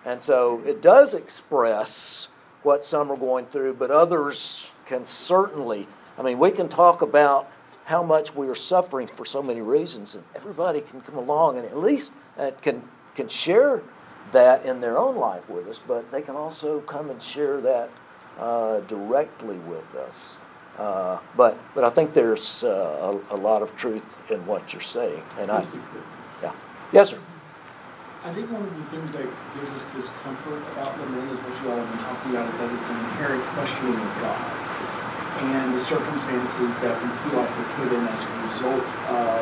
and 0.05 0.21
so 0.21 0.61
it 0.63 0.79
does 0.79 1.15
express 1.15 2.27
what 2.61 2.85
some 2.85 3.11
are 3.11 3.17
going 3.17 3.47
through, 3.47 3.73
but 3.73 3.89
others 3.89 4.67
can 4.85 5.05
certainly. 5.05 5.87
I 6.19 6.21
mean, 6.21 6.37
we 6.37 6.51
can 6.51 6.69
talk 6.69 7.01
about 7.01 7.49
how 7.85 8.03
much 8.03 8.35
we 8.35 8.47
are 8.47 8.55
suffering 8.55 9.07
for 9.07 9.25
so 9.25 9.41
many 9.41 9.61
reasons, 9.61 10.15
and 10.15 10.23
everybody 10.35 10.81
can 10.81 11.01
come 11.01 11.15
along 11.15 11.57
and 11.57 11.65
at 11.65 11.77
least 11.77 12.11
uh, 12.37 12.51
can 12.61 12.81
can 13.15 13.27
share 13.27 13.81
that 14.31 14.65
in 14.65 14.79
their 14.79 14.97
own 14.97 15.17
life 15.17 15.47
with 15.49 15.67
us, 15.67 15.79
but 15.85 16.09
they 16.11 16.21
can 16.21 16.35
also 16.35 16.79
come 16.81 17.09
and 17.09 17.21
share 17.21 17.59
that 17.59 17.89
uh, 18.39 18.79
directly 18.81 19.57
with 19.57 19.95
us. 19.95 20.37
Uh, 20.77 21.19
but 21.35 21.57
but 21.75 21.83
I 21.83 21.89
think 21.89 22.13
there's 22.13 22.63
uh, 22.63 23.19
a, 23.29 23.35
a 23.35 23.37
lot 23.37 23.61
of 23.61 23.75
truth 23.75 24.03
in 24.29 24.45
what 24.45 24.73
you're 24.73 24.81
saying, 24.81 25.23
and 25.37 25.51
I 25.51 25.65
yeah. 26.41 26.53
Yes 26.93 27.09
sir. 27.09 27.19
I 28.23 28.31
think 28.33 28.51
one 28.51 28.61
of 28.61 28.77
the 28.77 28.83
things 28.85 29.11
that 29.13 29.25
gives 29.55 29.71
us 29.73 29.85
discomfort 29.95 30.61
about 30.73 30.95
the 30.95 31.03
lament 31.05 31.31
is 31.31 31.39
what 31.39 31.63
you 31.63 31.71
all 31.71 31.77
have 31.77 31.89
been 31.89 32.05
talking 32.05 32.31
about 32.31 32.53
is 32.53 32.59
that 32.59 32.79
it's 32.79 32.89
an 32.89 32.99
inherent 32.99 33.43
questioning 33.57 33.95
of 33.95 34.21
God 34.21 34.60
and 35.41 35.73
the 35.73 35.81
circumstances 35.81 36.77
that 36.85 36.93
we 37.01 37.09
feel 37.25 37.41
like 37.41 37.49
we're 37.57 37.73
put 37.81 37.89
in 37.93 38.03
as 38.05 38.21
a 38.21 38.31
result 38.53 38.85
of 39.09 39.41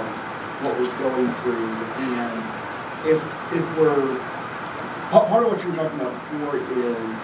what 0.63 0.73
we're 0.79 0.95
going 1.03 1.27
through. 1.43 1.69
And 2.15 2.39
if 3.03 3.19
if 3.51 3.65
we're 3.77 4.19
part 5.11 5.43
of 5.43 5.51
what 5.51 5.59
you 5.63 5.69
were 5.71 5.75
talking 5.75 5.99
about 5.99 6.13
before 6.13 6.55
is, 6.57 7.17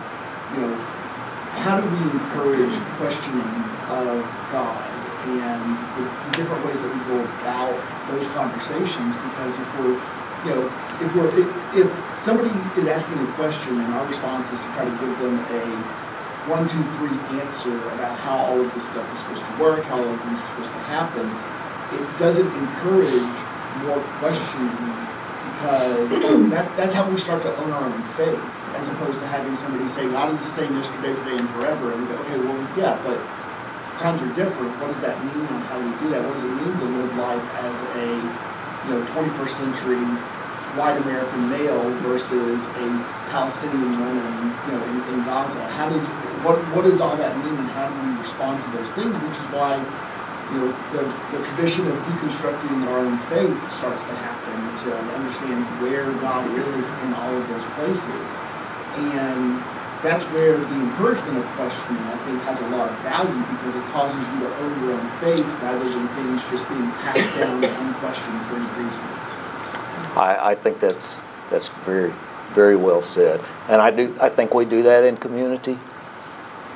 you 0.54 0.60
know, 0.60 0.76
how 1.64 1.80
do 1.80 1.88
we 1.88 2.02
encourage 2.20 2.76
questioning 3.00 3.56
of 3.88 4.20
God 4.52 4.84
and 5.40 5.64
the, 5.96 6.04
the 6.04 6.32
different 6.38 6.66
ways 6.66 6.82
that 6.82 6.92
we 6.92 7.00
go 7.08 7.24
about 7.40 7.76
those 8.12 8.28
conversations? 8.36 9.16
Because 9.16 9.54
if 9.56 9.70
we're 9.80 9.98
you 10.46 10.52
know, 10.54 10.66
if 11.02 11.10
we're 11.16 11.32
if, 11.34 11.48
if 11.74 12.24
somebody 12.24 12.52
is 12.80 12.88
asking 12.88 13.18
a 13.20 13.32
question 13.34 13.80
and 13.80 13.94
our 13.96 14.06
response 14.06 14.52
is 14.52 14.60
to 14.60 14.68
try 14.78 14.86
to 14.86 14.96
give 15.00 15.18
them 15.20 15.40
a 15.40 16.05
one, 16.48 16.70
two, 16.70 16.84
three 16.98 17.18
answer 17.42 17.74
about 17.98 18.20
how 18.20 18.38
all 18.38 18.62
of 18.62 18.74
this 18.74 18.86
stuff 18.86 19.06
is 19.14 19.20
supposed 19.20 19.46
to 19.46 19.54
work, 19.62 19.84
how 19.86 19.98
all 19.98 20.14
of 20.14 20.22
things 20.22 20.40
are 20.40 20.48
supposed 20.54 20.72
to 20.72 20.84
happen, 20.86 21.26
it 21.94 22.06
doesn't 22.18 22.46
encourage 22.46 23.34
more 23.82 24.02
questioning 24.22 24.78
because 25.56 26.50
that, 26.54 26.70
that's 26.78 26.94
how 26.94 27.10
we 27.10 27.20
start 27.20 27.42
to 27.44 27.56
own 27.58 27.72
our 27.72 27.84
own 27.84 28.02
faith, 28.14 28.40
as 28.78 28.88
opposed 28.90 29.20
to 29.20 29.28
having 29.28 29.58
somebody 29.58 29.88
say, 29.88 30.06
God 30.10 30.34
is 30.34 30.42
the 30.42 30.52
same 30.52 30.76
yesterday, 30.76 31.14
today, 31.14 31.38
and 31.38 31.50
forever. 31.58 31.92
And 31.92 32.02
we 32.02 32.14
go, 32.14 32.22
okay, 32.22 32.38
well, 32.38 32.58
yeah, 32.78 33.02
but 33.02 33.18
times 33.98 34.22
are 34.22 34.34
different. 34.36 34.78
What 34.80 34.94
does 34.94 35.02
that 35.02 35.18
mean 35.24 35.46
and 35.46 35.64
how 35.66 35.80
do 35.80 35.86
we 35.90 35.96
do 36.06 36.08
that? 36.14 36.22
What 36.24 36.36
does 36.36 36.44
it 36.44 36.56
mean 36.62 36.74
to 36.78 36.86
live 37.00 37.16
life 37.18 37.48
as 37.64 37.76
a 37.98 38.08
you 38.86 38.92
know 38.94 39.02
21st 39.08 39.50
century 39.50 40.04
white 40.76 40.98
American 40.98 41.50
male 41.50 41.90
versus 42.04 42.60
a 42.68 42.88
Palestinian 43.32 43.96
woman, 43.96 44.52
you 44.68 44.72
know, 44.76 44.84
in, 44.84 45.14
in 45.14 45.24
Gaza. 45.24 45.64
How 45.72 45.88
does 45.88 46.04
what 46.46 46.62
what 46.78 46.86
does 46.86 47.02
all 47.02 47.18
that 47.18 47.34
mean, 47.42 47.58
and 47.58 47.70
how 47.74 47.90
do 47.90 47.98
we 48.06 48.22
respond 48.22 48.62
to 48.62 48.70
those 48.78 48.92
things? 48.94 49.10
Which 49.26 49.40
is 49.42 49.50
why, 49.50 49.74
you 50.54 50.62
know, 50.62 50.70
the, 50.94 51.04
the 51.34 51.42
tradition 51.42 51.90
of 51.90 51.98
deconstructing 52.06 52.86
our 52.86 53.02
own 53.02 53.18
faith 53.34 53.58
starts 53.74 54.06
to 54.06 54.16
happen 54.22 54.54
to 54.86 54.90
understand 55.18 55.66
where 55.82 56.06
God 56.22 56.46
is 56.54 56.86
in 57.02 57.10
all 57.18 57.34
of 57.34 57.50
those 57.50 57.66
places, 57.74 58.34
and 59.10 59.58
that's 60.06 60.30
where 60.38 60.54
the 60.62 60.78
encouragement 60.86 61.42
of 61.42 61.46
questioning, 61.58 61.98
I 62.14 62.18
think, 62.30 62.38
has 62.46 62.62
a 62.62 62.70
lot 62.70 62.94
of 62.94 62.98
value 63.02 63.42
because 63.58 63.74
it 63.74 63.86
causes 63.90 64.22
you 64.22 64.46
to 64.46 64.50
own 64.62 64.74
your 64.86 64.94
own 64.94 65.10
faith 65.18 65.50
rather 65.66 65.90
than 65.90 66.06
things 66.14 66.46
just 66.54 66.70
being 66.70 66.94
passed 67.02 67.26
down 67.42 67.58
and 67.58 67.74
unquestioned 67.90 68.38
for 68.46 68.62
any 68.62 68.70
reasons. 68.86 69.24
I, 70.14 70.54
I 70.54 70.56
think 70.56 70.80
that's 70.80 71.26
that's 71.50 71.70
very 71.90 72.14
very 72.54 72.76
well 72.76 73.02
said, 73.02 73.42
and 73.68 73.82
I 73.82 73.90
do 73.90 74.16
I 74.22 74.30
think 74.30 74.54
we 74.54 74.64
do 74.64 74.84
that 74.84 75.04
in 75.04 75.18
community 75.18 75.80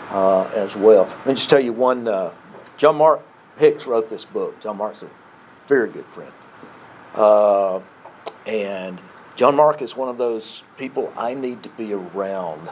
uh, 0.10 0.44
as 0.56 0.76
well. 0.76 1.06
Let 1.06 1.28
me 1.28 1.34
just 1.34 1.50
tell 1.50 1.60
you 1.60 1.74
one. 1.74 2.08
Uh, 2.08 2.32
John 2.78 2.96
Mark 2.96 3.22
Hicks 3.58 3.86
wrote 3.86 4.10
this 4.10 4.26
book. 4.26 4.60
John 4.62 4.78
Mark's 4.78 5.04
a 5.04 5.10
very 5.68 5.90
good 5.90 6.06
friend, 6.08 6.32
uh, 7.16 7.80
and 8.46 9.00
John 9.36 9.56
Mark 9.56 9.82
is 9.82 9.96
one 9.96 10.10
of 10.10 10.18
those 10.18 10.64
people 10.78 11.12
I 11.18 11.34
need 11.34 11.64
to 11.64 11.70
be 11.70 11.94
around 11.94 12.70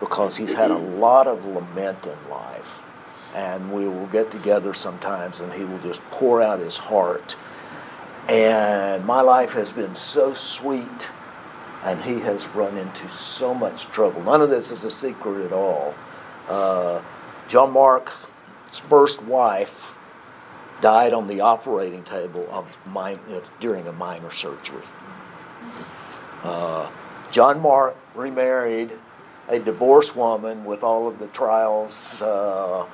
because 0.00 0.36
he's 0.36 0.52
had 0.52 0.70
a 0.70 0.78
lot 0.78 1.26
of 1.26 1.44
lament 1.44 2.06
in 2.06 2.30
life, 2.30 2.82
and 3.34 3.72
we 3.72 3.88
will 3.88 4.06
get 4.06 4.30
together 4.30 4.74
sometimes, 4.74 5.40
and 5.40 5.52
he 5.52 5.64
will 5.64 5.78
just 5.78 6.02
pour 6.10 6.42
out 6.42 6.60
his 6.60 6.76
heart 6.76 7.36
and 8.28 9.04
my 9.04 9.20
life 9.20 9.52
has 9.52 9.70
been 9.70 9.94
so 9.94 10.34
sweet, 10.34 11.08
and 11.84 12.02
he 12.02 12.18
has 12.20 12.46
run 12.48 12.76
into 12.76 13.08
so 13.08 13.54
much 13.54 13.84
trouble. 13.86 14.22
None 14.22 14.42
of 14.42 14.50
this 14.50 14.72
is 14.72 14.84
a 14.84 14.90
secret 14.90 15.44
at 15.44 15.52
all. 15.52 15.94
Uh, 16.48 17.02
John 17.48 17.72
Mark's 17.72 18.12
first 18.88 19.22
wife 19.22 19.92
died 20.80 21.12
on 21.12 21.26
the 21.26 21.40
operating 21.40 22.02
table 22.04 22.46
of 22.50 22.66
min- 22.86 23.18
during 23.60 23.86
a 23.88 23.92
minor 23.92 24.32
surgery. 24.32 24.82
Uh, 26.42 26.90
John 27.30 27.60
Mark 27.60 27.96
remarried 28.14 28.92
a 29.48 29.58
divorced 29.58 30.16
woman 30.16 30.64
with 30.64 30.82
all 30.82 31.08
of 31.08 31.18
the 31.18 31.26
trials 31.28 32.20
uh, 32.20 32.86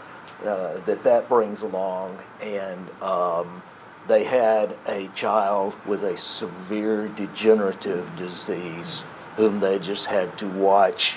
uh, 0.45 0.81
that 0.87 1.03
that 1.05 1.29
brings 1.29 1.63
along, 1.63 2.19
and 2.41 2.91
um, 3.03 3.63
they 4.09 4.25
had 4.25 4.77
a 4.87 5.09
child 5.15 5.75
with 5.87 6.05
a 6.05 6.17
severe 6.17 7.09
degenerative 7.09 8.15
disease 8.17 9.05
whom 9.37 9.61
they 9.61 9.79
just 9.79 10.07
had 10.07 10.37
to 10.39 10.49
watch 10.49 11.17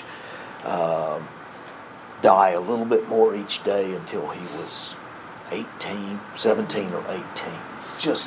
um, 0.64 0.95
die 2.26 2.50
a 2.50 2.60
little 2.60 2.84
bit 2.84 3.08
more 3.08 3.36
each 3.36 3.62
day 3.62 3.94
until 3.94 4.28
he 4.30 4.44
was 4.56 4.96
18, 5.52 6.18
17 6.34 6.92
or 6.92 7.04
18. 7.08 7.24
Just 8.00 8.26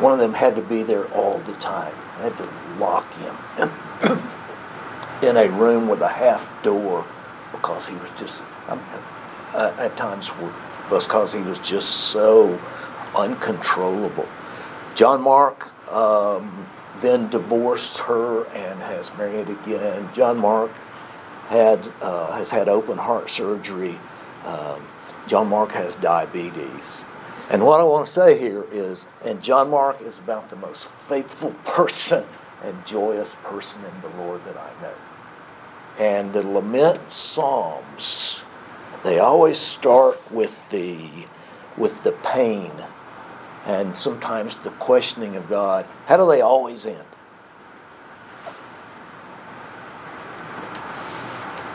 one 0.00 0.12
of 0.12 0.18
them 0.18 0.34
had 0.34 0.54
to 0.54 0.60
be 0.60 0.82
there 0.82 1.06
all 1.14 1.38
the 1.38 1.54
time. 1.54 1.94
I 2.18 2.24
had 2.24 2.36
to 2.36 2.48
lock 2.78 3.10
him 3.14 3.34
in 5.22 5.38
a 5.38 5.48
room 5.48 5.88
with 5.88 6.02
a 6.02 6.08
half 6.08 6.62
door 6.62 7.06
because 7.52 7.88
he 7.88 7.94
was 7.94 8.10
just, 8.18 8.42
I 8.68 8.74
mean, 8.74 8.84
uh, 9.54 9.74
at 9.78 9.96
times, 9.96 10.30
because 10.90 11.32
he 11.32 11.40
was 11.40 11.58
just 11.60 11.88
so 12.12 12.60
uncontrollable. 13.14 14.28
John 14.94 15.22
Mark 15.22 15.72
um, 15.90 16.66
then 17.00 17.30
divorced 17.30 17.96
her 17.96 18.44
and 18.48 18.78
has 18.80 19.10
married 19.16 19.48
again. 19.48 20.10
John 20.14 20.36
Mark 20.36 20.70
had 21.48 21.88
uh, 22.00 22.32
has 22.32 22.50
had 22.50 22.68
open 22.68 22.98
heart 22.98 23.30
surgery. 23.30 23.98
Um, 24.44 24.86
John 25.26 25.48
Mark 25.48 25.72
has 25.72 25.96
diabetes. 25.96 27.02
And 27.48 27.64
what 27.64 27.80
I 27.80 27.84
want 27.84 28.06
to 28.06 28.12
say 28.12 28.38
here 28.38 28.66
is, 28.72 29.06
and 29.24 29.42
John 29.42 29.70
Mark 29.70 30.00
is 30.02 30.18
about 30.18 30.50
the 30.50 30.56
most 30.56 30.86
faithful 30.86 31.50
person 31.64 32.24
and 32.62 32.86
joyous 32.86 33.36
person 33.44 33.82
in 33.84 34.00
the 34.00 34.16
Lord 34.18 34.44
that 34.44 34.56
I 34.56 34.70
know. 34.82 34.94
And 35.98 36.32
the 36.32 36.42
lament 36.42 37.12
psalms, 37.12 38.42
they 39.04 39.18
always 39.18 39.58
start 39.58 40.30
with 40.30 40.56
the 40.70 41.08
with 41.76 42.02
the 42.02 42.12
pain 42.12 42.72
and 43.66 43.96
sometimes 43.96 44.56
the 44.56 44.70
questioning 44.70 45.36
of 45.36 45.48
God. 45.48 45.86
How 46.06 46.16
do 46.16 46.26
they 46.28 46.40
always 46.40 46.86
end? 46.86 47.04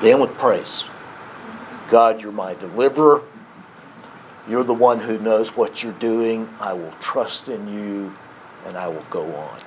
They 0.02 0.12
end 0.12 0.22
with 0.22 0.34
praise. 0.38 0.84
God, 1.88 2.22
you're 2.22 2.32
my 2.32 2.56
deliverer. 2.56 3.24
You're 4.48 4.64
the 4.64 4.74
one 4.74 5.00
who 5.00 5.20
knows 5.20 5.56
what 5.56 5.84
you're 5.84 5.94
doing. 5.94 6.50
I 6.60 6.74
will 6.74 6.94
trust 7.00 7.50
in 7.50 7.68
you 7.68 8.14
and 8.66 8.78
I 8.78 8.88
will 8.88 9.06
go 9.10 9.24
on. 9.36 9.62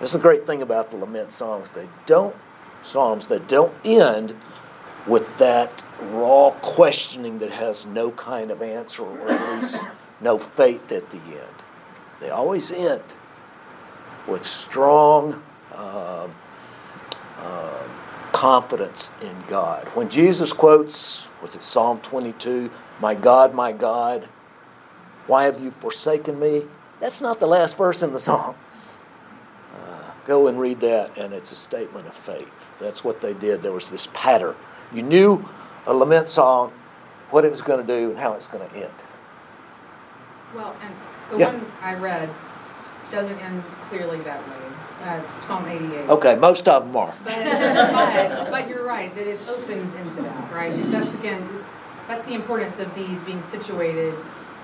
This 0.00 0.10
is 0.10 0.12
the 0.12 0.18
great 0.18 0.46
thing 0.46 0.62
about 0.62 0.90
the 0.90 0.96
lament 0.96 1.32
songs. 1.32 1.70
They 1.70 1.88
don't 2.06 2.36
psalms 2.82 3.26
that 3.26 3.48
don't 3.48 3.74
end 3.84 4.34
with 5.06 5.26
that 5.38 5.82
raw 6.10 6.50
questioning 6.62 7.38
that 7.38 7.50
has 7.50 7.86
no 7.86 8.10
kind 8.12 8.50
of 8.50 8.62
answer 8.62 9.02
or 9.02 9.30
at 9.30 9.54
least 9.54 9.86
no 10.20 10.38
faith 10.38 10.92
at 10.92 11.08
the 11.10 11.16
end. 11.16 11.62
They 12.20 12.30
always 12.30 12.70
end 12.70 13.02
with 14.26 14.44
strong 14.44 15.42
uh, 15.72 16.28
uh, 17.38 17.77
confidence 18.38 19.10
in 19.20 19.34
God. 19.48 19.88
When 19.94 20.08
Jesus 20.08 20.52
quotes, 20.52 21.22
what's 21.40 21.56
it, 21.56 21.62
Psalm 21.64 21.98
22, 22.02 22.70
My 23.00 23.16
God, 23.16 23.52
my 23.52 23.72
God, 23.72 24.28
why 25.26 25.42
have 25.42 25.58
you 25.58 25.72
forsaken 25.72 26.38
me? 26.38 26.62
That's 27.00 27.20
not 27.20 27.40
the 27.40 27.48
last 27.48 27.76
verse 27.76 28.00
in 28.00 28.12
the 28.12 28.20
song. 28.20 28.54
Uh, 29.74 30.10
go 30.24 30.46
and 30.46 30.60
read 30.60 30.78
that, 30.80 31.18
and 31.18 31.32
it's 31.32 31.50
a 31.50 31.56
statement 31.56 32.06
of 32.06 32.14
faith. 32.14 32.48
That's 32.78 33.02
what 33.02 33.20
they 33.20 33.34
did. 33.34 33.60
There 33.60 33.72
was 33.72 33.90
this 33.90 34.06
pattern. 34.14 34.54
You 34.92 35.02
knew 35.02 35.44
a 35.86 35.92
lament 35.92 36.30
song, 36.30 36.72
what 37.30 37.44
it 37.44 37.50
was 37.50 37.60
going 37.60 37.84
to 37.84 37.86
do, 37.86 38.10
and 38.10 38.18
how 38.20 38.34
it's 38.34 38.46
going 38.46 38.68
to 38.68 38.76
end. 38.76 38.92
Well, 40.54 40.76
and 40.80 40.94
the 41.32 41.38
Yeah. 41.38 41.46
one 41.54 41.66
I 41.82 41.94
read 41.96 42.30
doesn't 43.10 43.38
end 43.40 43.64
clearly 43.90 44.20
that 44.20 44.38
way. 44.38 44.67
Uh, 45.02 45.40
Psalm 45.40 45.64
88. 45.66 46.08
Okay, 46.10 46.34
most 46.36 46.66
of 46.68 46.84
them 46.84 46.96
are. 46.96 47.14
But, 47.24 47.34
but, 47.44 48.50
but 48.50 48.68
you're 48.68 48.84
right 48.84 49.14
that 49.14 49.26
it 49.26 49.38
opens 49.48 49.94
into 49.94 50.22
that, 50.22 50.52
right? 50.52 50.74
Because 50.74 50.90
that's 50.90 51.14
again, 51.14 51.46
that's 52.08 52.24
the 52.26 52.34
importance 52.34 52.80
of 52.80 52.92
these 52.94 53.20
being 53.22 53.40
situated 53.40 54.14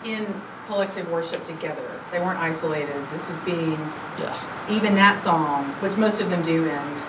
in 0.05 0.27
collective 0.67 1.09
worship 1.11 1.45
together. 1.47 1.89
They 2.11 2.19
weren't 2.19 2.39
isolated. 2.39 2.97
This 3.13 3.29
was 3.29 3.39
being 3.41 3.79
Yes. 4.19 4.45
even 4.69 4.95
that 4.97 5.21
song, 5.21 5.67
which 5.81 5.97
most 5.97 6.21
of 6.21 6.31
them 6.31 6.43
do 6.43 6.69
end 6.69 7.03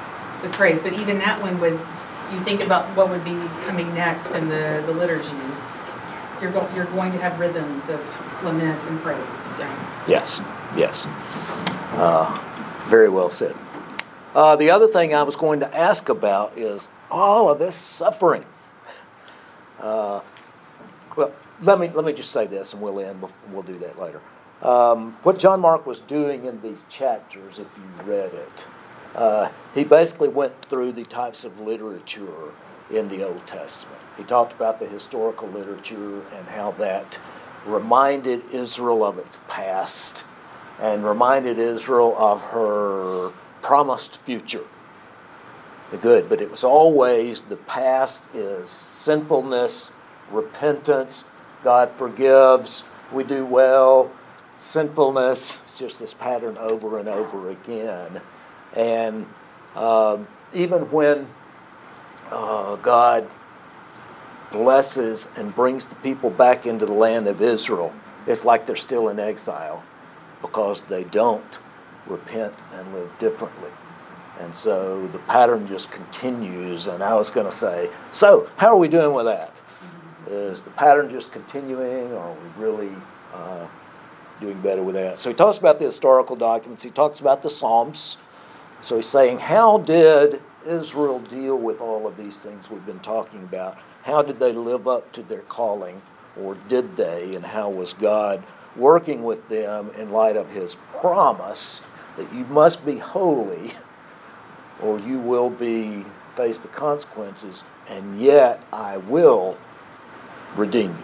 with 0.44 0.54
praise, 0.54 0.82
but 0.82 0.94
even 0.94 1.18
that 1.20 1.42
one 1.42 1.60
would 1.60 1.80
you 2.32 2.40
think 2.42 2.64
about 2.64 2.86
what 2.96 3.10
would 3.10 3.24
be 3.24 3.40
coming 3.66 3.94
next 3.94 4.32
in 4.36 4.50
the, 4.50 4.84
the 4.86 4.92
liturgy. 4.92 5.32
You're 6.42 6.52
going 6.52 6.76
you're 6.76 6.86
going 6.86 7.12
to 7.14 7.20
have 7.20 7.40
rhythms 7.40 7.90
of 7.90 8.00
lament 8.44 8.84
and 8.86 9.00
praise. 9.02 9.50
Yeah. 9.58 10.06
Yes, 10.08 10.42
yes. 10.76 11.06
Uh, 11.98 12.38
very 12.88 13.10
well 13.10 13.30
said. 13.30 13.56
Uh, 14.34 14.56
the 14.56 14.70
other 14.70 14.88
thing 14.88 15.14
I 15.14 15.24
was 15.24 15.36
going 15.36 15.62
to 15.62 15.78
ask 15.78 16.10
about 16.10 16.58
is 16.58 16.88
all 17.10 17.50
of 17.50 17.60
this 17.60 17.76
suffering. 17.76 18.46
Uh, 19.80 20.22
well, 21.16 21.32
let 21.62 21.80
me 21.80 21.90
let 21.90 22.06
me 22.06 22.14
just 22.14 22.32
say 22.32 22.48
this, 22.48 22.74
and 22.74 22.82
we'll 22.82 23.00
end. 23.00 23.22
We'll, 23.22 23.32
we'll 23.52 23.64
do 23.64 23.78
that 23.80 24.00
later. 24.00 24.22
Um, 24.62 25.18
what 25.24 25.38
John 25.38 25.62
Mark 25.62 25.86
was 25.86 26.02
doing 26.02 26.46
in 26.46 26.62
these 26.62 26.84
chapters, 26.90 27.60
if 27.60 27.68
you 27.78 28.04
read 28.04 28.34
it, 28.34 28.66
uh, 29.16 29.50
he 29.74 29.84
basically 29.84 30.30
went 30.30 30.66
through 30.66 30.94
the 30.94 31.06
types 31.06 31.44
of 31.44 31.60
literature 31.60 32.52
in 32.92 33.08
the 33.10 33.24
Old 33.24 33.46
Testament. 33.48 34.02
He 34.18 34.24
talked 34.24 34.54
about 34.54 34.80
the 34.80 34.88
historical 34.88 35.48
literature 35.48 36.22
and 36.36 36.48
how 36.48 36.72
that 36.74 37.20
reminded 37.66 38.44
Israel 38.54 39.04
of 39.04 39.18
its 39.18 39.38
past 39.48 40.24
and 40.80 41.06
reminded 41.06 41.58
Israel 41.58 42.16
of 42.18 42.42
her 42.42 43.32
promised 43.62 44.18
future. 44.22 44.64
The 45.92 45.98
good, 45.98 46.28
but 46.30 46.42
it 46.42 46.50
was 46.50 46.64
always 46.64 47.42
the 47.42 47.56
past 47.56 48.24
is 48.34 48.70
sinfulness, 48.70 49.92
repentance, 50.32 51.26
God 51.64 51.92
forgives, 51.92 52.84
we 53.12 53.24
do 53.24 53.46
well, 53.46 54.12
sinfulness. 54.58 55.58
It's 55.64 55.80
just 55.80 56.00
this 56.00 56.14
pattern 56.14 56.58
over 56.58 57.00
and 57.00 57.08
over 57.08 57.50
again. 57.50 58.22
And 58.76 59.26
um, 59.76 60.28
even 60.54 60.82
when 60.92 61.28
uh, 62.32 62.76
God 62.78 63.30
blesses 64.52 65.28
and 65.36 65.54
brings 65.54 65.86
the 65.86 65.96
people 65.96 66.30
back 66.30 66.66
into 66.66 66.86
the 66.86 66.94
land 66.94 67.28
of 67.28 67.42
Israel, 67.42 67.94
it's 68.28 68.44
like 68.44 68.66
they're 68.66 68.76
still 68.76 69.10
in 69.10 69.20
exile 69.20 69.84
because 70.46 70.82
they 70.82 71.04
don't 71.06 71.60
repent 72.08 72.54
and 72.74 72.94
live 72.94 73.12
differently. 73.20 73.72
And 74.40 74.56
so 74.56 75.08
the 75.08 75.20
pattern 75.20 75.68
just 75.68 75.92
continues. 75.92 76.88
And 76.88 77.02
I 77.02 77.16
was 77.16 77.32
going 77.32 77.46
to 77.46 77.52
say, 77.52 77.90
so 78.12 78.50
how 78.58 78.68
are 78.68 78.78
we 78.78 78.88
doing 78.88 79.14
with 79.14 79.26
that? 79.26 79.54
Is 80.28 80.62
the 80.62 80.72
pattern 80.72 81.10
just 81.10 81.32
continuing, 81.32 82.12
or 82.12 82.20
are 82.20 82.34
we 82.34 82.64
really 82.64 82.92
uh, 83.34 83.68
doing 84.42 84.60
better 84.62 84.84
with 84.84 84.96
that? 84.96 85.20
So 85.20 85.30
he 85.30 85.36
talks 85.36 85.58
about 85.58 85.80
the 85.80 85.86
historical 85.86 86.36
documents, 86.36 86.84
he 86.84 86.90
talks 86.90 87.20
about 87.20 87.42
the 87.42 87.50
Psalms. 87.50 88.18
So 88.82 88.98
he's 88.98 89.08
saying, 89.08 89.40
how 89.40 89.80
did 89.80 90.42
Israel 90.68 91.20
deal 91.20 91.58
with 91.58 91.80
all 91.80 92.06
of 92.06 92.18
these 92.18 92.38
things 92.38 92.70
we've 92.70 92.86
been 92.86 93.00
talking 93.00 93.42
about? 93.44 93.78
How 94.04 94.22
did 94.22 94.40
they 94.40 94.52
live 94.52 94.88
up 94.88 95.12
to 95.14 95.24
their 95.24 95.42
calling, 95.42 96.02
or 96.40 96.56
did 96.68 96.96
they? 96.96 97.36
And 97.36 97.46
how 97.46 97.70
was 97.70 97.94
God 97.94 98.44
working 98.76 99.24
with 99.24 99.48
them 99.50 99.92
in 99.98 100.12
light 100.12 100.36
of 100.36 100.50
his 100.50 100.76
promise 101.00 101.82
that 102.18 102.34
you 102.34 102.46
must 102.46 102.86
be 102.86 102.98
holy, 102.98 103.74
or 104.82 105.00
you 105.00 105.20
will 105.20 105.50
be 105.50 106.06
face 106.36 106.58
the 106.58 106.68
consequences, 106.70 107.64
and 107.88 108.20
yet 108.20 108.62
I 108.72 108.98
will 108.98 109.58
redeem 110.56 110.98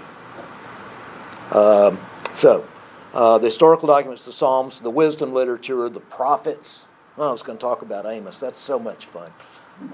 you. 1.51 1.57
Um, 1.57 1.99
so, 2.35 2.67
uh, 3.13 3.37
the 3.37 3.47
historical 3.47 3.87
documents, 3.87 4.25
the 4.25 4.31
Psalms, 4.31 4.79
the 4.79 4.89
wisdom 4.89 5.33
literature, 5.33 5.89
the 5.89 5.99
prophets. 5.99 6.85
Well, 7.17 7.29
I 7.29 7.31
was 7.31 7.43
going 7.43 7.57
to 7.57 7.61
talk 7.61 7.81
about 7.81 8.05
Amos. 8.05 8.39
That's 8.39 8.59
so 8.59 8.79
much 8.79 9.05
fun. 9.05 9.31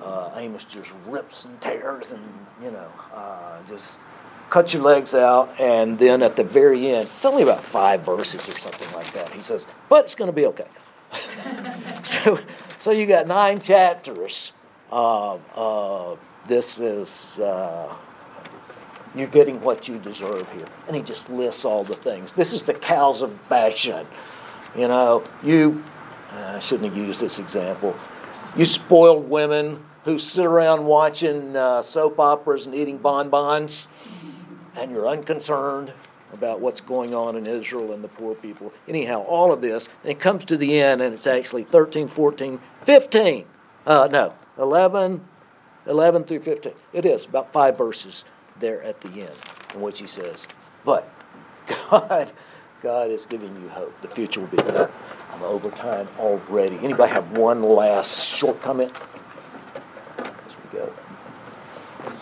Uh, 0.01 0.31
Amos 0.35 0.65
just 0.65 0.91
rips 1.07 1.45
and 1.45 1.59
tears 1.61 2.11
and, 2.11 2.23
you 2.61 2.71
know, 2.71 2.89
uh, 3.13 3.57
just 3.67 3.97
cut 4.49 4.73
your 4.73 4.83
legs 4.83 5.13
out. 5.13 5.59
And 5.59 5.97
then 5.97 6.23
at 6.23 6.35
the 6.35 6.43
very 6.43 6.87
end, 6.87 7.07
it's 7.07 7.25
only 7.25 7.43
about 7.43 7.61
five 7.61 8.01
verses 8.01 8.47
or 8.47 8.51
something 8.51 8.91
like 8.93 9.11
that. 9.13 9.29
He 9.29 9.41
says, 9.41 9.67
but 9.89 10.05
it's 10.05 10.15
going 10.15 10.29
to 10.29 10.35
be 10.35 10.45
okay. 10.47 10.67
so, 12.03 12.39
so 12.79 12.91
you 12.91 13.05
got 13.05 13.27
nine 13.27 13.59
chapters. 13.59 14.51
Uh, 14.91 15.35
uh, 15.55 16.15
this 16.47 16.79
is 16.79 17.39
uh, 17.39 17.93
you're 19.15 19.27
getting 19.27 19.59
what 19.61 19.87
you 19.87 19.97
deserve 19.97 20.49
here, 20.53 20.65
and 20.87 20.95
he 20.95 21.01
just 21.01 21.29
lists 21.29 21.65
all 21.65 21.83
the 21.83 21.95
things. 21.95 22.33
This 22.33 22.53
is 22.53 22.61
the 22.61 22.73
cows 22.73 23.21
of 23.21 23.49
Bashan. 23.49 24.07
You 24.77 24.87
know, 24.87 25.23
you. 25.43 25.83
I 26.31 26.59
shouldn't 26.59 26.93
have 26.93 26.97
used 26.97 27.21
this 27.21 27.39
example. 27.39 27.95
You 28.55 28.65
spoiled 28.65 29.29
women 29.29 29.83
who 30.03 30.19
sit 30.19 30.45
around 30.45 30.85
watching 30.85 31.55
uh, 31.55 31.81
soap 31.81 32.19
operas 32.19 32.65
and 32.65 32.75
eating 32.75 32.97
bonbons, 32.97 33.87
and 34.77 34.91
you're 34.91 35.07
unconcerned 35.07 35.91
about 36.33 36.59
what's 36.59 36.81
going 36.81 37.15
on 37.15 37.35
in 37.35 37.47
Israel 37.47 37.93
and 37.93 38.03
the 38.03 38.07
poor 38.07 38.35
people. 38.35 38.71
Anyhow, 38.87 39.23
all 39.23 39.51
of 39.51 39.61
this, 39.61 39.87
and 40.03 40.11
it 40.11 40.19
comes 40.19 40.45
to 40.45 40.57
the 40.57 40.79
end, 40.79 41.01
and 41.01 41.15
it's 41.15 41.27
actually 41.27 41.63
13, 41.63 42.07
14, 42.07 42.59
15. 42.85 43.45
Uh, 43.85 44.07
no, 44.11 44.33
11, 44.57 45.25
11 45.87 46.23
through 46.25 46.41
15. 46.41 46.73
It 46.93 47.05
is 47.05 47.25
about 47.25 47.51
five 47.51 47.77
verses 47.77 48.25
there 48.59 48.83
at 48.83 48.99
the 49.01 49.21
end 49.21 49.37
in 49.73 49.81
which 49.81 49.99
he 49.99 50.07
says, 50.07 50.45
But 50.83 51.09
God, 51.89 52.31
God 52.81 53.09
is 53.09 53.25
giving 53.25 53.55
you 53.61 53.69
hope. 53.69 53.99
The 54.01 54.09
future 54.09 54.41
will 54.41 54.47
be 54.47 54.57
better. 54.57 54.91
I'm 55.33 55.43
over 55.43 55.69
time 55.71 56.07
already. 56.19 56.77
Anybody 56.77 57.11
have 57.13 57.37
one 57.37 57.63
last 57.63 58.27
short 58.27 58.61
comment? 58.61 58.91
As 60.19 60.55
we 60.71 60.79
go. 60.79 60.93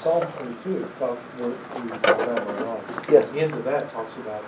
In 0.06 0.12
Psalm 0.12 0.32
twenty-two, 0.34 0.84
it 0.84 1.00
talks, 1.00 1.20
where 1.40 1.50
we 1.50 1.56
were 1.90 1.98
talking 1.98 2.22
about 2.22 2.48
later 2.48 2.68
on. 2.68 3.06
Yes. 3.10 3.30
The 3.32 3.40
end 3.40 3.54
of 3.54 3.64
that 3.64 3.92
talks 3.92 4.16
about 4.18 4.44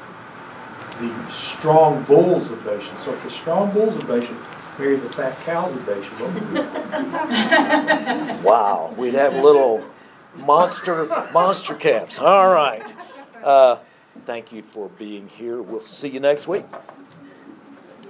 the 0.99 1.29
strong 1.29 2.03
bulls 2.03 2.51
of 2.51 2.63
Bashan. 2.63 2.95
So 2.97 3.11
if 3.15 3.23
the 3.23 3.29
strong 3.31 3.71
bulls 3.71 3.95
of 3.95 4.07
Bashan 4.07 4.37
marry 4.77 4.97
the 4.97 5.09
fat 5.09 5.35
cows 5.45 5.75
of 5.75 5.83
Bashan, 5.83 6.13
what 6.19 6.31
would 6.33 6.51
we? 6.51 6.59
Wow, 8.47 8.93
we'd 8.99 9.15
have 9.15 9.33
little 9.33 9.83
monster 10.35 11.07
monster 11.33 11.73
calves. 11.73 12.19
All 12.19 12.49
right. 12.53 12.93
Uh, 13.43 13.79
thank 14.27 14.51
you 14.51 14.61
for 14.61 14.89
being 14.99 15.27
here. 15.27 15.63
We'll 15.63 15.81
see 15.81 16.09
you 16.09 16.19
next 16.19 16.47
week. 16.47 16.65